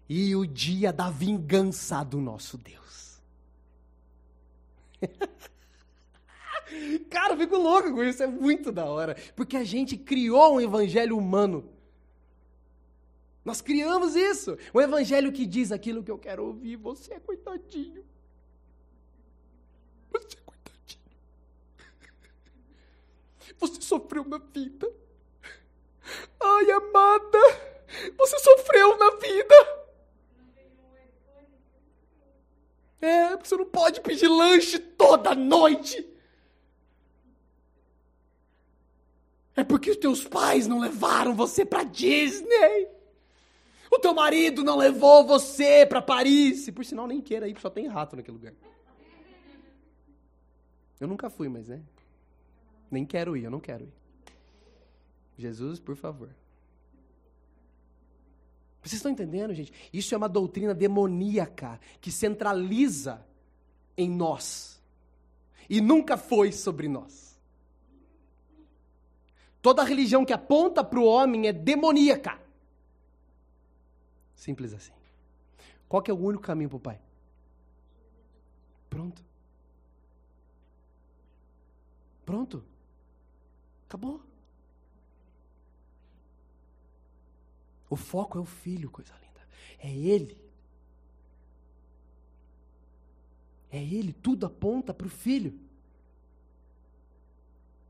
E 0.09 0.35
o 0.35 0.45
dia 0.45 0.93
da 0.93 1.09
vingança 1.09 2.03
do 2.03 2.21
nosso 2.21 2.59
Deus. 2.59 3.21
Cara, 7.09 7.35
eu 7.35 7.39
fico 7.39 7.57
louco 7.57 7.93
com 7.93 8.03
isso, 8.03 8.25
é 8.25 8.27
muito 8.27 8.73
da 8.73 8.87
hora. 8.87 9.17
Porque 9.37 9.57
a 9.57 9.63
gente 9.63 9.97
criou 9.97 10.57
um 10.57 10.61
evangelho 10.61 11.17
humano 11.17 11.65
nós 13.45 13.61
criamos 13.61 14.15
isso. 14.15 14.57
O 14.73 14.81
evangelho 14.81 15.33
que 15.33 15.47
diz 15.47 15.73
aquilo 15.73 16.03
que 16.03 16.11
eu 16.11 16.19
quero 16.19 16.45
ouvir. 16.45 16.77
Você 16.77 17.15
é 17.15 17.21
coitadinho. 17.21 18.05
Você 20.13 20.37
é 20.37 20.41
coitadinho. 20.45 21.01
Você 23.59 23.81
sofreu 23.81 24.25
na 24.25 24.39
vida. 24.39 24.93
Ai, 26.41 26.71
amada, 26.71 27.39
você 28.17 28.39
sofreu 28.39 28.97
na 28.99 29.11
vida. 29.17 29.81
É, 33.01 33.37
você 33.37 33.57
não 33.57 33.67
pode 33.67 34.01
pedir 34.01 34.29
lanche 34.29 34.79
toda 34.79 35.35
noite. 35.35 36.07
É 39.57 39.65
porque 39.65 39.91
os 39.91 39.97
teus 39.97 40.25
pais 40.25 40.67
não 40.67 40.79
levaram 40.79 41.35
você 41.35 41.65
para 41.65 41.83
Disney. 41.85 43.00
O 43.91 43.99
teu 43.99 44.15
marido 44.15 44.63
não 44.63 44.77
levou 44.77 45.27
você 45.27 45.85
para 45.85 46.01
Paris. 46.01 46.69
E 46.69 46.73
por 46.73 46.85
sinal, 46.85 47.07
nem 47.07 47.21
queira 47.21 47.49
ir, 47.49 47.59
só 47.61 47.69
tem 47.69 47.89
rato 47.89 48.15
naquele 48.15 48.37
lugar. 48.37 48.55
Eu 51.01 51.09
nunca 51.09 51.29
fui, 51.29 51.49
mas 51.49 51.67
né? 51.69 51.83
Nem 52.91 53.05
quero 53.05 53.37
ir, 53.37 53.45
eu 53.45 53.51
não 53.51 53.61
quero 53.61 53.85
ir. 53.85 53.93
Jesus, 55.37 55.81
por 55.81 55.97
favor. 55.97 56.29
Vocês 58.83 58.95
estão 58.95 59.11
entendendo, 59.11 59.53
gente? 59.53 59.73
Isso 59.93 60.15
é 60.15 60.19
uma 60.19 60.29
doutrina 60.29 60.75
demoníaca 60.75 61.81
que 62.01 62.11
centraliza 62.11 63.25
em 63.97 64.09
nós 64.09 64.81
e 65.69 65.81
nunca 65.81 66.17
foi 66.17 66.53
sobre 66.53 66.89
nós. 66.89 67.39
Toda 69.61 69.85
religião 69.85 70.25
que 70.25 70.33
aponta 70.33 70.83
para 70.83 70.99
o 70.99 71.05
homem 71.05 71.47
é 71.47 71.53
demoníaca. 71.53 72.39
Simples 74.41 74.73
assim. 74.73 74.95
Qual 75.87 76.03
que 76.03 76.11
é 76.11 76.15
o 76.15 76.17
único 76.17 76.43
caminho 76.43 76.71
para 76.71 76.77
o 76.79 76.81
Pai? 76.81 77.01
Pronto. 78.89 79.23
Pronto. 82.25 82.65
Acabou. 83.87 84.23
O 87.91 87.97
foco 87.97 88.39
é 88.39 88.41
o 88.41 88.47
filho, 88.47 88.91
coisa 88.91 89.13
linda. 89.21 89.47
É 89.79 89.95
ele. 89.95 90.41
É 93.71 93.83
ele, 93.83 94.15
tudo 94.15 94.47
aponta 94.47 94.95
para 94.95 95.07
o 95.07 95.11
filho. 95.11 95.53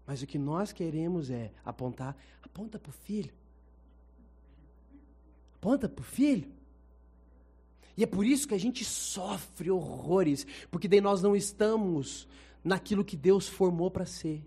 Mas 0.04 0.20
o 0.20 0.26
que 0.26 0.36
nós 0.36 0.72
queremos 0.72 1.30
é 1.30 1.52
apontar, 1.64 2.16
aponta 2.42 2.76
para 2.76 2.90
o 2.90 2.92
filho. 2.92 3.32
Aponta 5.60 5.90
para 5.90 6.00
o 6.00 6.04
filho. 6.04 6.50
E 7.94 8.02
é 8.02 8.06
por 8.06 8.24
isso 8.24 8.48
que 8.48 8.54
a 8.54 8.58
gente 8.58 8.82
sofre 8.82 9.70
horrores, 9.70 10.46
porque 10.70 10.88
daí 10.88 11.02
nós 11.02 11.20
não 11.20 11.36
estamos 11.36 12.26
naquilo 12.64 13.04
que 13.04 13.14
Deus 13.14 13.46
formou 13.46 13.90
para 13.90 14.06
ser. 14.06 14.42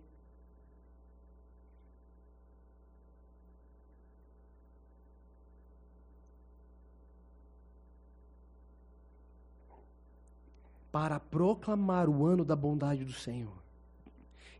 Para 10.92 11.20
proclamar 11.20 12.10
o 12.10 12.26
ano 12.26 12.44
da 12.44 12.56
bondade 12.56 13.06
do 13.06 13.14
Senhor 13.14 13.62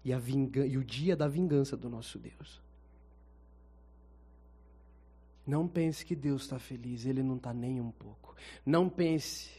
e, 0.06 0.12
e 0.12 0.78
o 0.78 0.84
dia 0.84 1.16
da 1.16 1.28
vingança 1.28 1.76
do 1.76 1.90
nosso 1.90 2.20
Deus. 2.20 2.62
Não 5.46 5.68
pense 5.68 6.06
que 6.06 6.16
Deus 6.16 6.44
está 6.44 6.58
feliz, 6.58 7.06
Ele 7.06 7.22
não 7.22 7.36
está 7.36 7.54
nem 7.54 7.82
um 7.82 7.92
pouco. 7.92 8.36
Não 8.66 8.90
pense 8.90 9.50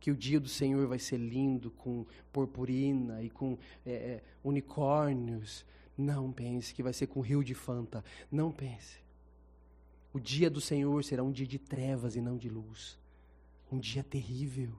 que 0.00 0.10
o 0.10 0.16
dia 0.16 0.40
do 0.40 0.48
Senhor 0.48 0.86
vai 0.88 0.98
ser 0.98 1.16
lindo 1.16 1.70
com 1.70 2.04
purpurina 2.32 3.22
e 3.22 3.30
com 3.30 3.56
é, 3.86 3.92
é, 3.92 4.22
unicórnios. 4.42 5.64
Não 5.96 6.32
pense 6.32 6.74
que 6.74 6.82
vai 6.82 6.92
ser 6.92 7.06
com 7.06 7.20
rio 7.20 7.44
de 7.44 7.54
Fanta. 7.54 8.04
Não 8.30 8.50
pense. 8.50 8.98
O 10.12 10.18
dia 10.18 10.50
do 10.50 10.60
Senhor 10.60 11.04
será 11.04 11.22
um 11.22 11.30
dia 11.30 11.46
de 11.46 11.58
trevas 11.58 12.16
e 12.16 12.20
não 12.20 12.36
de 12.36 12.48
luz. 12.48 12.98
Um 13.70 13.78
dia 13.78 14.02
terrível. 14.02 14.72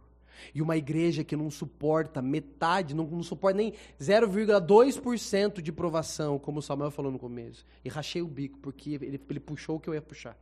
E 0.53 0.61
uma 0.61 0.77
igreja 0.77 1.23
que 1.23 1.35
não 1.35 1.49
suporta 1.49 2.21
metade, 2.21 2.93
não, 2.93 3.05
não 3.05 3.23
suporta 3.23 3.57
nem 3.57 3.73
0,2% 3.99 5.61
de 5.61 5.71
provação, 5.71 6.39
como 6.39 6.59
o 6.59 6.61
Samuel 6.61 6.91
falou 6.91 7.11
no 7.11 7.19
começo. 7.19 7.65
E 7.83 7.89
rachei 7.89 8.21
o 8.21 8.27
bico, 8.27 8.57
porque 8.59 8.91
ele, 8.91 9.21
ele 9.29 9.39
puxou 9.39 9.77
o 9.77 9.79
que 9.79 9.89
eu 9.89 9.93
ia 9.93 10.01
puxar. 10.01 10.37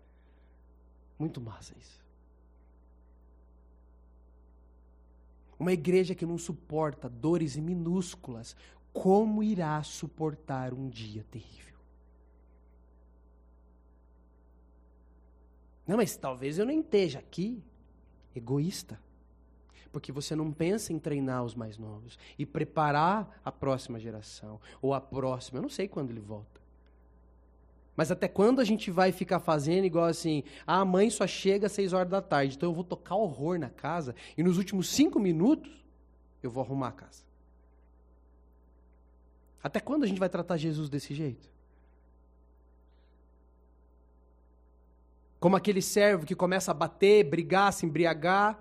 Muito 1.17 1.39
massa 1.39 1.73
isso. 1.79 2.01
Uma 5.59 5.73
igreja 5.73 6.15
que 6.15 6.25
não 6.25 6.39
suporta 6.39 7.07
dores 7.07 7.55
minúsculas, 7.55 8.55
como 8.91 9.43
irá 9.43 9.81
suportar 9.83 10.73
um 10.73 10.89
dia 10.89 11.23
terrível? 11.29 11.79
Não, 15.85 15.97
mas 15.97 16.15
talvez 16.15 16.57
eu 16.57 16.65
não 16.65 16.79
esteja 16.79 17.19
aqui 17.19 17.63
egoísta 18.35 18.99
porque 19.91 20.11
você 20.11 20.35
não 20.35 20.51
pensa 20.51 20.93
em 20.93 20.99
treinar 20.99 21.43
os 21.43 21.53
mais 21.53 21.77
novos 21.77 22.17
e 22.37 22.45
preparar 22.45 23.39
a 23.43 23.51
próxima 23.51 23.99
geração 23.99 24.59
ou 24.81 24.93
a 24.93 25.01
próxima. 25.01 25.59
Eu 25.59 25.63
não 25.63 25.69
sei 25.69 25.87
quando 25.87 26.11
ele 26.11 26.21
volta. 26.21 26.61
Mas 27.95 28.09
até 28.09 28.27
quando 28.27 28.61
a 28.61 28.63
gente 28.63 28.89
vai 28.89 29.11
ficar 29.11 29.39
fazendo 29.39 29.85
igual 29.85 30.05
assim, 30.05 30.43
ah, 30.65 30.79
a 30.79 30.85
mãe 30.85 31.09
só 31.09 31.27
chega 31.27 31.67
às 31.67 31.73
seis 31.73 31.91
horas 31.91 32.09
da 32.09 32.21
tarde, 32.21 32.55
então 32.55 32.69
eu 32.69 32.73
vou 32.73 32.83
tocar 32.83 33.15
horror 33.15 33.59
na 33.59 33.69
casa 33.69 34.15
e 34.37 34.41
nos 34.41 34.57
últimos 34.57 34.89
cinco 34.89 35.19
minutos 35.19 35.71
eu 36.41 36.49
vou 36.49 36.63
arrumar 36.63 36.87
a 36.87 36.93
casa. 36.93 37.23
Até 39.61 39.79
quando 39.79 40.03
a 40.03 40.07
gente 40.07 40.19
vai 40.19 40.29
tratar 40.29 40.57
Jesus 40.57 40.89
desse 40.89 41.13
jeito? 41.13 41.49
Como 45.39 45.55
aquele 45.55 45.81
servo 45.81 46.25
que 46.25 46.35
começa 46.35 46.71
a 46.71 46.73
bater, 46.73 47.23
brigar, 47.23 47.73
se 47.73 47.85
embriagar, 47.85 48.59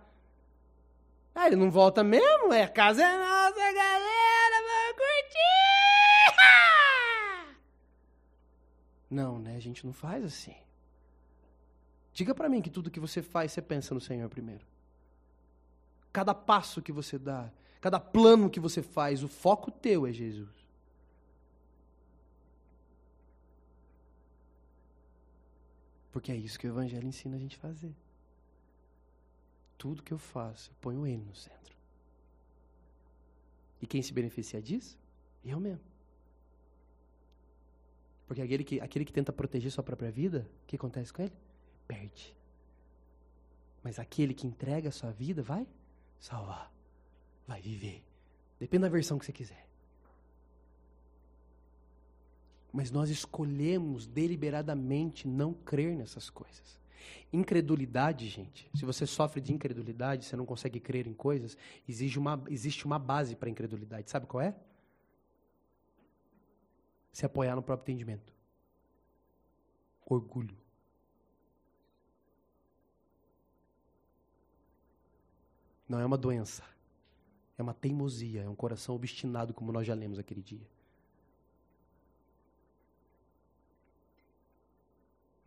ah, 1.34 1.46
ele 1.46 1.56
não 1.56 1.70
volta 1.70 2.02
mesmo? 2.02 2.52
É, 2.52 2.66
casa 2.66 3.02
é 3.02 3.18
nossa, 3.18 3.54
galera, 3.54 4.56
vamos 4.66 4.96
curtir! 4.96 6.40
Não, 9.08 9.38
né? 9.38 9.56
A 9.56 9.60
gente 9.60 9.86
não 9.86 9.92
faz 9.92 10.24
assim. 10.24 10.54
Diga 12.12 12.34
para 12.34 12.48
mim 12.48 12.60
que 12.60 12.70
tudo 12.70 12.90
que 12.90 13.00
você 13.00 13.22
faz, 13.22 13.52
você 13.52 13.62
pensa 13.62 13.94
no 13.94 14.00
Senhor 14.00 14.28
primeiro. 14.28 14.66
Cada 16.12 16.34
passo 16.34 16.82
que 16.82 16.90
você 16.90 17.16
dá, 17.18 17.50
cada 17.80 18.00
plano 18.00 18.50
que 18.50 18.58
você 18.58 18.82
faz, 18.82 19.22
o 19.22 19.28
foco 19.28 19.70
teu 19.70 20.06
é 20.06 20.12
Jesus. 20.12 20.48
Porque 26.10 26.32
é 26.32 26.36
isso 26.36 26.58
que 26.58 26.66
o 26.66 26.70
Evangelho 26.70 27.06
ensina 27.06 27.36
a 27.36 27.38
gente 27.38 27.56
a 27.56 27.60
fazer 27.60 27.94
tudo 29.80 30.02
que 30.02 30.12
eu 30.12 30.18
faço, 30.18 30.70
eu 30.70 30.74
ponho 30.78 31.06
Ele 31.06 31.24
no 31.24 31.34
centro. 31.34 31.74
E 33.80 33.86
quem 33.86 34.02
se 34.02 34.12
beneficia 34.12 34.60
disso? 34.60 34.98
Eu 35.42 35.58
mesmo. 35.58 35.88
Porque 38.26 38.42
aquele 38.42 38.62
que, 38.62 38.78
aquele 38.78 39.06
que 39.06 39.12
tenta 39.12 39.32
proteger 39.32 39.72
sua 39.72 39.82
própria 39.82 40.10
vida, 40.10 40.46
o 40.62 40.66
que 40.66 40.76
acontece 40.76 41.10
com 41.12 41.22
ele? 41.22 41.32
Perde. 41.88 42.36
Mas 43.82 43.98
aquele 43.98 44.34
que 44.34 44.46
entrega 44.46 44.90
a 44.90 44.92
sua 44.92 45.10
vida 45.10 45.42
vai 45.42 45.66
salvar, 46.18 46.70
vai 47.46 47.62
viver. 47.62 48.04
Depende 48.58 48.82
da 48.82 48.88
versão 48.90 49.18
que 49.18 49.24
você 49.24 49.32
quiser. 49.32 49.66
Mas 52.70 52.90
nós 52.90 53.08
escolhemos 53.08 54.06
deliberadamente 54.06 55.26
não 55.26 55.54
crer 55.54 55.96
nessas 55.96 56.28
coisas. 56.28 56.79
Incredulidade, 57.32 58.28
gente, 58.28 58.68
se 58.74 58.84
você 58.84 59.06
sofre 59.06 59.40
de 59.40 59.52
incredulidade, 59.52 60.24
você 60.24 60.36
não 60.36 60.46
consegue 60.46 60.80
crer 60.80 61.06
em 61.06 61.14
coisas, 61.14 61.56
existe 61.88 62.18
uma, 62.18 62.42
existe 62.48 62.84
uma 62.84 62.98
base 62.98 63.36
para 63.36 63.48
incredulidade. 63.48 64.10
Sabe 64.10 64.26
qual 64.26 64.40
é? 64.40 64.54
Se 67.12 67.24
apoiar 67.26 67.56
no 67.56 67.62
próprio 67.62 67.92
entendimento. 67.92 68.32
Orgulho. 70.06 70.56
Não 75.88 75.98
é 75.98 76.06
uma 76.06 76.18
doença. 76.18 76.64
É 77.58 77.62
uma 77.62 77.74
teimosia, 77.74 78.42
é 78.42 78.48
um 78.48 78.54
coração 78.54 78.94
obstinado, 78.94 79.52
como 79.52 79.70
nós 79.70 79.86
já 79.86 79.94
lemos 79.94 80.18
aquele 80.18 80.40
dia. 80.40 80.66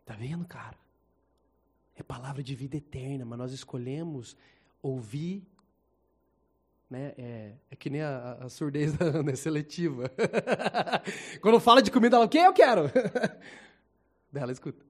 Tá 0.04 0.14
vendo, 0.14 0.44
cara? 0.46 0.83
É 1.96 2.02
palavra 2.02 2.42
de 2.42 2.54
vida 2.54 2.76
eterna, 2.76 3.24
mas 3.24 3.38
nós 3.38 3.52
escolhemos 3.52 4.36
ouvir. 4.82 5.46
Né? 6.90 7.14
É, 7.16 7.52
é 7.70 7.76
que 7.76 7.88
nem 7.88 8.02
a, 8.02 8.38
a 8.40 8.48
surdez 8.48 8.92
da 8.92 9.06
Ana, 9.06 9.32
é 9.32 9.36
seletiva. 9.36 10.10
Quando 11.40 11.60
fala 11.60 11.80
de 11.80 11.90
comida, 11.90 12.16
ela, 12.16 12.26
o 12.26 12.28
que 12.28 12.38
eu 12.38 12.52
quero? 12.52 12.90
Dela 14.30 14.52
escuta. 14.52 14.84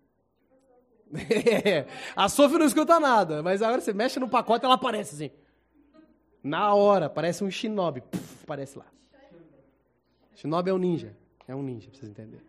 A 2.17 2.29
Sophie 2.29 2.59
não 2.59 2.67
escuta 2.67 2.99
nada, 2.99 3.43
mas 3.43 3.63
agora 3.63 3.81
você 3.81 3.93
mexe 3.93 4.19
no 4.19 4.29
pacote 4.29 4.65
ela 4.65 4.75
aparece 4.75 5.15
assim. 5.15 5.31
Na 6.43 6.75
hora, 6.75 7.09
parece 7.09 7.45
um 7.45 7.51
shinobi. 7.51 8.01
Puf, 8.01 8.43
aparece 8.43 8.79
lá. 8.79 8.87
Shinobi 10.35 10.71
é 10.71 10.75
um 10.75 10.79
ninja. 10.79 11.17
É 11.47 11.55
um 11.55 11.63
ninja, 11.63 11.89
pra 11.89 11.99
vocês 11.99 12.11
entenderem. 12.11 12.45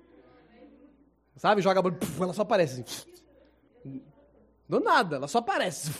Sabe? 1.36 1.62
Joga 1.62 1.80
a 1.80 1.84
bola, 1.84 1.96
puf, 1.96 2.22
ela 2.22 2.34
só 2.34 2.42
aparece 2.42 2.82
assim. 2.82 4.02
Do 4.68 4.80
nada, 4.80 5.18
ela 5.18 5.28
só 5.28 5.40
aparece. 5.40 5.92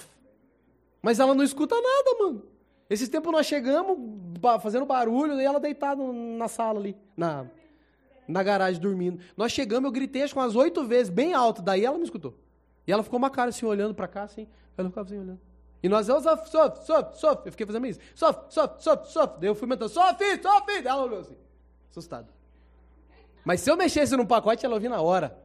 Mas 1.02 1.20
ela 1.20 1.34
não 1.34 1.44
escuta 1.44 1.76
nada, 1.76 2.18
mano. 2.20 2.44
Esses 2.90 3.10
tempos 3.10 3.32
nós 3.32 3.46
chegamos 3.46 3.98
fazendo 4.62 4.86
barulho 4.86 5.40
e 5.40 5.44
ela 5.44 5.60
deitada 5.60 6.02
na 6.04 6.48
sala 6.48 6.80
ali, 6.80 6.96
na, 7.18 7.46
na 8.28 8.44
garagem 8.44 8.80
dormindo. 8.80 9.20
Nós 9.36 9.52
chegamos, 9.52 9.86
eu 9.86 9.92
gritei 9.92 10.24
acho 10.24 10.38
umas 10.38 10.56
oito 10.56 10.86
vezes, 10.86 11.10
bem 11.10 11.34
alto, 11.34 11.62
daí 11.62 11.84
ela 11.84 11.98
me 11.98 12.04
escutou. 12.04 12.36
E 12.88 12.92
ela 12.92 13.04
ficou 13.04 13.18
uma 13.18 13.30
cara 13.30 13.50
assim, 13.50 13.66
olhando 13.66 13.96
pra 13.96 14.08
cá, 14.08 14.24
assim. 14.24 14.48
Ela 14.78 14.90
ficava 14.90 15.08
assim, 15.08 15.20
olhando. 15.20 15.40
E 15.82 15.90
nós, 15.90 16.08
sof, 16.08 16.50
sof, 16.50 16.86
sof, 16.86 17.20
sof. 17.20 17.42
Eu 17.46 17.52
fiquei 17.52 17.66
fazendo 17.66 17.86
isso. 17.88 18.00
Sof, 18.14 18.40
sof, 18.50 18.84
sof, 18.84 19.12
sof. 19.12 19.40
Daí 19.40 19.50
eu 19.50 19.56
fui 19.56 19.68
mentando, 19.68 19.90
sof, 19.90 20.18
sof. 20.42 20.66
Daí 20.66 20.88
ela 20.88 21.04
olhou 21.04 21.20
assim, 21.20 21.38
assustada. 21.90 22.28
Mas 23.44 23.62
se 23.62 23.70
eu 23.70 23.78
mexesse 23.78 24.16
num 24.18 24.26
pacote, 24.26 24.66
ela 24.66 24.76
ouvia 24.76 24.90
na 24.90 25.02
hora. 25.02 25.38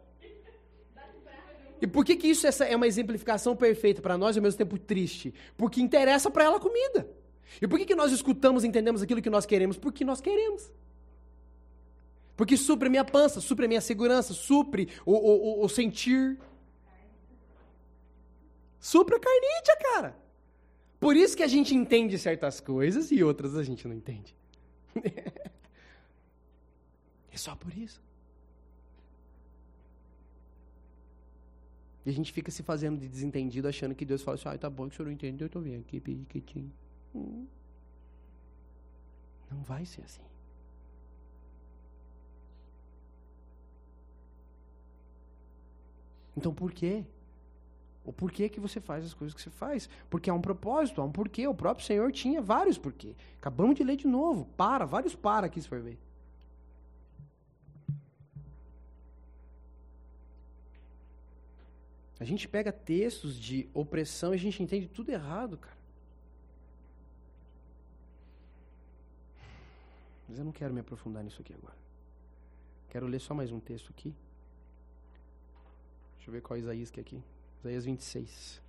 E 1.80 1.86
por 1.86 2.04
que, 2.04 2.16
que 2.16 2.28
isso 2.28 2.46
é 2.46 2.76
uma 2.76 2.86
exemplificação 2.86 3.56
perfeita 3.56 4.02
para 4.02 4.18
nós 4.18 4.36
e 4.36 4.38
ao 4.38 4.42
mesmo 4.42 4.58
tempo 4.58 4.78
triste? 4.78 5.32
Porque 5.56 5.80
interessa 5.80 6.30
para 6.30 6.44
ela 6.44 6.58
a 6.58 6.60
comida. 6.60 7.08
E 7.60 7.66
por 7.66 7.78
que, 7.78 7.86
que 7.86 7.94
nós 7.94 8.12
escutamos 8.12 8.64
e 8.64 8.68
entendemos 8.68 9.02
aquilo 9.02 9.22
que 9.22 9.30
nós 9.30 9.46
queremos? 9.46 9.78
Porque 9.78 10.04
nós 10.04 10.20
queremos. 10.20 10.70
Porque 12.36 12.56
supre 12.56 12.88
minha 12.88 13.04
pança, 13.04 13.40
supre 13.40 13.66
minha 13.66 13.80
segurança, 13.80 14.32
supre 14.32 14.88
o, 15.04 15.12
o, 15.12 15.60
o, 15.60 15.64
o 15.64 15.68
sentir. 15.68 16.38
Supre 18.78 19.16
a 19.16 19.20
carnítia, 19.20 19.76
cara. 19.94 20.16
Por 20.98 21.16
isso 21.16 21.36
que 21.36 21.42
a 21.42 21.48
gente 21.48 21.74
entende 21.74 22.18
certas 22.18 22.60
coisas 22.60 23.10
e 23.10 23.22
outras 23.24 23.56
a 23.56 23.62
gente 23.62 23.88
não 23.88 23.94
entende. 23.94 24.34
é 27.32 27.36
só 27.36 27.56
por 27.56 27.76
isso. 27.76 28.02
E 32.04 32.10
a 32.10 32.12
gente 32.12 32.32
fica 32.32 32.50
se 32.50 32.62
fazendo 32.62 32.98
de 32.98 33.08
desentendido, 33.08 33.68
achando 33.68 33.94
que 33.94 34.04
Deus 34.04 34.22
fala 34.22 34.36
assim, 34.36 34.48
ah, 34.48 34.58
tá 34.58 34.70
bom 34.70 34.88
que 34.88 34.94
o 34.94 34.96
senhor 34.96 35.06
não 35.06 35.12
entendeu, 35.12 35.46
eu 35.46 35.50
tô 35.50 35.60
vendo 35.60 35.80
aqui, 35.80 36.00
quietinho. 36.28 36.72
Hum. 37.14 37.46
Não 39.50 39.62
vai 39.62 39.84
ser 39.84 40.02
assim. 40.02 40.22
Então 46.36 46.54
por 46.54 46.72
quê? 46.72 47.04
O 48.04 48.12
porquê 48.12 48.48
que 48.48 48.58
você 48.58 48.80
faz 48.80 49.04
as 49.04 49.12
coisas 49.12 49.34
que 49.34 49.42
você 49.42 49.50
faz? 49.50 49.88
Porque 50.08 50.30
há 50.30 50.34
um 50.34 50.40
propósito, 50.40 51.00
há 51.00 51.04
um 51.04 51.12
porquê. 51.12 51.46
O 51.46 51.54
próprio 51.54 51.86
Senhor 51.86 52.10
tinha 52.10 52.40
vários 52.40 52.78
porquê. 52.78 53.14
Acabamos 53.38 53.76
de 53.76 53.84
ler 53.84 53.96
de 53.96 54.06
novo. 54.06 54.46
Para, 54.56 54.86
vários 54.86 55.14
para 55.14 55.46
aqui 55.46 55.60
se 55.60 55.68
for 55.68 55.80
ver. 55.80 55.98
A 62.20 62.24
gente 62.24 62.46
pega 62.46 62.70
textos 62.70 63.34
de 63.34 63.66
opressão 63.72 64.34
e 64.34 64.36
a 64.36 64.38
gente 64.38 64.62
entende 64.62 64.86
tudo 64.86 65.08
errado, 65.10 65.56
cara. 65.56 65.80
Mas 70.28 70.38
eu 70.38 70.44
não 70.44 70.52
quero 70.52 70.74
me 70.74 70.80
aprofundar 70.80 71.24
nisso 71.24 71.40
aqui 71.40 71.54
agora. 71.54 71.74
Quero 72.90 73.06
ler 73.06 73.20
só 73.20 73.32
mais 73.32 73.50
um 73.50 73.58
texto 73.58 73.88
aqui. 73.88 74.14
Deixa 76.16 76.28
eu 76.28 76.32
ver 76.32 76.42
qual 76.42 76.58
é 76.58 76.60
Isaías 76.60 76.90
que 76.90 77.00
é 77.00 77.02
aqui. 77.02 77.22
Isaías 77.60 77.86
26. 77.86 78.60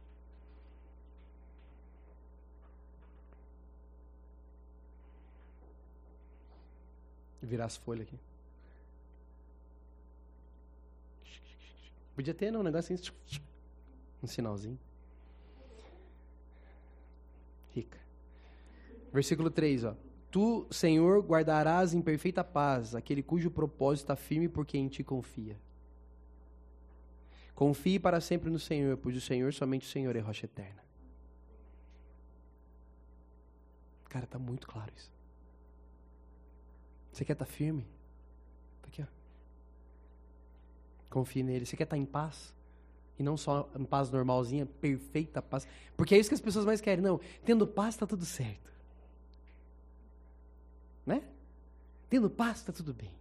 Virar 7.42 7.66
as 7.66 7.76
folhas 7.76 8.08
aqui. 8.08 8.31
Podia 12.16 12.34
ter, 12.34 12.52
não, 12.52 12.60
um 12.60 12.64
negócio 12.64 12.94
assim. 12.94 13.12
Um 14.22 14.28
sinalzinho. 14.28 14.80
Rica. 17.74 17.98
Versículo 19.12 19.50
3, 19.50 19.86
ó. 19.86 19.96
Tu, 20.30 20.66
Senhor, 20.72 21.22
guardarás 21.22 21.94
em 21.94 22.02
perfeita 22.02 22.44
paz 22.44 22.96
aquele 22.96 23.22
cujo 23.22 23.52
propósito 23.52 24.06
está 24.06 24.16
firme 24.16 24.48
porque 24.48 24.78
em 24.78 24.88
ti 24.88 25.04
confia. 25.04 25.58
Confie 27.54 28.00
para 28.00 28.22
sempre 28.22 28.50
no 28.50 28.58
Senhor, 28.58 28.98
pois 28.98 29.16
o 29.16 29.22
Senhor, 29.22 29.54
somente 29.54 29.88
o 29.88 29.92
Senhor 29.92 30.16
é 30.16 30.20
rocha 30.20 30.46
eterna. 30.46 30.82
Cara, 34.10 34.26
tá 34.26 34.40
muito 34.40 34.68
claro 34.68 34.92
isso. 34.96 35.12
Você 37.12 37.26
quer 37.26 37.34
estar 37.34 37.46
tá 37.46 37.52
firme? 37.52 37.86
Tá 38.82 38.88
aqui, 38.88 39.02
ó. 39.02 39.06
Confie 41.12 41.44
nele. 41.44 41.66
Você 41.66 41.78
quer 41.78 41.84
estar 41.84 41.96
tá 41.96 42.02
em 42.02 42.06
paz? 42.06 42.56
E 43.20 43.24
não 43.24 43.38
só 43.38 43.70
em 43.78 43.86
paz 43.86 44.10
normalzinha, 44.10 44.66
perfeita 44.66 45.42
paz. 45.42 45.68
Porque 45.96 46.16
é 46.16 46.18
isso 46.18 46.30
que 46.30 46.34
as 46.34 46.42
pessoas 46.42 46.66
mais 46.66 46.82
querem. 46.82 47.04
Não, 47.04 47.20
tendo 47.46 47.68
paz 47.68 47.94
está 47.94 48.08
tudo 48.08 48.26
certo. 48.26 48.72
Né? 51.06 51.22
Tendo 52.10 52.30
paz 52.30 52.58
está 52.60 52.72
tudo 52.74 52.94
bem. 52.94 53.12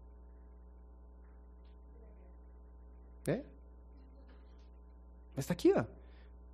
É? 3.27 3.43
Mas 5.37 5.45
está 5.45 5.53
aqui, 5.53 5.73
ó. 5.77 5.85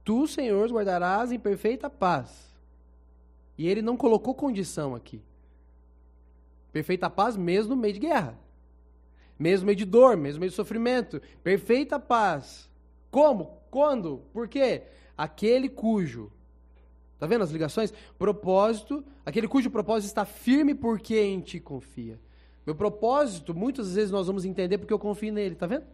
Tu, 0.03 0.27
Senhor, 0.27 0.69
guardarás 0.71 1.31
em 1.31 1.39
perfeita 1.39 1.91
paz. 1.91 2.53
E 3.59 3.69
ele 3.69 3.83
não 3.83 3.97
colocou 3.97 4.35
condição 4.35 4.95
aqui. 4.95 5.23
Perfeita 6.73 7.09
paz 7.09 7.37
mesmo 7.37 7.75
no 7.75 7.81
meio 7.81 7.95
de 7.95 8.01
guerra. 8.01 8.39
Mesmo 9.39 9.67
meio 9.67 9.77
de 9.77 9.85
dor, 9.85 10.17
mesmo 10.17 10.41
meio 10.41 10.51
de 10.51 10.57
sofrimento. 10.57 11.21
Perfeita 11.43 11.99
paz. 11.99 12.71
Como? 13.11 13.59
Quando? 13.71 14.23
Por 14.33 14.49
quê? 14.49 14.83
Aquele 15.17 15.69
cujo. 15.69 16.31
Tá 17.19 17.27
vendo 17.27 17.45
as 17.45 17.51
ligações? 17.51 17.93
Propósito, 18.19 19.05
aquele 19.25 19.49
cujo 19.49 19.71
propósito 19.71 20.09
está 20.09 20.25
firme 20.25 20.75
porque 20.75 21.19
em 21.19 21.41
ti 21.41 21.59
confia. 21.59 22.21
Meu 22.67 22.75
propósito, 22.75 23.55
muitas 23.55 23.95
vezes 23.95 24.11
nós 24.11 24.27
vamos 24.27 24.45
entender 24.45 24.79
porque 24.79 24.93
eu 24.93 24.99
confio 24.99 25.33
nele, 25.33 25.55
tá 25.55 25.67
vendo? 25.67 25.87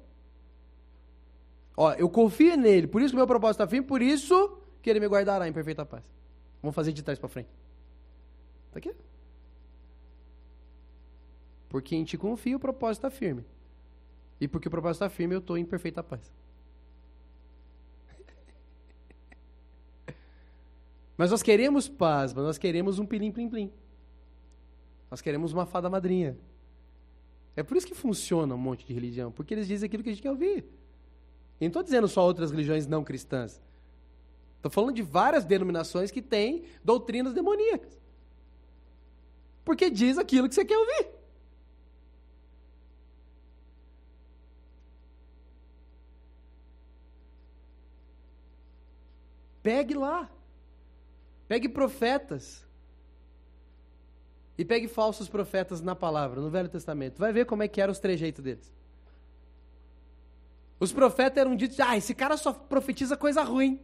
Ó, 1.76 1.92
eu 1.92 2.08
confio 2.08 2.56
nele, 2.56 2.86
por 2.86 3.00
isso 3.00 3.10
que 3.10 3.16
meu 3.16 3.26
propósito 3.26 3.62
está 3.62 3.66
firme, 3.68 3.86
por 3.86 4.02
isso 4.02 4.58
que 4.80 4.90
ele 4.90 5.00
me 5.00 5.06
guardará 5.06 5.46
em 5.46 5.52
perfeita 5.52 5.84
paz. 5.84 6.02
Vamos 6.60 6.74
fazer 6.74 6.92
de 6.92 7.02
trás 7.02 7.18
para 7.18 7.28
frente. 7.28 7.50
Tá 8.72 8.78
aqui? 8.78 8.92
Porque 11.72 11.96
em 11.96 12.04
ti 12.04 12.18
confio, 12.18 12.58
o 12.58 12.60
propósito 12.60 13.06
está 13.06 13.10
firme. 13.10 13.46
E 14.38 14.46
porque 14.46 14.68
o 14.68 14.70
propósito 14.70 15.02
está 15.04 15.08
firme, 15.08 15.34
eu 15.34 15.38
estou 15.38 15.56
em 15.56 15.64
perfeita 15.64 16.02
paz. 16.02 16.30
Mas 21.16 21.30
nós 21.30 21.42
queremos 21.42 21.88
paz, 21.88 22.34
mas 22.34 22.44
nós 22.44 22.58
queremos 22.58 22.98
um 22.98 23.06
pilim 23.06 23.32
plim 23.32 23.48
plim. 23.48 23.72
Nós 25.10 25.22
queremos 25.22 25.54
uma 25.54 25.64
fada 25.64 25.88
madrinha. 25.88 26.36
É 27.56 27.62
por 27.62 27.74
isso 27.76 27.86
que 27.86 27.94
funciona 27.94 28.54
um 28.54 28.58
monte 28.58 28.84
de 28.84 28.92
religião, 28.92 29.32
porque 29.32 29.54
eles 29.54 29.66
dizem 29.66 29.86
aquilo 29.86 30.02
que 30.02 30.10
a 30.10 30.12
gente 30.12 30.22
quer 30.22 30.30
ouvir. 30.30 30.66
E 31.58 31.64
não 31.64 31.68
estou 31.68 31.82
dizendo 31.82 32.06
só 32.06 32.22
outras 32.22 32.50
religiões 32.50 32.86
não 32.86 33.02
cristãs. 33.02 33.62
Estou 34.56 34.70
falando 34.70 34.94
de 34.94 35.02
várias 35.02 35.46
denominações 35.46 36.10
que 36.10 36.20
têm 36.20 36.64
doutrinas 36.84 37.32
demoníacas. 37.32 37.98
Porque 39.64 39.88
diz 39.88 40.18
aquilo 40.18 40.50
que 40.50 40.54
você 40.54 40.66
quer 40.66 40.76
ouvir. 40.76 41.21
Pegue 49.62 49.94
lá. 49.94 50.30
Pegue 51.46 51.68
profetas. 51.68 52.66
E 54.56 54.64
pegue 54.64 54.88
falsos 54.88 55.28
profetas 55.28 55.80
na 55.80 55.94
palavra, 55.94 56.40
no 56.40 56.50
Velho 56.50 56.68
Testamento. 56.68 57.18
Vai 57.18 57.32
ver 57.32 57.46
como 57.46 57.62
é 57.62 57.68
que 57.68 57.80
eram 57.80 57.92
os 57.92 57.98
trejeitos 57.98 58.42
deles. 58.42 58.72
Os 60.78 60.92
profetas 60.92 61.38
eram 61.38 61.54
ditos, 61.54 61.78
ah, 61.80 61.96
esse 61.96 62.14
cara 62.14 62.36
só 62.36 62.52
profetiza 62.52 63.16
coisa 63.16 63.42
ruim. 63.42 63.80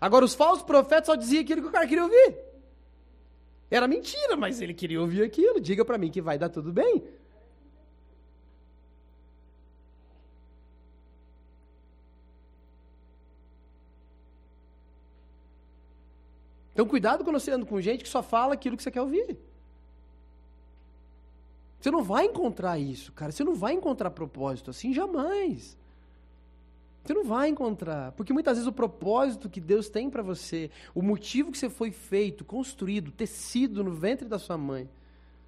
Agora, 0.00 0.24
os 0.24 0.34
falsos 0.34 0.64
profetas 0.64 1.06
só 1.06 1.14
diziam 1.14 1.42
aquilo 1.42 1.62
que 1.62 1.68
o 1.68 1.72
cara 1.72 1.86
queria 1.86 2.04
ouvir. 2.04 2.36
Era 3.70 3.88
mentira, 3.88 4.36
mas 4.36 4.60
ele 4.60 4.74
queria 4.74 5.00
ouvir 5.00 5.22
aquilo. 5.22 5.60
Diga 5.60 5.84
para 5.84 5.98
mim 5.98 6.10
que 6.10 6.20
vai 6.20 6.38
dar 6.38 6.48
tudo 6.48 6.72
bem. 6.72 7.02
Então, 16.74 16.86
cuidado 16.86 17.22
quando 17.22 17.38
você 17.38 17.52
anda 17.52 17.64
com 17.64 17.80
gente 17.80 18.02
que 18.02 18.10
só 18.10 18.22
fala 18.22 18.52
aquilo 18.54 18.76
que 18.76 18.82
você 18.82 18.90
quer 18.90 19.00
ouvir. 19.00 19.38
Você 21.80 21.90
não 21.90 22.02
vai 22.02 22.26
encontrar 22.26 22.78
isso, 22.78 23.12
cara. 23.12 23.30
Você 23.30 23.44
não 23.44 23.54
vai 23.54 23.74
encontrar 23.74 24.10
propósito 24.10 24.70
assim, 24.70 24.92
jamais. 24.92 25.76
Você 27.04 27.14
não 27.14 27.24
vai 27.24 27.48
encontrar. 27.48 28.12
Porque 28.12 28.32
muitas 28.32 28.56
vezes 28.56 28.66
o 28.66 28.72
propósito 28.72 29.48
que 29.50 29.60
Deus 29.60 29.88
tem 29.88 30.08
para 30.10 30.22
você, 30.22 30.70
o 30.94 31.02
motivo 31.02 31.52
que 31.52 31.58
você 31.58 31.68
foi 31.68 31.92
feito, 31.92 32.44
construído, 32.44 33.12
tecido 33.12 33.84
no 33.84 33.92
ventre 33.92 34.26
da 34.26 34.38
sua 34.38 34.56
mãe, 34.56 34.88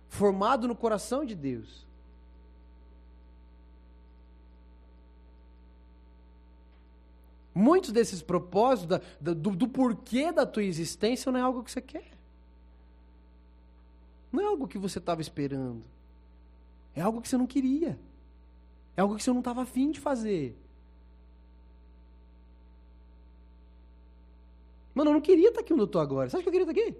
formado 0.09 0.68
no 0.68 0.77
coração 0.77 1.24
de 1.24 1.35
Deus, 1.35 1.86
Muitos 7.59 7.91
desses 7.91 8.21
propósitos, 8.21 9.01
da, 9.19 9.33
do, 9.33 9.57
do 9.57 9.67
porquê 9.67 10.31
da 10.31 10.45
tua 10.45 10.63
existência, 10.63 11.33
não 11.33 11.41
é 11.41 11.43
algo 11.43 11.65
que 11.65 11.71
você 11.71 11.81
quer. 11.81 12.11
Não 14.31 14.43
é 14.43 14.45
algo 14.45 14.69
que 14.69 14.77
você 14.77 14.99
estava 14.99 15.23
esperando. 15.23 15.83
É 16.95 17.01
algo 17.01 17.23
que 17.23 17.27
você 17.27 17.39
não 17.39 17.47
queria. 17.47 17.99
É 18.95 19.01
algo 19.01 19.17
que 19.17 19.23
você 19.23 19.31
não 19.31 19.39
estava 19.39 19.63
afim 19.63 19.91
de 19.91 19.99
fazer. 19.99 20.55
Mano, 24.95 25.09
eu 25.09 25.15
não 25.15 25.21
queria 25.23 25.49
estar 25.49 25.61
aqui 25.63 25.73
onde 25.73 25.81
eu 25.81 25.87
estou 25.87 26.03
agora. 26.03 26.29
Você 26.29 26.37
acha 26.37 26.43
que 26.43 26.51
eu 26.51 26.53
queria 26.53 26.71
estar 26.71 26.79
aqui? 26.79 26.95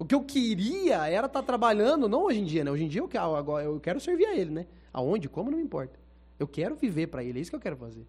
O 0.00 0.04
que 0.04 0.16
eu 0.16 0.24
queria 0.24 1.06
era 1.06 1.28
estar 1.28 1.44
trabalhando, 1.44 2.08
não 2.08 2.24
hoje 2.24 2.40
em 2.40 2.44
dia, 2.44 2.64
né? 2.64 2.72
Hoje 2.72 2.82
em 2.82 2.88
dia 2.88 3.00
eu 3.00 3.06
quero, 3.06 3.36
agora, 3.36 3.64
eu 3.64 3.78
quero 3.78 4.00
servir 4.00 4.26
a 4.26 4.34
ele, 4.34 4.50
né? 4.50 4.66
Aonde, 4.92 5.28
como, 5.28 5.50
não 5.50 5.58
me 5.58 5.64
importa. 5.64 5.98
Eu 6.38 6.48
quero 6.48 6.74
viver 6.76 7.06
para 7.08 7.22
Ele, 7.22 7.38
é 7.38 7.42
isso 7.42 7.50
que 7.50 7.56
eu 7.56 7.60
quero 7.60 7.76
fazer. 7.76 8.06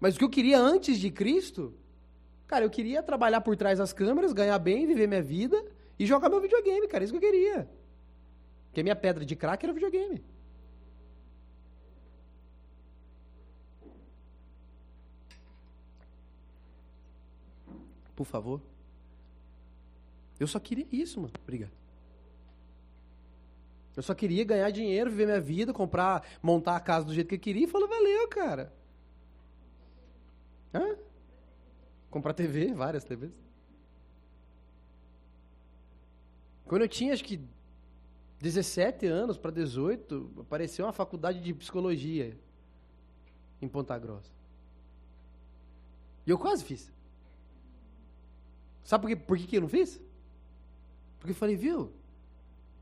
Mas 0.00 0.16
o 0.16 0.18
que 0.18 0.24
eu 0.24 0.30
queria 0.30 0.58
antes 0.58 0.98
de 0.98 1.10
Cristo, 1.10 1.72
cara, 2.46 2.64
eu 2.64 2.70
queria 2.70 3.02
trabalhar 3.02 3.40
por 3.40 3.56
trás 3.56 3.78
das 3.78 3.92
câmeras, 3.92 4.32
ganhar 4.32 4.58
bem, 4.58 4.86
viver 4.86 5.06
minha 5.06 5.22
vida 5.22 5.64
e 5.98 6.04
jogar 6.04 6.28
meu 6.28 6.40
videogame, 6.40 6.88
cara, 6.88 7.02
é 7.02 7.06
isso 7.06 7.12
que 7.12 7.24
eu 7.24 7.30
queria. 7.30 7.68
Porque 8.66 8.82
minha 8.82 8.96
pedra 8.96 9.24
de 9.24 9.36
crack 9.36 9.64
era 9.64 9.72
videogame. 9.72 10.22
Por 18.16 18.26
favor. 18.26 18.60
Eu 20.38 20.46
só 20.46 20.58
queria 20.58 20.86
isso, 20.92 21.20
mano. 21.20 21.32
Obrigado. 21.42 21.83
Eu 23.96 24.02
só 24.02 24.14
queria 24.14 24.44
ganhar 24.44 24.70
dinheiro, 24.70 25.10
viver 25.10 25.26
minha 25.26 25.40
vida, 25.40 25.72
comprar, 25.72 26.26
montar 26.42 26.76
a 26.76 26.80
casa 26.80 27.06
do 27.06 27.14
jeito 27.14 27.28
que 27.28 27.36
eu 27.36 27.40
queria 27.40 27.64
e 27.64 27.68
falou, 27.68 27.88
valeu, 27.88 28.28
cara. 28.28 28.72
Hã? 30.74 30.96
Comprar 32.10 32.34
TV, 32.34 32.72
várias 32.72 33.04
TVs. 33.04 33.32
Quando 36.66 36.82
eu 36.82 36.88
tinha, 36.88 37.12
acho 37.12 37.24
que 37.24 37.40
17 38.40 39.06
anos 39.06 39.38
para 39.38 39.50
18, 39.50 40.32
apareceu 40.40 40.84
uma 40.84 40.92
faculdade 40.92 41.40
de 41.40 41.54
psicologia 41.54 42.36
em 43.60 43.68
Ponta 43.68 43.96
Grossa. 43.98 44.30
E 46.26 46.30
eu 46.30 46.38
quase 46.38 46.64
fiz. 46.64 46.92
Sabe 48.82 49.02
por, 49.02 49.08
quê? 49.08 49.16
por 49.16 49.38
que, 49.38 49.46
que 49.46 49.56
eu 49.56 49.60
não 49.62 49.68
fiz? 49.68 50.00
Porque 51.18 51.32
eu 51.32 51.36
falei, 51.36 51.56
viu? 51.56 51.92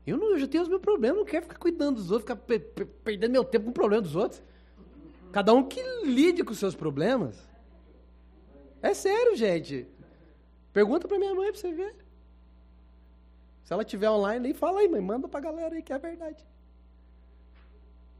Eu, 0.05 0.17
não, 0.17 0.31
eu 0.31 0.39
já 0.39 0.47
tenho 0.47 0.63
os 0.63 0.69
meus 0.69 0.81
problemas, 0.81 1.17
não 1.17 1.25
quero 1.25 1.45
ficar 1.45 1.57
cuidando 1.57 1.95
dos 1.95 2.11
outros, 2.11 2.29
ficar 2.29 2.35
per 2.35 2.59
per 2.59 2.85
perdendo 3.03 3.31
meu 3.31 3.43
tempo 3.43 3.65
com 3.65 3.71
o 3.71 3.73
problema 3.73 4.01
dos 4.01 4.15
outros. 4.15 4.41
Cada 5.31 5.53
um 5.53 5.63
que 5.63 5.81
lide 6.03 6.43
com 6.43 6.51
os 6.51 6.59
seus 6.59 6.75
problemas. 6.75 7.37
É 8.81 8.93
sério, 8.93 9.35
gente. 9.35 9.87
Pergunta 10.73 11.07
pra 11.07 11.17
minha 11.17 11.33
mãe 11.33 11.51
pra 11.51 11.59
você 11.59 11.71
ver. 11.71 11.95
Se 13.63 13.71
ela 13.71 13.85
tiver 13.85 14.09
online 14.09 14.47
aí, 14.47 14.53
fala 14.53 14.81
aí, 14.81 14.89
mãe, 14.89 14.99
manda 14.99 15.27
pra 15.27 15.39
galera 15.39 15.73
aí 15.73 15.81
que 15.81 15.93
é 15.93 15.97
verdade. 15.97 16.45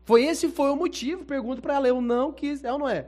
Foi 0.05 0.23
esse 0.23 0.49
foi 0.49 0.69
o 0.69 0.75
motivo, 0.75 1.25
pergunto 1.25 1.61
pra 1.61 1.75
ela, 1.75 1.87
eu 1.87 2.01
não 2.01 2.31
quis, 2.31 2.63
é 2.63 2.71
ou 2.71 2.79
não 2.79 2.89
é? 2.89 3.07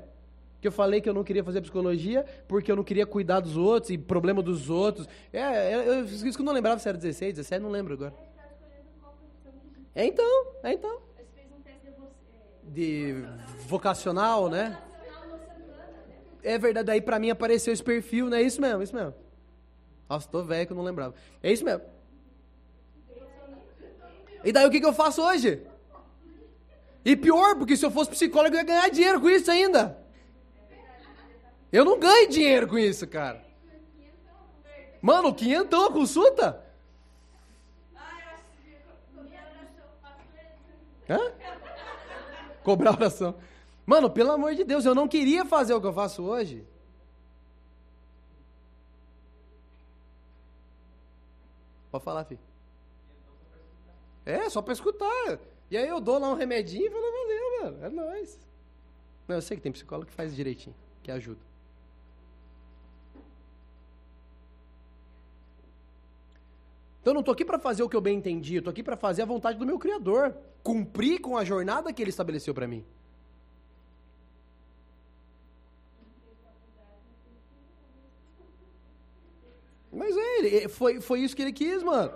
Que 0.62 0.68
eu 0.68 0.72
falei 0.72 1.00
que 1.00 1.08
eu 1.08 1.14
não 1.14 1.24
queria 1.24 1.44
fazer 1.44 1.62
psicologia 1.62 2.26
porque 2.48 2.72
eu 2.72 2.76
não 2.76 2.84
queria 2.84 3.06
cuidar 3.06 3.40
dos 3.40 3.56
outros 3.56 3.90
e 3.90 3.98
problema 3.98 4.42
dos 4.42 4.70
outros. 4.70 5.08
É, 5.32 5.74
eu, 5.74 5.82
eu, 5.82 6.06
isso 6.06 6.24
que 6.24 6.42
eu 6.42 6.46
não 6.46 6.54
lembrava 6.54 6.80
se 6.80 6.88
era 6.88 6.98
16, 6.98 7.36
17, 7.36 7.62
não 7.62 7.70
lembro 7.70 7.94
agora. 7.94 8.14
É 9.96 10.06
então, 10.06 10.48
é 10.62 10.74
então. 10.74 11.02
De 12.64 13.24
vocacional, 13.68 14.50
né? 14.50 14.78
É 16.44 16.58
verdade, 16.58 16.92
aí 16.92 17.02
pra 17.02 17.18
mim 17.18 17.30
apareceu 17.30 17.74
esse 17.74 17.84
perfil, 17.84 18.30
né? 18.30 18.42
É 18.42 18.44
isso 18.44 18.60
mesmo, 18.60 18.82
é 18.82 18.84
isso 18.84 18.96
mesmo. 18.96 19.16
Nossa, 20.10 20.28
tô 20.28 20.44
velho 20.44 20.68
que 20.68 20.74
eu 20.74 20.78
não 20.78 20.84
lembrava. 20.84 21.16
É 21.42 21.52
isso 21.52 21.64
mesmo. 21.64 21.84
E 24.44 24.52
daí 24.52 24.68
o 24.68 24.70
que, 24.70 24.80
que 24.80 24.86
eu 24.86 24.94
faço 24.94 25.24
hoje? 25.24 25.66
E 27.04 27.16
pior, 27.16 27.56
porque 27.56 27.78
se 27.78 27.86
eu 27.86 27.92
fosse 27.92 28.12
psicólogo 28.12 28.56
eu 28.56 28.60
ia 28.60 28.66
ganhar 28.66 28.90
dinheiro 28.90 29.22
com 29.22 29.30
isso 29.30 29.50
ainda. 29.50 29.98
Eu 31.72 31.86
não 31.86 31.98
ganho 32.00 32.30
dinheiro 32.30 32.68
com 32.68 32.78
isso, 32.78 33.08
cara. 33.08 33.44
Mano, 35.02 35.34
quinhentão 35.34 35.86
a 35.86 35.92
consulta? 35.92 36.65
Hã? 41.10 41.20
Cobrar 42.64 42.92
oração. 42.92 43.36
Mano, 43.86 44.10
pelo 44.10 44.32
amor 44.32 44.56
de 44.56 44.64
Deus, 44.64 44.86
eu 44.86 44.96
não 44.96 45.08
queria 45.08 45.46
fazer 45.46 45.74
o 45.74 45.82
que 45.82 45.88
eu 45.88 45.94
faço 45.94 46.24
hoje. 46.24 46.66
Pode 51.92 52.04
falar, 52.04 52.26
filho. 52.26 52.40
É, 54.26 54.50
só 54.50 54.62
pra 54.62 54.74
escutar. 54.74 55.40
E 55.70 55.78
aí 55.78 55.88
eu 55.88 56.02
dou 56.02 56.18
lá 56.18 56.30
um 56.30 56.36
remedinho 56.36 56.88
e 56.88 56.90
falo, 56.90 57.04
valeu, 57.04 57.62
mano, 57.62 57.86
é 57.86 57.90
nóis. 57.90 58.40
Não, 59.28 59.36
eu 59.36 59.42
sei 59.42 59.58
que 59.58 59.64
tem 59.64 59.72
psicólogo 59.72 60.08
que 60.08 60.14
faz 60.14 60.36
direitinho, 60.36 60.76
que 61.02 61.12
ajuda. 61.12 61.40
Então 67.06 67.12
eu 67.12 67.14
não 67.14 67.22
estou 67.22 67.34
aqui 67.34 67.46
para 67.46 67.60
fazer 67.60 67.84
o 67.84 67.88
que 67.88 67.96
eu 67.96 68.02
bem 68.02 68.18
entendi, 68.18 68.56
eu 68.56 68.60
estou 68.62 68.72
aqui 68.72 68.82
para 68.82 68.98
fazer 68.98 69.22
a 69.22 69.26
vontade 69.26 69.60
do 69.60 69.66
meu 69.66 69.78
Criador, 69.78 70.36
cumprir 70.64 71.22
com 71.22 71.38
a 71.38 71.46
jornada 71.46 71.94
que 71.94 72.02
Ele 72.02 72.10
estabeleceu 72.10 72.52
para 72.52 72.68
mim. 72.68 72.84
Mas 79.92 80.18
é, 80.18 80.38
ele, 80.40 80.68
foi, 80.68 81.00
foi 81.00 81.20
isso 81.20 81.36
que 81.36 81.44
ele 81.44 81.54
quis, 81.54 81.84
mano. 81.84 82.12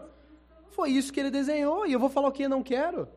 Foi 0.71 0.89
isso 0.89 1.13
que 1.13 1.19
ele 1.19 1.29
desenhou, 1.29 1.85
e 1.85 1.93
eu 1.93 1.99
vou 1.99 2.09
falar 2.09 2.29
o 2.29 2.31
que 2.31 2.41
eu 2.41 2.49
não 2.49 2.63
quero. 2.63 3.07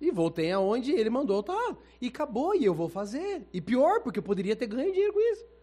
E 0.00 0.10
voltei 0.10 0.50
aonde 0.52 0.92
ele 0.92 1.10
mandou, 1.10 1.42
tá? 1.42 1.76
E 2.00 2.08
acabou, 2.08 2.54
e 2.54 2.64
eu 2.64 2.72
vou 2.72 2.88
fazer. 2.88 3.46
E 3.52 3.60
pior, 3.60 4.00
porque 4.00 4.20
eu 4.20 4.22
poderia 4.22 4.56
ter 4.56 4.66
ganho 4.66 4.90
dinheiro 4.90 5.12
com 5.12 5.20
isso. 5.20 5.57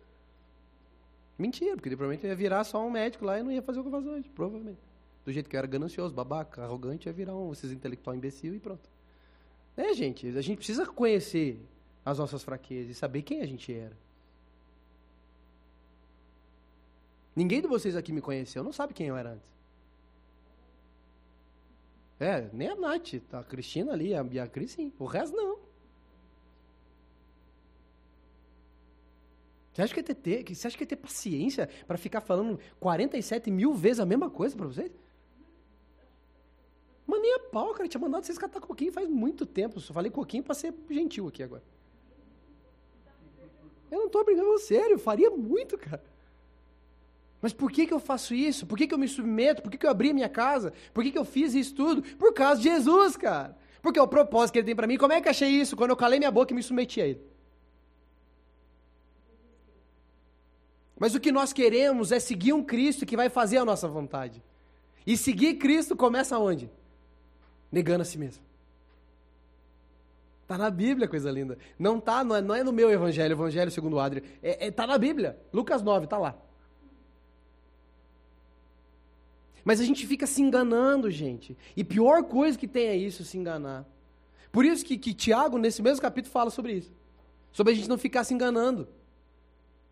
Mentira, 1.37 1.75
porque 1.75 1.89
ele 1.89 1.97
provavelmente 1.97 2.25
ia 2.27 2.35
virar 2.35 2.63
só 2.63 2.85
um 2.85 2.89
médico 2.89 3.25
lá 3.25 3.39
e 3.39 3.43
não 3.43 3.51
ia 3.51 3.61
fazer 3.61 3.79
o 3.79 3.83
que 3.83 3.89
eu 3.89 3.91
faço 3.91 4.09
hoje, 4.09 4.29
provavelmente. 4.29 4.79
Do 5.25 5.31
jeito 5.31 5.49
que 5.49 5.55
eu 5.55 5.57
era 5.57 5.67
ganancioso, 5.67 6.13
babaca, 6.13 6.63
arrogante, 6.63 7.07
ia 7.09 7.13
virar 7.13 7.35
um 7.35 7.51
esses 7.51 7.71
intelectual 7.71 8.15
imbecil 8.15 8.55
e 8.55 8.59
pronto. 8.59 8.89
Né, 9.75 9.93
gente? 9.93 10.27
A 10.27 10.41
gente 10.41 10.57
precisa 10.57 10.85
conhecer 10.85 11.59
as 12.05 12.19
nossas 12.19 12.43
fraquezas 12.43 12.91
e 12.91 12.95
saber 12.95 13.21
quem 13.23 13.41
a 13.41 13.45
gente 13.45 13.73
era. 13.73 13.97
Ninguém 17.35 17.61
de 17.61 17.67
vocês 17.67 17.95
aqui 17.97 18.13
me 18.13 18.21
conheceu, 18.21 18.63
não 18.63 18.71
sabe 18.71 18.93
quem 18.93 19.07
eu 19.07 19.17
era 19.17 19.31
antes. 19.31 19.55
É, 22.17 22.47
nem 22.53 22.69
a 22.69 22.75
Nath, 22.75 23.15
tá? 23.29 23.39
a 23.39 23.43
Cristina 23.43 23.91
ali, 23.91 24.15
a 24.15 24.23
Bia 24.23 24.47
Cris 24.47 24.71
sim. 24.71 24.93
O 24.97 25.05
resto 25.05 25.35
não. 25.35 25.64
Você 29.75 29.81
acha 29.81 29.93
que 29.93 29.99
é 29.99 30.03
ter, 30.03 30.55
você 30.55 30.67
acha 30.67 30.77
que 30.77 30.85
é 30.85 30.87
ter 30.87 30.95
paciência 30.95 31.67
para 31.85 31.97
ficar 31.97 32.21
falando 32.21 32.57
47 32.79 33.51
mil 33.51 33.73
vezes 33.73 33.99
a 33.99 34.05
mesma 34.05 34.29
coisa 34.29 34.55
para 34.55 34.67
vocês? 34.67 34.89
Mas 37.05 37.21
nem 37.21 37.35
a 37.35 37.39
pau, 37.39 37.73
cara. 37.73 37.85
Tinha 37.89 37.99
mandado 37.99 38.25
vocês 38.25 38.37
catar 38.37 38.61
coquinho 38.61 38.93
faz 38.93 39.09
muito 39.09 39.45
tempo. 39.45 39.81
Só 39.81 39.93
falei 39.93 40.09
coquinho 40.09 40.43
para 40.43 40.55
ser 40.55 40.73
gentil 40.89 41.27
aqui 41.27 41.43
agora. 41.43 41.61
Eu 43.91 43.99
não 43.99 44.05
estou 44.05 44.23
brincando 44.23 44.57
sério. 44.59 44.97
Faria 44.97 45.29
muito, 45.29 45.77
cara. 45.77 46.01
Mas 47.41 47.51
por 47.51 47.69
que, 47.69 47.85
que 47.85 47.93
eu 47.93 47.99
faço 47.99 48.33
isso? 48.33 48.65
Por 48.65 48.77
que, 48.77 48.87
que 48.87 48.93
eu 48.93 48.97
me 48.97 49.09
submeto? 49.09 49.61
Por 49.61 49.69
que, 49.69 49.77
que 49.77 49.85
eu 49.85 49.89
abri 49.89 50.11
a 50.11 50.13
minha 50.13 50.29
casa? 50.29 50.71
Por 50.93 51.03
que, 51.03 51.11
que 51.11 51.19
eu 51.19 51.25
fiz 51.25 51.53
isso 51.53 51.75
tudo? 51.75 52.01
Por 52.15 52.33
causa 52.33 52.61
de 52.61 52.69
Jesus, 52.69 53.17
cara. 53.17 53.57
Porque 53.81 53.99
é 53.99 54.01
o 54.01 54.07
propósito 54.07 54.53
que 54.53 54.59
ele 54.59 54.67
tem 54.67 54.75
para 54.75 54.87
mim. 54.87 54.97
Como 54.97 55.11
é 55.11 55.19
que 55.19 55.27
eu 55.27 55.31
achei 55.31 55.49
isso? 55.49 55.75
Quando 55.75 55.89
eu 55.89 55.97
calei 55.97 56.17
minha 56.17 56.31
boca 56.31 56.53
e 56.53 56.55
me 56.55 56.63
submeti 56.63 57.01
a 57.01 57.07
ele. 57.07 57.34
Mas 60.97 61.13
o 61.13 61.19
que 61.19 61.31
nós 61.31 61.51
queremos 61.51 62.11
é 62.11 62.19
seguir 62.19 62.53
um 62.53 62.63
Cristo 62.63 63.05
que 63.05 63.17
vai 63.17 63.29
fazer 63.29 63.57
a 63.57 63.65
nossa 63.65 63.87
vontade. 63.87 64.41
E 65.05 65.17
seguir 65.17 65.55
Cristo 65.55 65.95
começa 65.95 66.39
onde? 66.39 66.69
Negando 67.71 68.01
a 68.01 68.05
si 68.05 68.17
mesmo. 68.17 68.43
Está 70.43 70.57
na 70.57 70.69
Bíblia, 70.69 71.07
coisa 71.07 71.31
linda. 71.31 71.57
Não 71.77 71.99
tá, 71.99 72.23
não 72.23 72.35
é, 72.35 72.41
não 72.41 72.55
é 72.55 72.63
no 72.63 72.71
meu 72.71 72.89
evangelho, 72.91 73.33
evangelho 73.33 73.71
segundo 73.71 73.95
o 73.95 73.99
Adri. 73.99 74.23
É, 74.41 74.67
é, 74.67 74.71
tá 74.71 74.85
na 74.85 74.97
Bíblia. 74.97 75.37
Lucas 75.51 75.81
9, 75.81 76.07
tá 76.07 76.17
lá. 76.17 76.35
Mas 79.63 79.79
a 79.79 79.83
gente 79.83 80.05
fica 80.05 80.27
se 80.27 80.43
enganando, 80.43 81.09
gente. 81.09 81.57
E 81.75 81.83
pior 81.83 82.23
coisa 82.23 82.57
que 82.57 82.67
tem 82.67 82.87
é 82.87 82.95
isso, 82.95 83.23
se 83.25 83.37
enganar. 83.37 83.83
Por 84.51 84.63
isso 84.63 84.85
que, 84.85 84.97
que 84.97 85.13
Tiago, 85.13 85.57
nesse 85.57 85.81
mesmo 85.81 86.01
capítulo, 86.01 86.31
fala 86.31 86.51
sobre 86.51 86.73
isso. 86.73 86.93
Sobre 87.51 87.73
a 87.73 87.75
gente 87.75 87.89
não 87.89 87.97
ficar 87.97 88.23
se 88.23 88.33
enganando. 88.33 88.87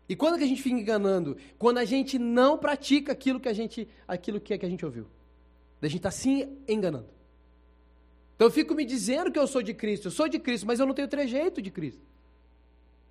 E 0.08 0.14
quando 0.14 0.36
que 0.36 0.44
a 0.44 0.46
gente 0.46 0.62
fica 0.62 0.76
enganando? 0.76 1.36
Quando 1.58 1.78
a 1.78 1.84
gente 1.84 2.18
não 2.18 2.58
pratica 2.58 3.12
aquilo 3.12 3.40
que 3.40 3.48
a 3.48 3.52
gente, 3.52 3.88
aquilo 4.06 4.40
que, 4.40 4.52
é 4.52 4.58
que 4.58 4.66
a 4.66 4.68
gente 4.68 4.84
ouviu. 4.84 5.06
A 5.80 5.86
gente 5.86 5.98
está 5.98 6.10
se 6.10 6.48
enganando. 6.68 7.08
Então 8.34 8.48
eu 8.48 8.50
fico 8.50 8.74
me 8.74 8.84
dizendo 8.84 9.30
que 9.30 9.38
eu 9.38 9.46
sou 9.46 9.62
de 9.62 9.72
Cristo, 9.72 10.08
eu 10.08 10.10
sou 10.10 10.28
de 10.28 10.38
Cristo, 10.38 10.66
mas 10.66 10.80
eu 10.80 10.86
não 10.86 10.94
tenho 10.94 11.08
trejeito 11.08 11.62
de 11.62 11.70
Cristo. 11.70 12.02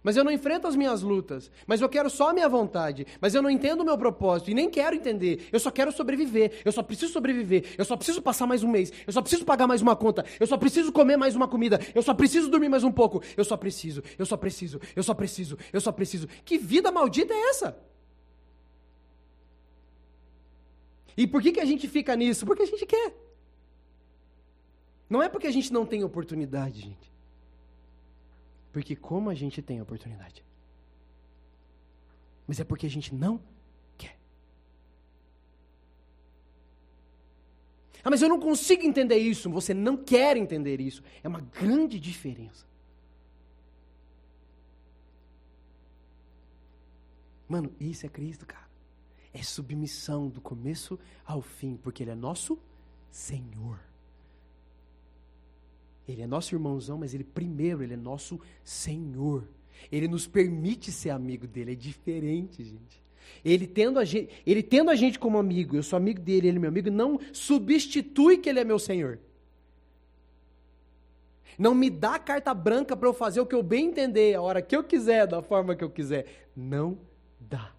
Mas 0.03 0.17
eu 0.17 0.23
não 0.23 0.31
enfrento 0.31 0.67
as 0.67 0.75
minhas 0.75 1.01
lutas. 1.01 1.49
Mas 1.65 1.79
eu 1.79 1.87
quero 1.87 2.09
só 2.09 2.29
a 2.29 2.33
minha 2.33 2.49
vontade. 2.49 3.07
Mas 3.21 3.33
eu 3.33 3.41
não 3.41 3.49
entendo 3.49 3.81
o 3.81 3.85
meu 3.85 3.97
propósito 3.97 4.51
e 4.51 4.53
nem 4.53 4.69
quero 4.69 4.95
entender. 4.95 5.47
Eu 5.51 5.59
só 5.59 5.71
quero 5.71 5.93
sobreviver. 5.93 6.61
Eu 6.65 6.71
só 6.73 6.83
preciso 6.83 7.13
sobreviver. 7.13 7.73
Eu 7.77 7.85
só 7.85 7.95
preciso 7.95 8.21
passar 8.21 8.45
mais 8.45 8.63
um 8.63 8.67
mês. 8.67 8.91
Eu 9.07 9.13
só 9.13 9.21
preciso 9.21 9.45
pagar 9.45 9.65
mais 9.65 9.81
uma 9.81 9.95
conta. 9.95 10.25
Eu 10.37 10.45
só 10.45 10.57
preciso 10.57 10.91
comer 10.91 11.15
mais 11.15 11.35
uma 11.35 11.47
comida. 11.47 11.79
Eu 11.95 12.03
só 12.03 12.13
preciso 12.13 12.49
dormir 12.49 12.67
mais 12.67 12.83
um 12.83 12.91
pouco. 12.91 13.23
Eu 13.37 13.45
só 13.45 13.55
preciso. 13.55 14.03
Eu 14.19 14.25
só 14.25 14.35
preciso. 14.35 14.81
Eu 14.93 15.03
só 15.03 15.13
preciso. 15.13 15.57
Eu 15.71 15.79
só 15.79 15.91
preciso. 15.91 16.27
Que 16.43 16.57
vida 16.57 16.91
maldita 16.91 17.33
é 17.33 17.49
essa? 17.49 17.77
E 21.15 21.25
por 21.25 21.41
que, 21.41 21.53
que 21.53 21.61
a 21.61 21.65
gente 21.65 21.87
fica 21.87 22.13
nisso? 22.15 22.45
Porque 22.45 22.63
a 22.63 22.65
gente 22.65 22.85
quer. 22.85 23.15
Não 25.09 25.21
é 25.23 25.29
porque 25.29 25.47
a 25.47 25.51
gente 25.51 25.71
não 25.71 25.85
tem 25.85 26.03
oportunidade, 26.03 26.81
gente. 26.81 27.12
Porque 28.73 28.95
como 28.95 29.29
a 29.29 29.35
gente 29.35 29.61
tem 29.61 29.79
oportunidade. 29.79 30.43
Mas 32.47 32.59
é 32.59 32.63
porque 32.63 32.87
a 32.87 32.89
gente 32.89 33.13
não 33.13 33.39
quer. 33.95 34.17
Ah, 38.03 38.09
mas 38.09 38.23
eu 38.23 38.27
não 38.27 38.39
consigo 38.39 38.83
entender 38.83 39.17
isso. 39.17 39.47
Você 39.51 39.75
não 39.75 39.95
quer 39.95 40.35
entender 40.35 40.81
isso. 40.81 41.03
É 41.23 41.27
uma 41.27 41.39
grande 41.39 41.99
diferença. 41.99 42.65
Mano, 47.47 47.71
isso 47.79 48.07
é 48.07 48.09
Cristo, 48.09 48.45
cara. 48.47 48.67
É 49.31 49.43
submissão 49.43 50.29
do 50.29 50.41
começo 50.41 50.99
ao 51.23 51.43
fim, 51.43 51.77
porque 51.77 52.01
Ele 52.01 52.11
é 52.11 52.15
nosso 52.15 52.57
Senhor. 53.11 53.79
Ele 56.07 56.21
é 56.21 56.27
nosso 56.27 56.53
irmãozão, 56.53 56.97
mas 56.97 57.13
ele 57.13 57.23
primeiro, 57.23 57.81
ele 57.81 57.93
é 57.93 57.97
nosso 57.97 58.39
Senhor. 58.63 59.47
Ele 59.91 60.07
nos 60.07 60.27
permite 60.27 60.91
ser 60.91 61.09
amigo 61.09 61.47
dele, 61.47 61.73
é 61.73 61.75
diferente, 61.75 62.63
gente. 62.63 63.03
Ele 63.43 63.67
tendo, 63.67 63.99
a 63.99 64.05
gente, 64.05 64.29
ele 64.45 64.61
tendo 64.61 64.89
a 64.89 64.95
gente 64.95 65.17
como 65.17 65.37
amigo, 65.37 65.75
eu 65.75 65.83
sou 65.83 65.97
amigo 65.97 66.19
dele, 66.19 66.47
ele 66.47 66.57
é 66.57 66.59
meu 66.59 66.69
amigo, 66.69 66.89
não 66.89 67.19
substitui 67.31 68.37
que 68.37 68.49
ele 68.49 68.59
é 68.59 68.63
meu 68.63 68.79
Senhor. 68.79 69.19
Não 71.57 71.75
me 71.75 71.89
dá 71.89 72.17
carta 72.17 72.53
branca 72.53 72.95
para 72.95 73.07
eu 73.07 73.13
fazer 73.13 73.39
o 73.39 73.45
que 73.45 73.55
eu 73.55 73.63
bem 73.63 73.87
entender, 73.87 74.35
a 74.35 74.41
hora 74.41 74.61
que 74.61 74.75
eu 74.75 74.83
quiser, 74.83 75.27
da 75.27 75.41
forma 75.41 75.75
que 75.75 75.83
eu 75.83 75.89
quiser. 75.89 76.47
Não 76.55 76.97
dá. 77.39 77.71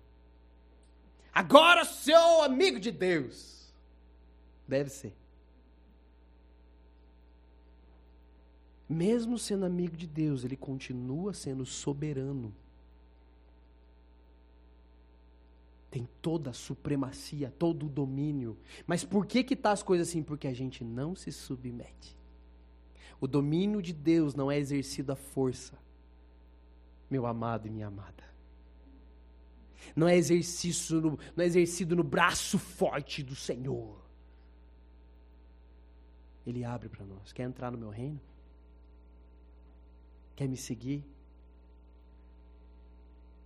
Agora 1.33 1.85
sou 1.85 2.43
amigo 2.43 2.79
de 2.79 2.93
Deus. 2.93 3.73
Deve 4.69 4.91
ser. 4.91 5.15
Mesmo 8.89 9.39
sendo 9.39 9.65
amigo 9.65 9.97
de 9.97 10.07
Deus, 10.07 10.45
ele 10.45 10.57
continua 10.57 11.33
sendo 11.33 11.65
soberano. 11.65 12.55
Tem 15.91 16.09
toda 16.21 16.51
a 16.51 16.53
supremacia, 16.53 17.55
todo 17.59 17.87
o 17.87 17.89
domínio. 17.89 18.59
Mas 18.87 19.05
por 19.05 19.27
que 19.27 19.45
que 19.45 19.57
tá 19.57 19.71
as 19.71 19.83
coisas 19.83 20.09
assim? 20.09 20.23
Porque 20.23 20.49
a 20.49 20.53
gente 20.53 20.85
não 20.85 21.15
se 21.15 21.33
submete. 21.33 22.17
O 23.21 23.27
domínio 23.27 23.81
de 23.81 23.93
Deus 23.93 24.35
não 24.35 24.51
é 24.51 24.59
exercido 24.59 25.13
à 25.13 25.17
força, 25.17 25.79
meu 27.09 27.27
amado 27.27 27.69
e 27.69 27.71
minha 27.71 27.87
amada. 27.87 28.25
Não 29.95 30.09
é 30.09 30.17
exercício, 30.17 31.01
no, 31.01 31.19
não 31.37 31.45
é 31.45 31.47
exercido 31.47 31.95
no 31.95 32.03
braço 32.03 32.59
forte 32.59 33.23
do 33.23 33.35
Senhor. 33.35 34.03
Ele 36.47 36.65
abre 36.65 36.89
para 36.89 37.05
nós. 37.07 37.33
Quer 37.33 37.45
entrar 37.45 37.71
no 37.71 37.79
meu 37.79 37.91
reino? 37.91 38.21
Quer 40.37 40.49
me 40.49 40.57
seguir? 40.57 41.05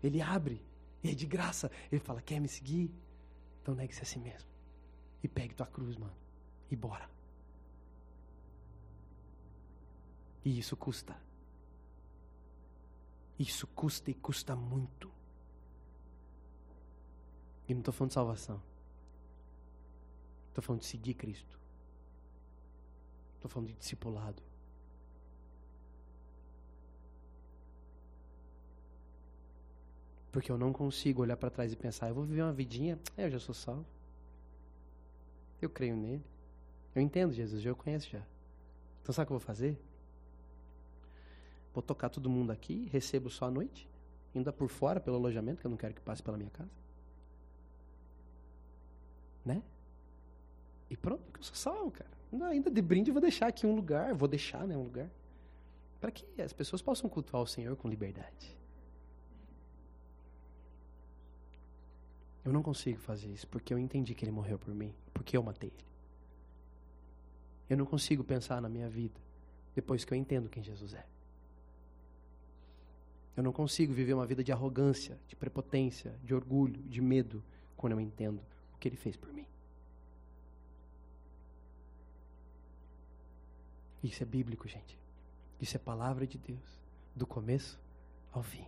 Ele 0.03 0.21
abre, 0.23 0.63
e 1.03 1.11
é 1.11 1.15
de 1.15 1.27
graça. 1.27 1.71
Ele 1.91 2.01
fala: 2.01 2.23
Quer 2.23 2.41
me 2.41 2.49
seguir? 2.49 2.91
Então 3.63 3.75
negue-se 3.75 4.03
a 4.03 4.05
si 4.05 4.19
mesmo. 4.19 4.49
E 5.23 5.29
pegue 5.29 5.55
tua 5.55 5.67
cruz, 5.67 5.97
mano. 5.97 6.17
E 6.71 6.77
bora. 6.77 7.09
E 10.45 10.59
isso 10.59 10.77
custa. 10.77 11.17
Isso 13.39 13.67
custa 13.69 14.11
e 14.11 14.15
custa 14.15 14.57
muito. 14.57 15.11
E 17.69 17.75
não 17.75 17.81
estou 17.81 17.93
falando 17.93 18.11
de 18.11 18.15
salvação. 18.15 18.63
Estou 20.49 20.63
falando 20.63 20.81
de 20.81 20.87
seguir 20.87 21.15
Cristo. 21.15 21.59
Estou 23.35 23.51
falando 23.51 23.69
de 23.69 23.75
discipulado. 23.75 24.43
Porque 30.31 30.51
eu 30.53 30.59
não 30.59 30.73
consigo 30.73 31.23
olhar 31.23 31.37
para 31.37 31.51
trás 31.51 31.73
e 31.73 31.77
pensar, 31.77 32.09
eu 32.09 32.15
vou 32.15 32.25
viver 32.25 32.43
uma 32.43 32.53
vidinha, 32.53 32.99
é, 33.17 33.27
eu 33.27 33.31
já 33.31 33.39
sou 33.39 33.55
salvo. 33.55 33.87
Eu 35.61 35.71
creio 35.71 35.97
nele. 35.97 36.25
Eu 36.95 37.03
entendo 37.03 37.33
Jesus, 37.33 37.65
eu 37.65 37.75
conheço 37.75 38.11
já. 38.11 38.23
Então 39.03 39.13
sabe 39.13 39.25
o 39.25 39.27
que 39.29 39.33
eu 39.33 39.39
vou 39.39 39.47
fazer? 39.47 39.79
Vou 41.73 41.83
tocar 41.83 42.09
todo 42.09 42.29
mundo 42.29 42.51
aqui, 42.51 42.89
recebo 42.93 43.31
só 43.31 43.47
à 43.47 43.51
noite, 43.51 43.89
ainda 44.35 44.53
por 44.53 44.69
fora 44.69 45.01
pelo 45.01 45.17
alojamento, 45.17 45.61
que 45.61 45.67
eu 45.67 45.71
não 45.71 45.77
quero 45.79 45.95
que 45.95 46.01
passe 46.01 46.23
pela 46.23 46.37
minha 46.37 46.51
casa. 46.51 46.71
Né? 49.45 49.63
E 50.91 50.97
pronto, 50.97 51.23
que 51.33 51.39
eu 51.39 51.43
sou 51.43 51.55
salvo, 51.55 51.91
cara. 51.91 52.11
Ainda 52.51 52.71
de 52.71 52.83
brinde 52.83 53.11
eu 53.11 53.15
vou 53.15 53.21
deixar 53.21 53.47
aqui 53.47 53.67
um 53.67 53.75
lugar, 53.75 54.15
vou 54.15 54.29
deixar, 54.29 54.67
né, 54.67 54.77
um 54.77 54.83
lugar, 54.83 55.09
para 56.01 56.11
que 56.11 56.25
as 56.41 56.53
pessoas 56.53 56.83
possam 56.83 57.09
cultuar 57.09 57.43
o 57.43 57.47
Senhor 57.47 57.75
com 57.77 57.89
liberdade. 57.89 58.57
Eu 62.49 62.53
não 62.55 62.63
consigo 62.63 62.99
fazer 62.99 63.29
isso 63.29 63.47
porque 63.47 63.75
eu 63.75 63.79
entendi 63.79 64.15
que 64.15 64.25
ele 64.25 64.33
morreu 64.33 64.59
por 64.59 64.75
mim, 64.75 64.95
porque 65.13 65.37
eu 65.37 65.43
matei 65.43 65.69
ele. 65.69 65.85
Eu 67.69 67.77
não 67.77 67.85
consigo 67.85 68.25
pensar 68.25 68.63
na 68.63 68.71
minha 68.71 68.89
vida 68.89 69.21
depois 69.75 70.03
que 70.03 70.15
eu 70.15 70.17
entendo 70.17 70.49
quem 70.49 70.63
Jesus 70.63 70.95
é. 70.95 71.05
Eu 73.37 73.43
não 73.43 73.53
consigo 73.53 73.93
viver 73.93 74.15
uma 74.15 74.25
vida 74.25 74.43
de 74.43 74.51
arrogância, 74.51 75.19
de 75.29 75.37
prepotência, 75.37 76.19
de 76.25 76.35
orgulho, 76.35 76.83
de 76.85 77.03
medo, 77.03 77.45
quando 77.77 77.93
eu 77.93 78.01
entendo 78.01 78.41
o 78.75 78.79
que 78.79 78.89
ele 78.89 78.97
fez 78.97 79.15
por 79.15 79.31
mim. 79.31 79.45
Isso 84.03 84.23
é 84.23 84.27
bíblico, 84.27 84.67
gente. 84.67 84.99
Isso 85.61 85.77
é 85.77 85.79
palavra 85.79 86.27
de 86.27 86.39
Deus, 86.39 86.81
do 87.15 87.27
começo 87.27 87.79
ao 88.33 88.43
fim. 88.43 88.67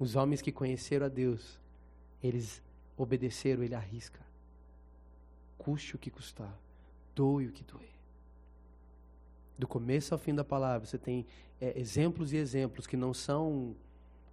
Os 0.00 0.16
homens 0.16 0.42
que 0.42 0.50
conheceram 0.50 1.06
a 1.06 1.08
Deus, 1.08 1.60
eles 2.20 2.60
obedecer 2.96 3.58
ou 3.58 3.64
ele 3.64 3.74
arrisca. 3.74 4.20
Custe 5.58 5.94
o 5.94 5.98
que 5.98 6.10
custar, 6.10 6.56
doe 7.14 7.46
o 7.46 7.52
que 7.52 7.62
doer. 7.64 7.88
Do 9.58 9.66
começo 9.66 10.12
ao 10.12 10.18
fim 10.18 10.34
da 10.34 10.44
palavra, 10.44 10.86
você 10.86 10.98
tem 10.98 11.26
é, 11.60 11.78
exemplos 11.78 12.32
e 12.32 12.36
exemplos 12.36 12.86
que 12.86 12.96
não 12.96 13.14
são 13.14 13.76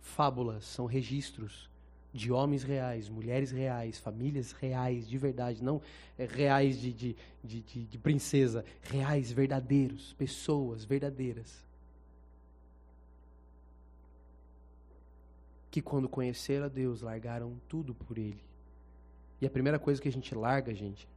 fábulas, 0.02 0.66
são 0.66 0.86
registros 0.86 1.70
de 2.12 2.32
homens 2.32 2.64
reais, 2.64 3.08
mulheres 3.08 3.52
reais, 3.52 4.00
famílias 4.00 4.52
reais, 4.52 5.08
de 5.08 5.18
verdade, 5.18 5.64
não 5.64 5.82
é, 6.18 6.26
reais 6.26 6.80
de, 6.80 6.92
de, 6.92 7.16
de, 7.44 7.62
de, 7.62 7.86
de 7.86 7.98
princesa, 7.98 8.66
reais, 8.82 9.32
verdadeiros, 9.32 10.14
pessoas 10.14 10.84
verdadeiras. 10.84 11.64
Que 15.70 15.84
quando 15.84 16.10
conheceram 16.10 16.66
a 16.66 16.70
Deus, 16.70 17.02
largaram 17.02 17.56
tudo 17.68 17.94
por 17.94 18.18
Ele. 18.18 18.49
E 19.42 19.46
a 19.46 19.50
primeira 19.50 19.80
coisa 19.80 20.02
que 20.02 20.10
a 20.10 20.12
gente 20.12 20.36
larga, 20.36 20.74
gente, 20.74 21.08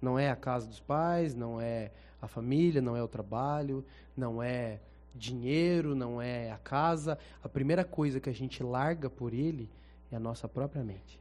não 0.00 0.18
é 0.18 0.30
a 0.30 0.36
casa 0.36 0.66
dos 0.66 0.80
pais, 0.80 1.34
não 1.34 1.60
é 1.60 1.90
a 2.20 2.28
família, 2.28 2.80
não 2.80 2.96
é 2.96 3.02
o 3.02 3.08
trabalho, 3.08 3.84
não 4.16 4.42
é 4.42 4.80
dinheiro, 5.14 5.94
não 5.94 6.20
é 6.20 6.50
a 6.50 6.58
casa. 6.58 7.18
A 7.42 7.48
primeira 7.48 7.84
coisa 7.84 8.20
que 8.20 8.30
a 8.30 8.34
gente 8.34 8.62
larga 8.62 9.10
por 9.10 9.34
ele 9.34 9.68
é 10.10 10.16
a 10.16 10.20
nossa 10.20 10.48
própria 10.48 10.82
mente. 10.82 11.18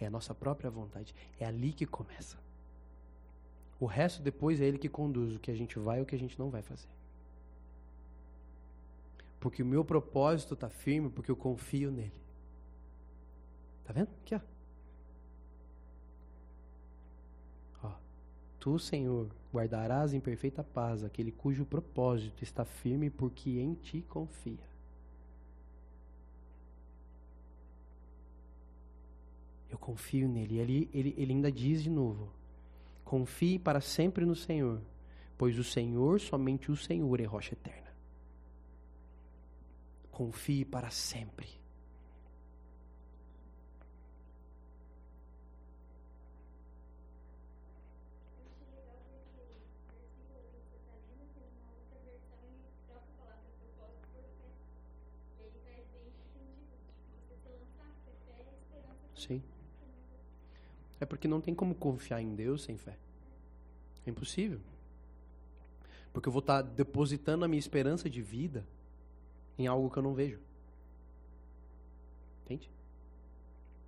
É 0.00 0.06
a 0.06 0.10
nossa 0.10 0.34
própria 0.34 0.70
vontade. 0.70 1.14
É 1.38 1.46
ali 1.46 1.72
que 1.72 1.86
começa. 1.86 2.36
O 3.78 3.86
resto 3.86 4.22
depois 4.22 4.60
é 4.60 4.64
ele 4.64 4.78
que 4.78 4.88
conduz 4.88 5.34
o 5.34 5.38
que 5.38 5.50
a 5.50 5.54
gente 5.54 5.78
vai 5.78 5.98
e 5.98 6.02
o 6.02 6.06
que 6.06 6.14
a 6.14 6.18
gente 6.18 6.38
não 6.38 6.50
vai 6.50 6.62
fazer. 6.62 6.88
Porque 9.40 9.62
o 9.62 9.66
meu 9.66 9.84
propósito 9.84 10.54
está 10.54 10.68
firme, 10.68 11.10
porque 11.10 11.30
eu 11.30 11.36
confio 11.36 11.90
nele. 11.90 12.21
Tá 13.84 13.92
vendo? 13.92 14.08
Aqui, 14.22 14.34
ó. 14.34 14.40
Tu, 18.62 18.78
Senhor, 18.78 19.28
guardarás 19.52 20.14
em 20.14 20.20
perfeita 20.20 20.62
paz 20.62 21.02
aquele 21.02 21.32
cujo 21.32 21.64
propósito 21.64 22.44
está 22.44 22.64
firme 22.64 23.10
porque 23.10 23.58
em 23.58 23.74
ti 23.74 24.02
confia. 24.08 24.64
Eu 29.68 29.76
confio 29.76 30.28
nele. 30.28 30.60
Ele, 30.60 30.88
ele, 30.94 31.12
ele 31.18 31.32
ainda 31.32 31.50
diz 31.50 31.82
de 31.82 31.90
novo: 31.90 32.32
confie 33.04 33.58
para 33.58 33.80
sempre 33.80 34.24
no 34.24 34.36
Senhor, 34.36 34.80
pois 35.36 35.58
o 35.58 35.64
Senhor, 35.64 36.20
somente 36.20 36.70
o 36.70 36.76
Senhor, 36.76 37.18
é 37.18 37.24
rocha 37.24 37.54
eterna. 37.54 37.92
Confie 40.12 40.64
para 40.64 40.88
sempre. 40.88 41.48
Sim. 59.26 59.42
É 61.00 61.04
porque 61.04 61.28
não 61.28 61.40
tem 61.40 61.54
como 61.54 61.74
confiar 61.74 62.20
em 62.20 62.34
Deus 62.34 62.62
sem 62.62 62.76
fé. 62.76 62.96
É 64.06 64.10
impossível. 64.10 64.60
Porque 66.12 66.28
eu 66.28 66.32
vou 66.32 66.40
estar 66.40 66.62
depositando 66.62 67.44
a 67.44 67.48
minha 67.48 67.58
esperança 67.58 68.10
de 68.10 68.20
vida 68.20 68.66
em 69.58 69.66
algo 69.66 69.90
que 69.90 69.98
eu 69.98 70.02
não 70.02 70.14
vejo. 70.14 70.40
Entende? 72.44 72.70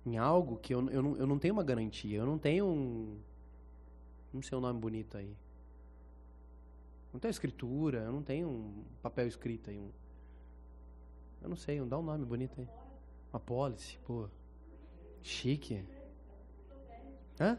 Em 0.05 0.17
algo 0.17 0.57
que 0.57 0.73
eu, 0.73 0.89
eu, 0.89 1.01
não, 1.01 1.15
eu 1.17 1.27
não 1.27 1.37
tenho 1.37 1.53
uma 1.53 1.63
garantia. 1.63 2.17
Eu 2.17 2.25
não 2.25 2.37
tenho 2.37 2.65
um. 2.65 3.17
Não 4.33 4.41
sei 4.41 4.57
o 4.57 4.61
nome 4.61 4.79
bonito 4.79 5.17
aí. 5.17 5.35
Não 7.13 7.19
tenho 7.19 7.31
escritura, 7.31 7.99
eu 7.99 8.11
não 8.11 8.21
tenho 8.21 8.49
um 8.49 8.83
papel 9.01 9.27
escrito 9.27 9.69
aí. 9.69 9.79
Um, 9.79 9.89
eu 11.41 11.49
não 11.49 11.55
sei, 11.55 11.79
dá 11.81 11.97
um 11.97 12.03
nome 12.03 12.25
bonito 12.25 12.59
aí. 12.59 12.67
Uma 13.31 13.39
pólice, 13.39 13.97
pô. 14.05 14.27
Chique. 15.25 15.83
Hã? 17.39 17.57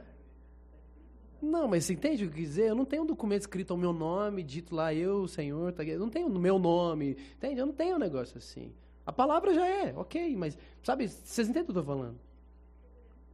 Não, 1.43 1.67
mas 1.67 1.85
você 1.85 1.95
entende 1.95 2.25
o 2.25 2.29
que 2.29 2.37
quer 2.37 2.41
dizer? 2.41 2.69
Eu 2.69 2.77
não 2.77 2.85
tenho 2.85 3.03
um 3.03 3.07
documento 3.07 3.41
escrito 3.41 3.73
ao 3.73 3.77
meu 3.77 3.93
nome, 3.93 4.45
dito 4.45 4.73
lá, 4.73 4.95
eu, 4.95 5.27
Senhor, 5.27 5.73
tá, 5.73 5.83
eu 5.83 5.99
não 5.99 6.09
tenho 6.09 6.29
no 6.29 6.39
meu 6.39 6.61
nome, 6.61 7.17
entende? 7.37 7.59
Eu 7.61 7.67
não 7.67 7.75
tenho 7.75 7.97
um 7.97 7.99
negócio 7.99 8.39
assim. 8.39 8.73
A 9.05 9.13
palavra 9.13 9.53
já 9.53 9.67
é, 9.67 9.93
ok, 9.97 10.37
mas, 10.37 10.57
sabe, 10.81 11.09
vocês 11.09 11.49
entendem 11.49 11.63
o 11.63 11.73
que 11.73 11.77
eu 11.77 11.81
estou 11.81 11.97
falando? 11.97 12.19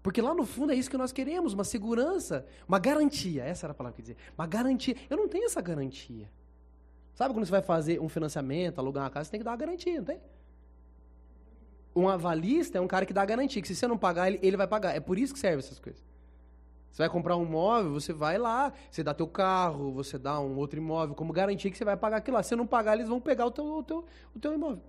Porque 0.02 0.22
lá 0.22 0.34
no 0.34 0.46
fundo 0.46 0.72
é 0.72 0.76
isso 0.76 0.90
que 0.90 0.96
nós 0.96 1.12
queremos, 1.12 1.52
uma 1.52 1.64
segurança, 1.64 2.46
uma 2.66 2.78
garantia, 2.78 3.44
essa 3.44 3.66
era 3.66 3.72
a 3.72 3.74
palavra 3.74 3.96
que 3.96 4.00
eu 4.00 4.06
queria 4.06 4.16
dizer, 4.16 4.32
uma 4.36 4.46
garantia. 4.46 4.96
Eu 5.10 5.18
não 5.18 5.28
tenho 5.28 5.44
essa 5.44 5.60
garantia. 5.60 6.28
Sabe 7.14 7.34
quando 7.34 7.44
você 7.44 7.52
vai 7.52 7.62
fazer 7.62 8.00
um 8.00 8.08
financiamento, 8.08 8.78
alugar 8.78 9.04
uma 9.04 9.10
casa, 9.10 9.26
você 9.26 9.32
tem 9.32 9.40
que 9.40 9.44
dar 9.44 9.50
uma 9.50 9.58
garantia, 9.58 9.98
não 9.98 10.04
tem? 10.04 10.20
Um 11.95 12.09
avalista 12.09 12.78
é 12.78 12.80
um 12.80 12.86
cara 12.86 13.05
que 13.05 13.12
dá 13.12 13.24
garantia, 13.24 13.61
que 13.61 13.68
se 13.68 13.76
você 13.76 13.86
não 13.86 13.99
pagar, 13.99 14.28
ele, 14.28 14.38
ele 14.43 14.57
vai 14.57 14.66
pagar. 14.66 14.97
É 14.97 15.01
por 15.01 15.18
isso 15.18 15.32
que 15.32 15.38
serve 15.38 15.59
essas 15.59 15.78
coisas. 15.78 16.03
Você 16.90 17.03
vai 17.03 17.09
comprar 17.09 17.36
um 17.36 17.45
imóvel, 17.45 17.93
você 17.93 18.12
vai 18.12 18.36
lá, 18.36 18.72
você 18.90 19.03
dá 19.03 19.14
teu 19.14 19.26
carro, 19.26 19.93
você 19.93 20.18
dá 20.18 20.38
um 20.38 20.57
outro 20.57 20.78
imóvel 20.78 21.14
como 21.14 21.32
garantia 21.32 21.70
que 21.70 21.78
você 21.78 21.84
vai 21.84 21.97
pagar 21.97 22.18
aquilo 22.18 22.36
lá. 22.36 22.43
Se 22.43 22.55
não 22.55 22.66
pagar, 22.66 22.95
eles 22.95 23.09
vão 23.09 23.20
pegar 23.20 23.47
o 23.47 23.51
teu, 23.51 23.64
o 23.64 23.82
teu, 23.82 24.05
o 24.34 24.38
teu 24.38 24.53
imóvel. 24.53 24.82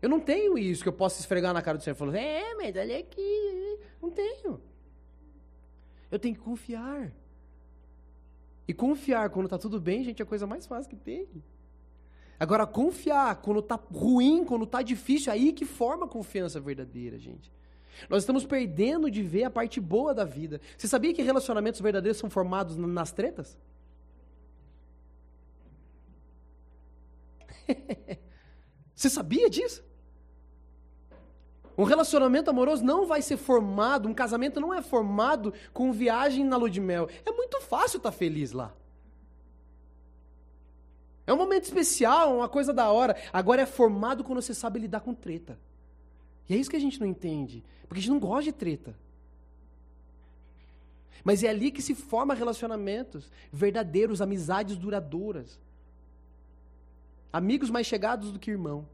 Eu 0.00 0.08
não 0.08 0.20
tenho 0.20 0.56
isso 0.56 0.82
que 0.82 0.88
eu 0.88 0.92
possa 0.92 1.20
esfregar 1.20 1.52
na 1.52 1.60
cara 1.60 1.76
do 1.76 1.84
Senhor 1.84 1.96
falando, 1.96 2.14
é, 2.16 2.54
mas 2.54 2.74
olha 2.74 2.98
aqui. 2.98 3.78
Não 4.00 4.10
tenho. 4.10 4.60
Eu 6.10 6.18
tenho 6.18 6.34
que 6.34 6.40
confiar. 6.40 7.12
E 8.66 8.72
confiar 8.72 9.28
quando 9.30 9.46
está 9.46 9.58
tudo 9.58 9.80
bem, 9.80 10.04
gente, 10.04 10.20
é 10.20 10.24
a 10.24 10.26
coisa 10.26 10.46
mais 10.46 10.66
fácil 10.66 10.88
que 10.88 10.96
tem. 10.96 11.26
Agora, 12.40 12.66
confiar 12.66 13.36
quando 13.36 13.60
tá 13.60 13.78
ruim, 13.92 14.44
quando 14.44 14.64
tá 14.66 14.80
difícil, 14.80 15.32
aí 15.32 15.52
que 15.52 15.64
forma 15.64 16.06
a 16.06 16.08
confiança 16.08 16.60
verdadeira, 16.60 17.18
gente. 17.18 17.50
Nós 18.08 18.22
estamos 18.22 18.46
perdendo 18.46 19.10
de 19.10 19.22
ver 19.22 19.44
a 19.44 19.50
parte 19.50 19.80
boa 19.80 20.14
da 20.14 20.24
vida. 20.24 20.60
Você 20.76 20.86
sabia 20.86 21.12
que 21.12 21.22
relacionamentos 21.22 21.80
verdadeiros 21.80 22.18
são 22.18 22.30
formados 22.30 22.76
nas 22.76 23.10
tretas? 23.10 23.58
Você 28.94 29.10
sabia 29.10 29.50
disso? 29.50 29.82
Um 31.76 31.84
relacionamento 31.84 32.50
amoroso 32.50 32.84
não 32.84 33.06
vai 33.06 33.22
ser 33.22 33.36
formado, 33.36 34.08
um 34.08 34.14
casamento 34.14 34.60
não 34.60 34.74
é 34.74 34.82
formado 34.82 35.54
com 35.72 35.92
viagem 35.92 36.44
na 36.44 36.56
lua 36.56 36.70
de 36.70 36.80
mel. 36.80 37.08
É 37.24 37.30
muito 37.30 37.60
fácil 37.60 37.98
estar 37.98 38.10
tá 38.10 38.16
feliz 38.16 38.52
lá. 38.52 38.74
É 41.28 41.32
um 41.34 41.36
momento 41.36 41.64
especial, 41.64 42.38
uma 42.38 42.48
coisa 42.48 42.72
da 42.72 42.90
hora. 42.90 43.14
Agora 43.30 43.60
é 43.60 43.66
formado 43.66 44.24
quando 44.24 44.40
você 44.40 44.54
sabe 44.54 44.78
lidar 44.78 45.00
com 45.00 45.12
treta. 45.12 45.58
E 46.48 46.54
é 46.54 46.56
isso 46.56 46.70
que 46.70 46.76
a 46.76 46.80
gente 46.80 46.98
não 46.98 47.06
entende. 47.06 47.62
Porque 47.86 47.98
a 47.98 48.00
gente 48.00 48.12
não 48.12 48.18
gosta 48.18 48.44
de 48.44 48.52
treta. 48.52 48.96
Mas 51.22 51.44
é 51.44 51.48
ali 51.48 51.70
que 51.70 51.82
se 51.82 51.94
forma 51.94 52.32
relacionamentos 52.32 53.30
verdadeiros, 53.52 54.22
amizades 54.22 54.78
duradouras. 54.78 55.60
Amigos 57.30 57.68
mais 57.68 57.86
chegados 57.86 58.32
do 58.32 58.38
que 58.38 58.50
irmão. 58.50 58.88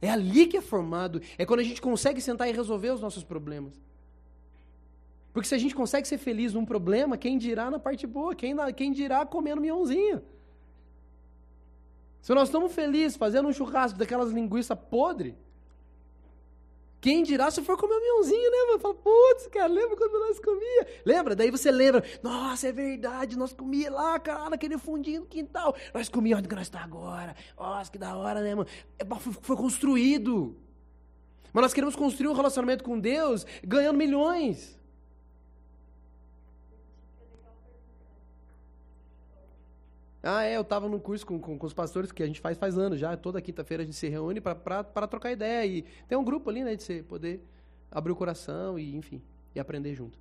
É 0.00 0.08
ali 0.08 0.46
que 0.46 0.56
é 0.56 0.62
formado. 0.62 1.20
É 1.36 1.44
quando 1.44 1.60
a 1.60 1.64
gente 1.64 1.82
consegue 1.82 2.18
sentar 2.18 2.48
e 2.48 2.52
resolver 2.52 2.92
os 2.92 3.00
nossos 3.02 3.22
problemas. 3.22 3.78
Porque 5.34 5.46
se 5.46 5.54
a 5.54 5.58
gente 5.58 5.74
consegue 5.74 6.08
ser 6.08 6.16
feliz 6.16 6.54
num 6.54 6.64
problema, 6.64 7.18
quem 7.18 7.36
dirá 7.36 7.70
na 7.70 7.78
parte 7.78 8.06
boa? 8.06 8.34
Quem, 8.34 8.56
quem 8.74 8.90
dirá 8.90 9.26
comendo 9.26 9.60
minhãozinho? 9.60 10.22
Se 12.24 12.32
nós 12.32 12.48
estamos 12.48 12.72
felizes 12.72 13.18
fazendo 13.18 13.50
um 13.50 13.52
churrasco 13.52 13.98
daquelas 13.98 14.30
linguiças 14.30 14.78
podre, 14.88 15.36
quem 16.98 17.22
dirá 17.22 17.50
se 17.50 17.60
for 17.60 17.76
comer 17.76 17.96
um 17.96 18.00
miãozinho, 18.00 18.50
né? 18.50 18.56
Mano? 18.68 18.78
Fala, 18.78 18.94
putz, 18.94 19.46
cara, 19.48 19.66
lembra 19.66 19.94
quando 19.94 20.18
nós 20.18 20.40
comia? 20.40 20.86
Lembra? 21.04 21.36
Daí 21.36 21.50
você 21.50 21.70
lembra, 21.70 22.02
nossa, 22.22 22.66
é 22.66 22.72
verdade, 22.72 23.36
nós 23.36 23.52
comia 23.52 23.90
lá, 23.90 24.18
cara, 24.18 24.48
naquele 24.48 24.78
fundinho 24.78 25.20
no 25.20 25.26
quintal. 25.26 25.76
Nós 25.92 26.08
comíamos 26.08 26.38
onde 26.38 26.48
que 26.48 26.54
nós 26.54 26.64
estamos 26.66 26.86
agora. 26.86 27.36
Nossa, 27.58 27.92
que 27.92 27.98
da 27.98 28.16
hora, 28.16 28.40
né, 28.40 28.54
mano? 28.54 28.70
É, 28.98 29.04
foi 29.42 29.54
construído. 29.54 30.56
Mas 31.52 31.60
nós 31.60 31.74
queremos 31.74 31.94
construir 31.94 32.28
um 32.28 32.34
relacionamento 32.34 32.82
com 32.82 32.98
Deus 32.98 33.44
ganhando 33.62 33.98
milhões. 33.98 34.80
Ah, 40.26 40.42
é, 40.42 40.56
eu 40.56 40.64
tava 40.64 40.88
num 40.88 40.98
curso 40.98 41.26
com, 41.26 41.38
com, 41.38 41.58
com, 41.58 41.66
os 41.66 41.74
pastores 41.74 42.10
que 42.10 42.22
a 42.22 42.26
gente 42.26 42.40
faz 42.40 42.56
faz 42.56 42.78
anos 42.78 42.98
já. 42.98 43.14
Toda 43.14 43.42
quinta-feira 43.42 43.82
a 43.82 43.86
gente 43.86 43.94
se 43.94 44.08
reúne 44.08 44.40
para 44.40 45.06
trocar 45.06 45.30
ideia. 45.30 45.66
E 45.66 45.82
tem 46.08 46.16
um 46.16 46.24
grupo 46.24 46.48
ali, 46.48 46.64
né, 46.64 46.74
de 46.74 46.82
você 46.82 47.02
poder 47.02 47.42
abrir 47.90 48.12
o 48.12 48.16
coração 48.16 48.78
e, 48.78 48.96
enfim, 48.96 49.20
e 49.54 49.60
aprender 49.60 49.94
junto. 49.94 50.18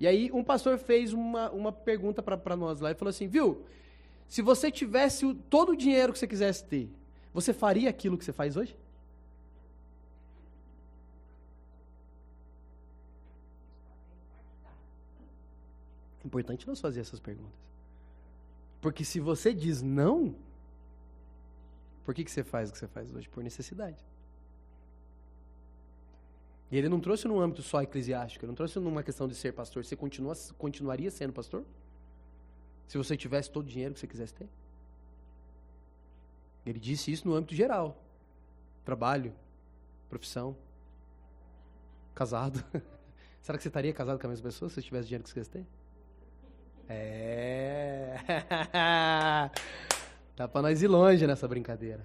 E 0.00 0.06
aí 0.06 0.32
um 0.32 0.42
pastor 0.42 0.78
fez 0.78 1.12
uma, 1.12 1.50
uma 1.50 1.70
pergunta 1.70 2.22
para 2.22 2.56
nós 2.56 2.80
lá 2.80 2.90
e 2.90 2.94
falou 2.94 3.10
assim, 3.10 3.28
viu, 3.28 3.66
se 4.26 4.40
você 4.40 4.70
tivesse 4.70 5.26
o, 5.26 5.34
todo 5.34 5.72
o 5.72 5.76
dinheiro 5.76 6.14
que 6.14 6.18
você 6.18 6.26
quisesse 6.26 6.64
ter, 6.64 6.88
você 7.32 7.52
faria 7.52 7.90
aquilo 7.90 8.16
que 8.16 8.24
você 8.24 8.32
faz 8.32 8.56
hoje? 8.56 8.74
Importante 16.24 16.66
nós 16.66 16.80
fazer 16.80 17.00
essas 17.00 17.20
perguntas. 17.20 17.73
Porque 18.84 19.02
se 19.02 19.18
você 19.18 19.54
diz 19.54 19.80
não, 19.80 20.36
por 22.04 22.14
que, 22.14 22.22
que 22.22 22.30
você 22.30 22.44
faz 22.44 22.68
o 22.68 22.72
que 22.74 22.78
você 22.78 22.86
faz 22.86 23.10
hoje? 23.10 23.26
Por 23.30 23.42
necessidade. 23.42 23.96
E 26.70 26.76
ele 26.76 26.90
não 26.90 27.00
trouxe 27.00 27.26
num 27.26 27.40
âmbito 27.40 27.62
só 27.62 27.80
eclesiástico, 27.80 28.44
ele 28.44 28.50
não 28.50 28.54
trouxe 28.54 28.78
numa 28.78 29.02
questão 29.02 29.26
de 29.26 29.34
ser 29.34 29.54
pastor. 29.54 29.86
Você 29.86 29.96
continua, 29.96 30.34
continuaria 30.58 31.10
sendo 31.10 31.32
pastor? 31.32 31.64
Se 32.86 32.98
você 32.98 33.16
tivesse 33.16 33.50
todo 33.50 33.64
o 33.64 33.70
dinheiro 33.70 33.94
que 33.94 34.00
você 34.00 34.06
quisesse 34.06 34.34
ter? 34.34 34.50
Ele 36.66 36.78
disse 36.78 37.10
isso 37.10 37.26
no 37.26 37.34
âmbito 37.34 37.54
geral: 37.54 37.96
trabalho, 38.84 39.32
profissão, 40.10 40.54
casado. 42.14 42.62
Será 43.40 43.56
que 43.56 43.62
você 43.62 43.68
estaria 43.68 43.94
casado 43.94 44.20
com 44.20 44.26
a 44.26 44.28
mesma 44.28 44.44
pessoa 44.44 44.68
se 44.68 44.74
você 44.74 44.82
tivesse 44.82 45.08
dinheiro 45.08 45.24
que 45.24 45.30
você 45.30 45.40
quisesse 45.40 45.50
ter? 45.52 45.83
É. 46.88 48.16
Dá 50.36 50.48
para 50.48 50.62
nós 50.62 50.82
ir 50.82 50.88
longe 50.88 51.26
nessa 51.26 51.46
brincadeira. 51.46 52.04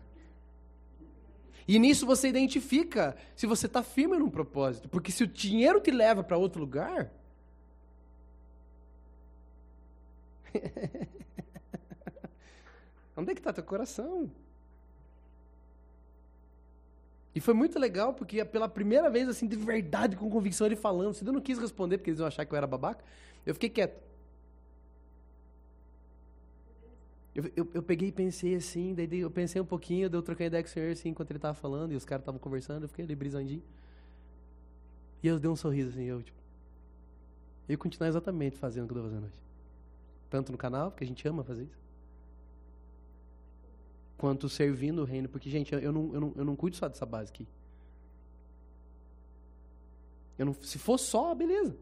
E 1.68 1.78
nisso 1.78 2.06
você 2.06 2.28
identifica 2.28 3.16
se 3.36 3.46
você 3.46 3.68
está 3.68 3.84
firme 3.84 4.18
num 4.18 4.30
propósito. 4.30 4.90
Porque 4.90 5.12
se 5.12 5.24
o 5.24 5.28
dinheiro 5.28 5.80
te 5.80 5.92
leva 5.92 6.24
para 6.24 6.36
outro 6.38 6.60
lugar. 6.60 7.12
Onde 13.16 13.32
é 13.32 13.36
que 13.36 13.40
está 13.40 13.54
teu 13.54 13.64
coração? 13.64 14.32
E 17.36 17.40
foi 17.40 17.54
muito 17.54 17.78
legal, 17.78 18.14
porque 18.14 18.44
pela 18.44 18.68
primeira 18.68 19.10
vez, 19.10 19.30
assim, 19.30 19.48
de 19.48 19.56
verdade, 19.56 20.16
com 20.16 20.30
convicção, 20.30 20.66
ele 20.66 20.76
falando. 20.76 21.14
Se 21.14 21.24
eu 21.24 21.32
não 21.32 21.40
quis 21.40 21.60
responder, 21.60 21.98
porque 21.98 22.10
eles 22.10 22.20
iam 22.20 22.28
achar 22.28 22.46
que 22.46 22.52
eu 22.52 22.58
era 22.58 22.66
babaca, 22.66 23.04
eu 23.46 23.54
fiquei 23.54 23.70
quieto. 23.70 24.09
Eu, 27.40 27.52
eu, 27.56 27.72
eu, 27.76 27.82
peguei 27.82 28.10
e 28.10 28.12
pensei 28.12 28.54
assim, 28.54 28.94
daí 28.94 29.20
eu 29.20 29.32
pensei 29.32 29.62
um 29.62 29.66
pouquinho, 29.66 30.10
eu 30.12 30.22
troquei 30.22 30.48
ideia 30.48 30.62
com 30.62 30.68
o 30.68 30.72
senhor 30.72 30.92
assim, 30.92 31.08
enquanto 31.08 31.32
ele 31.32 31.38
estava 31.38 31.54
falando, 31.54 31.94
e 31.94 31.96
os 31.96 32.04
caras 32.04 32.22
estavam 32.22 32.38
conversando, 32.38 32.84
eu 32.84 32.90
fiquei 32.90 33.06
ali 33.06 33.16
brisandinho. 33.16 33.64
E 35.24 35.28
eu 35.28 35.40
dei 35.40 35.50
um 35.50 35.56
sorriso 35.56 35.92
assim, 35.92 36.04
eu 36.04 36.22
tipo. 36.22 36.38
Eu 37.70 37.78
continuar 37.78 38.10
exatamente 38.10 38.58
fazendo 38.58 38.86
o 38.86 38.88
que 38.88 38.94
eu 38.94 38.98
estou 38.98 39.10
fazendo 39.10 39.26
hoje. 39.28 39.40
Tanto 40.30 40.52
no 40.52 40.58
canal, 40.58 40.92
porque 40.92 41.06
a 41.06 41.08
gente 41.08 41.26
ama 41.28 41.42
fazer 41.44 41.64
isso. 41.64 41.80
Quanto 44.18 44.50
servindo 44.50 45.02
o 45.02 45.06
reino, 45.06 45.30
porque, 45.30 45.50
gente, 45.50 45.74
eu 45.74 45.94
não, 45.94 46.14
eu 46.14 46.20
não, 46.20 46.34
eu 46.36 46.44
não 46.44 46.56
cuido 46.58 46.76
só 46.76 46.90
dessa 46.90 47.06
base 47.06 47.32
aqui. 47.32 47.48
Eu 50.38 50.48
não, 50.48 50.54
se 50.56 50.78
for 50.78 50.98
só, 50.98 51.34
beleza. 51.34 51.78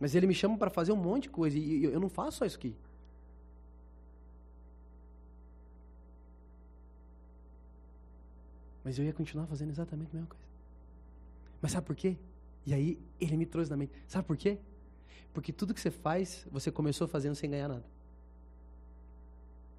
Mas 0.00 0.14
ele 0.14 0.26
me 0.26 0.34
chama 0.34 0.56
para 0.56 0.70
fazer 0.70 0.92
um 0.92 0.96
monte 0.96 1.24
de 1.24 1.30
coisa 1.30 1.58
e 1.58 1.84
eu 1.84 1.98
não 1.98 2.08
faço 2.08 2.38
só 2.38 2.44
isso 2.44 2.56
aqui. 2.56 2.74
Mas 8.84 8.98
eu 8.98 9.04
ia 9.04 9.12
continuar 9.12 9.46
fazendo 9.46 9.70
exatamente 9.70 10.10
a 10.12 10.14
mesma 10.14 10.28
coisa. 10.28 10.44
Mas 11.60 11.72
sabe 11.72 11.86
por 11.86 11.96
quê? 11.96 12.16
E 12.64 12.72
aí 12.72 12.98
ele 13.20 13.36
me 13.36 13.44
trouxe 13.44 13.70
na 13.70 13.76
mente. 13.76 13.92
Sabe 14.06 14.26
por 14.26 14.36
quê? 14.36 14.58
Porque 15.34 15.52
tudo 15.52 15.74
que 15.74 15.80
você 15.80 15.90
faz, 15.90 16.46
você 16.50 16.70
começou 16.70 17.06
fazendo 17.08 17.34
sem 17.34 17.50
ganhar 17.50 17.68
nada. 17.68 17.84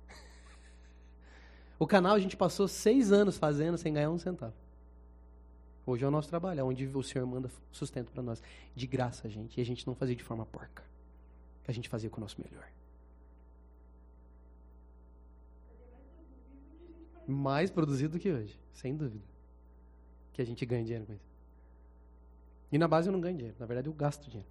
o 1.80 1.88
canal 1.88 2.16
a 2.16 2.20
gente 2.20 2.36
passou 2.36 2.68
seis 2.68 3.12
anos 3.12 3.38
fazendo 3.38 3.78
sem 3.78 3.94
ganhar 3.94 4.12
um 4.12 4.20
centavo. 4.20 4.54
Hoje 5.90 6.06
é 6.06 6.08
o 6.08 6.12
nosso 6.12 6.30
trabalho, 6.30 6.60
é 6.60 6.64
onde 6.64 6.86
o 6.86 7.02
Senhor 7.02 7.26
manda 7.26 7.50
sustento 7.72 8.12
para 8.12 8.22
nós. 8.22 8.44
De 8.76 8.86
graça, 8.86 9.28
gente. 9.28 9.58
E 9.58 9.62
a 9.62 9.66
gente 9.66 9.88
não 9.88 9.96
fazia 9.96 10.16
de 10.16 10.24
forma 10.24 10.46
porca. 10.46 10.84
A 11.68 11.72
gente 11.72 11.90
fazia 11.90 12.12
com 12.12 12.18
o 12.18 12.22
nosso 12.22 12.40
melhor. 12.40 12.68
Mais 17.28 17.72
produzido 17.72 18.18
do 18.18 18.20
que 18.20 18.32
hoje, 18.32 18.56
sem 18.72 18.96
dúvida. 18.96 19.24
Que 20.34 20.44
a 20.44 20.46
gente 20.46 20.64
ganha 20.64 20.84
dinheiro 20.84 21.08
com 21.08 21.14
isso. 21.14 21.30
E 22.72 22.78
na 22.78 22.88
base 22.88 23.10
eu 23.10 23.12
não 23.12 23.20
ganho 23.20 23.38
dinheiro. 23.38 23.58
Na 23.60 23.66
verdade, 23.66 23.88
eu 23.88 23.94
gasto 23.94 24.30
dinheiro. 24.30 24.50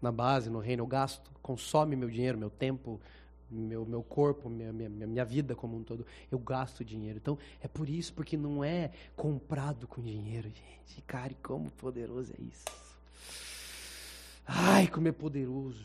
Na 0.00 0.12
base, 0.12 0.48
no 0.48 0.60
reino, 0.60 0.84
eu 0.84 0.86
gasto, 0.86 1.28
consome 1.42 1.96
meu 1.96 2.08
dinheiro, 2.08 2.38
meu 2.38 2.50
tempo, 2.50 3.00
meu, 3.50 3.84
meu 3.86 4.02
corpo, 4.02 4.48
minha, 4.48 4.72
minha, 4.72 5.06
minha 5.06 5.24
vida 5.24 5.54
como 5.54 5.76
um 5.76 5.82
todo, 5.82 6.06
eu 6.30 6.38
gasto 6.38 6.84
dinheiro. 6.84 7.18
Então, 7.18 7.38
é 7.60 7.68
por 7.68 7.88
isso, 7.88 8.12
porque 8.12 8.36
não 8.36 8.64
é 8.64 8.90
comprado 9.14 9.86
com 9.86 10.02
dinheiro, 10.02 10.48
gente. 10.48 11.02
Cara, 11.06 11.32
e 11.32 11.36
como 11.36 11.70
poderoso 11.70 12.32
é 12.38 12.42
isso. 12.42 12.64
Ai, 14.46 14.86
como 14.86 15.08
é 15.08 15.12
poderoso. 15.12 15.84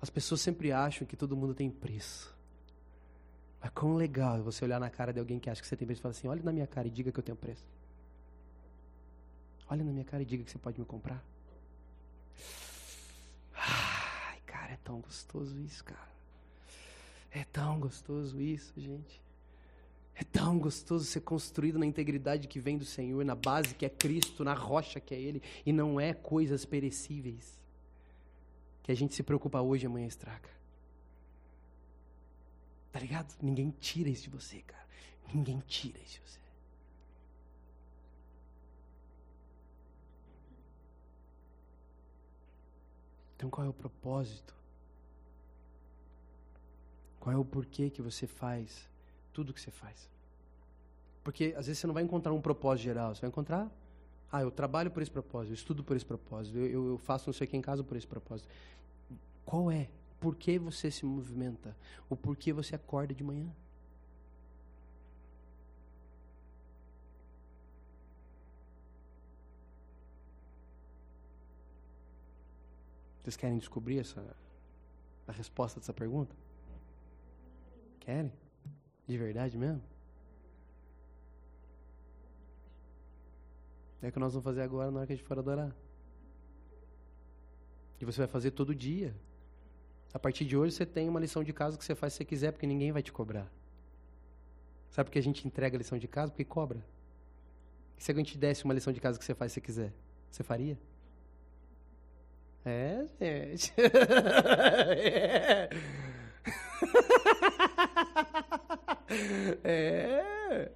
As 0.00 0.10
pessoas 0.10 0.40
sempre 0.40 0.70
acham 0.70 1.06
que 1.06 1.16
todo 1.16 1.36
mundo 1.36 1.54
tem 1.54 1.70
preço. 1.70 2.34
Mas 3.60 3.70
quão 3.70 3.94
legal 3.96 4.36
é 4.36 4.40
você 4.40 4.64
olhar 4.64 4.78
na 4.78 4.88
cara 4.88 5.12
de 5.12 5.18
alguém 5.18 5.38
que 5.38 5.50
acha 5.50 5.60
que 5.60 5.66
você 5.66 5.76
tem 5.76 5.86
preço 5.86 6.00
e 6.00 6.02
falar 6.02 6.12
assim: 6.12 6.28
olha 6.28 6.42
na 6.42 6.52
minha 6.52 6.66
cara 6.66 6.86
e 6.86 6.90
diga 6.90 7.10
que 7.10 7.18
eu 7.18 7.24
tenho 7.24 7.36
preço. 7.36 7.66
Olha 9.68 9.84
na 9.84 9.92
minha 9.92 10.04
cara 10.04 10.22
e 10.22 10.26
diga 10.26 10.44
que 10.44 10.50
você 10.50 10.58
pode 10.58 10.78
me 10.78 10.86
comprar. 10.86 11.22
Tão 14.88 15.02
gostoso 15.02 15.60
isso, 15.60 15.84
cara. 15.84 16.08
É 17.30 17.44
tão 17.44 17.78
gostoso 17.78 18.40
isso, 18.40 18.72
gente. 18.80 19.20
É 20.14 20.24
tão 20.24 20.58
gostoso 20.58 21.04
ser 21.04 21.20
construído 21.20 21.78
na 21.78 21.84
integridade 21.84 22.48
que 22.48 22.58
vem 22.58 22.78
do 22.78 22.86
Senhor, 22.86 23.22
na 23.22 23.34
base 23.34 23.74
que 23.74 23.84
é 23.84 23.90
Cristo, 23.90 24.42
na 24.42 24.54
rocha 24.54 24.98
que 24.98 25.14
é 25.14 25.20
Ele, 25.20 25.42
e 25.66 25.74
não 25.74 26.00
é 26.00 26.14
coisas 26.14 26.64
perecíveis. 26.64 27.60
Que 28.82 28.90
a 28.90 28.94
gente 28.94 29.14
se 29.14 29.22
preocupa 29.22 29.60
hoje 29.60 29.84
e 29.84 29.88
amanhã 29.88 30.06
estraga. 30.06 30.48
Tá 32.90 32.98
ligado? 32.98 33.36
Ninguém 33.42 33.70
tira 33.78 34.08
isso 34.08 34.22
de 34.22 34.30
você, 34.30 34.62
cara. 34.62 34.86
Ninguém 35.34 35.62
tira 35.66 35.98
isso 35.98 36.14
de 36.14 36.30
você. 36.30 36.40
Então 43.36 43.50
qual 43.50 43.66
é 43.66 43.70
o 43.70 43.74
propósito? 43.74 44.57
Qual 47.28 47.36
é 47.36 47.36
o 47.36 47.44
porquê 47.44 47.90
que 47.90 48.00
você 48.00 48.26
faz 48.26 48.88
tudo 49.34 49.52
que 49.52 49.60
você 49.60 49.70
faz? 49.70 50.08
Porque 51.22 51.54
às 51.58 51.66
vezes 51.66 51.78
você 51.78 51.86
não 51.86 51.92
vai 51.92 52.02
encontrar 52.02 52.32
um 52.32 52.40
propósito 52.40 52.84
geral, 52.84 53.14
você 53.14 53.20
vai 53.20 53.28
encontrar, 53.28 53.70
ah, 54.32 54.40
eu 54.40 54.50
trabalho 54.50 54.90
por 54.90 55.02
esse 55.02 55.10
propósito, 55.10 55.50
eu 55.50 55.54
estudo 55.54 55.84
por 55.84 55.94
esse 55.94 56.06
propósito, 56.06 56.56
eu, 56.56 56.92
eu 56.92 56.96
faço 56.96 57.28
não 57.28 57.34
sei 57.34 57.46
o 57.46 57.50
que 57.50 57.54
em 57.54 57.60
casa 57.60 57.84
por 57.84 57.98
esse 57.98 58.06
propósito. 58.06 58.48
Qual 59.44 59.70
é? 59.70 59.90
Por 60.18 60.36
que 60.36 60.58
você 60.58 60.90
se 60.90 61.04
movimenta? 61.04 61.76
O 62.08 62.16
porquê 62.16 62.50
você 62.50 62.74
acorda 62.74 63.12
de 63.12 63.22
manhã? 63.22 63.52
Vocês 73.20 73.36
querem 73.36 73.58
descobrir 73.58 73.98
essa, 73.98 74.24
a 75.26 75.32
resposta 75.32 75.78
dessa 75.78 75.92
pergunta? 75.92 76.34
Querem? 78.08 78.32
De 79.06 79.18
verdade 79.18 79.58
mesmo? 79.58 79.82
É 84.00 84.08
o 84.08 84.12
que 84.12 84.18
nós 84.18 84.32
vamos 84.32 84.44
fazer 84.44 84.62
agora 84.62 84.90
na 84.90 85.00
hora 85.00 85.06
que 85.06 85.12
a 85.12 85.16
gente 85.16 85.26
for 85.26 85.38
adorar. 85.38 85.76
E 88.00 88.06
você 88.06 88.16
vai 88.20 88.26
fazer 88.26 88.52
todo 88.52 88.74
dia. 88.74 89.14
A 90.14 90.18
partir 90.18 90.46
de 90.46 90.56
hoje 90.56 90.74
você 90.74 90.86
tem 90.86 91.06
uma 91.06 91.20
lição 91.20 91.44
de 91.44 91.52
casa 91.52 91.76
que 91.76 91.84
você 91.84 91.94
faz 91.94 92.14
se 92.14 92.16
você 92.16 92.24
quiser, 92.24 92.50
porque 92.50 92.66
ninguém 92.66 92.92
vai 92.92 93.02
te 93.02 93.12
cobrar. 93.12 93.46
Sabe 94.88 95.10
por 95.10 95.12
que 95.12 95.18
a 95.18 95.22
gente 95.22 95.46
entrega 95.46 95.76
a 95.76 95.78
lição 95.78 95.98
de 95.98 96.08
casa? 96.08 96.32
Porque 96.32 96.46
cobra. 96.46 96.82
E 97.98 98.02
se 98.02 98.10
alguém 98.10 98.24
te 98.24 98.38
desse 98.38 98.64
uma 98.64 98.72
lição 98.72 98.90
de 98.90 99.02
casa 99.02 99.18
que 99.18 99.24
você 99.26 99.34
faz 99.34 99.52
se 99.52 99.56
você 99.56 99.60
quiser, 99.60 99.92
você 100.30 100.42
faria? 100.42 100.78
É, 102.64 103.04
gente. 103.20 103.74
é. 104.96 105.68
É. 109.64 110.70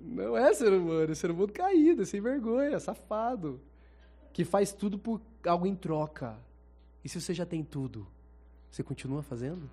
Não 0.00 0.36
é 0.36 0.52
ser 0.52 0.72
humano, 0.72 1.10
é 1.10 1.14
ser 1.14 1.30
humano 1.30 1.52
caído, 1.52 2.04
sem 2.04 2.20
vergonha, 2.20 2.78
safado. 2.78 3.60
Que 4.32 4.44
faz 4.44 4.72
tudo 4.72 4.98
por 4.98 5.20
algo 5.46 5.66
em 5.66 5.74
troca. 5.74 6.38
E 7.04 7.08
se 7.08 7.20
você 7.20 7.32
já 7.32 7.46
tem 7.46 7.62
tudo, 7.62 8.06
você 8.70 8.82
continua 8.82 9.22
fazendo? 9.22 9.70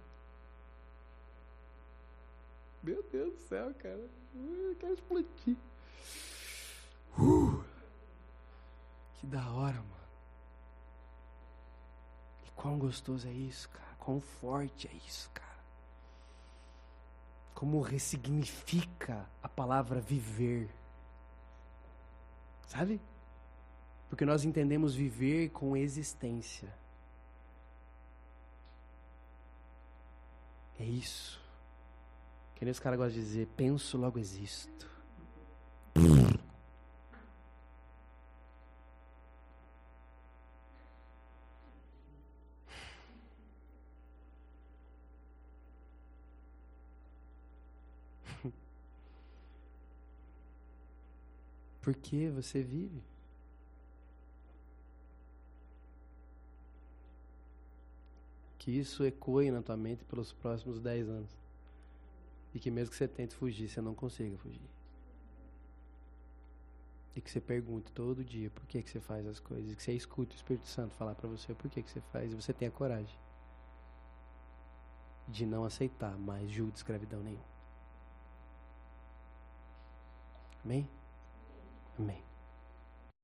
Meu 2.84 3.03
Deus 3.03 3.34
do 3.34 3.40
céu, 3.41 3.73
cara. 3.76 4.10
Eu 4.36 4.76
quero 4.80 4.94
explodir. 4.94 5.57
Uh, 7.18 7.64
que 9.15 9.28
da 9.28 9.52
hora, 9.52 9.78
mano. 9.78 10.07
E 12.45 12.52
quão 12.52 12.78
gostoso 12.78 13.28
é 13.28 13.34
isso, 13.34 13.69
cara. 13.69 13.95
Quão 13.99 14.19
forte 14.19 14.88
é 14.88 14.94
isso, 15.07 15.30
cara 15.32 15.51
como 17.61 17.79
ressignifica 17.79 19.29
a 19.43 19.47
palavra 19.47 20.01
viver. 20.01 20.67
Sabe? 22.65 22.99
Porque 24.09 24.25
nós 24.25 24.43
entendemos 24.43 24.95
viver 24.95 25.49
com 25.49 25.77
existência. 25.77 26.73
É 30.79 30.83
isso. 30.83 31.39
Que 32.55 32.65
nem 32.65 32.71
os 32.71 32.79
caras 32.79 32.97
gostam 32.97 33.21
de 33.21 33.27
dizer, 33.27 33.47
penso, 33.55 33.95
logo 33.95 34.17
existo. 34.17 34.89
Porque 51.91 52.30
você 52.30 52.63
vive. 52.63 53.03
Que 58.57 58.72
isso 58.72 59.03
ecoe 59.03 59.51
na 59.51 59.61
tua 59.61 59.76
mente 59.76 60.05
pelos 60.05 60.31
próximos 60.31 60.80
dez 60.80 61.09
anos. 61.09 61.30
E 62.53 62.59
que 62.59 62.72
mesmo 62.72 62.91
que 62.91 62.95
você 62.95 63.07
tente 63.07 63.35
fugir, 63.35 63.68
você 63.68 63.81
não 63.81 63.93
consiga 63.93 64.38
fugir. 64.38 64.69
E 67.13 67.19
que 67.19 67.30
você 67.30 67.41
pergunte 67.41 67.91
todo 67.91 68.23
dia 68.23 68.49
por 68.51 68.65
que, 68.68 68.81
que 68.81 68.89
você 68.89 69.01
faz 69.01 69.27
as 69.27 69.39
coisas. 69.39 69.73
E 69.73 69.76
que 69.76 69.84
você 69.84 69.91
escute 69.91 70.34
o 70.34 70.38
Espírito 70.38 70.68
Santo 70.68 70.95
falar 70.95 71.15
para 71.15 71.27
você 71.27 71.53
por 71.53 71.69
que, 71.69 71.84
que 71.84 71.91
você 71.91 71.99
faz. 71.99 72.31
E 72.31 72.35
você 72.35 72.53
tenha 72.53 72.72
coragem 72.72 73.19
de 75.27 75.45
não 75.45 75.65
aceitar 75.65 76.18
mais 76.18 76.49
julgo 76.49 76.72
de 76.72 76.77
escravidão 76.77 77.22
nenhum. 77.22 77.43
Amém? 80.63 81.01
Amém. 82.02 82.30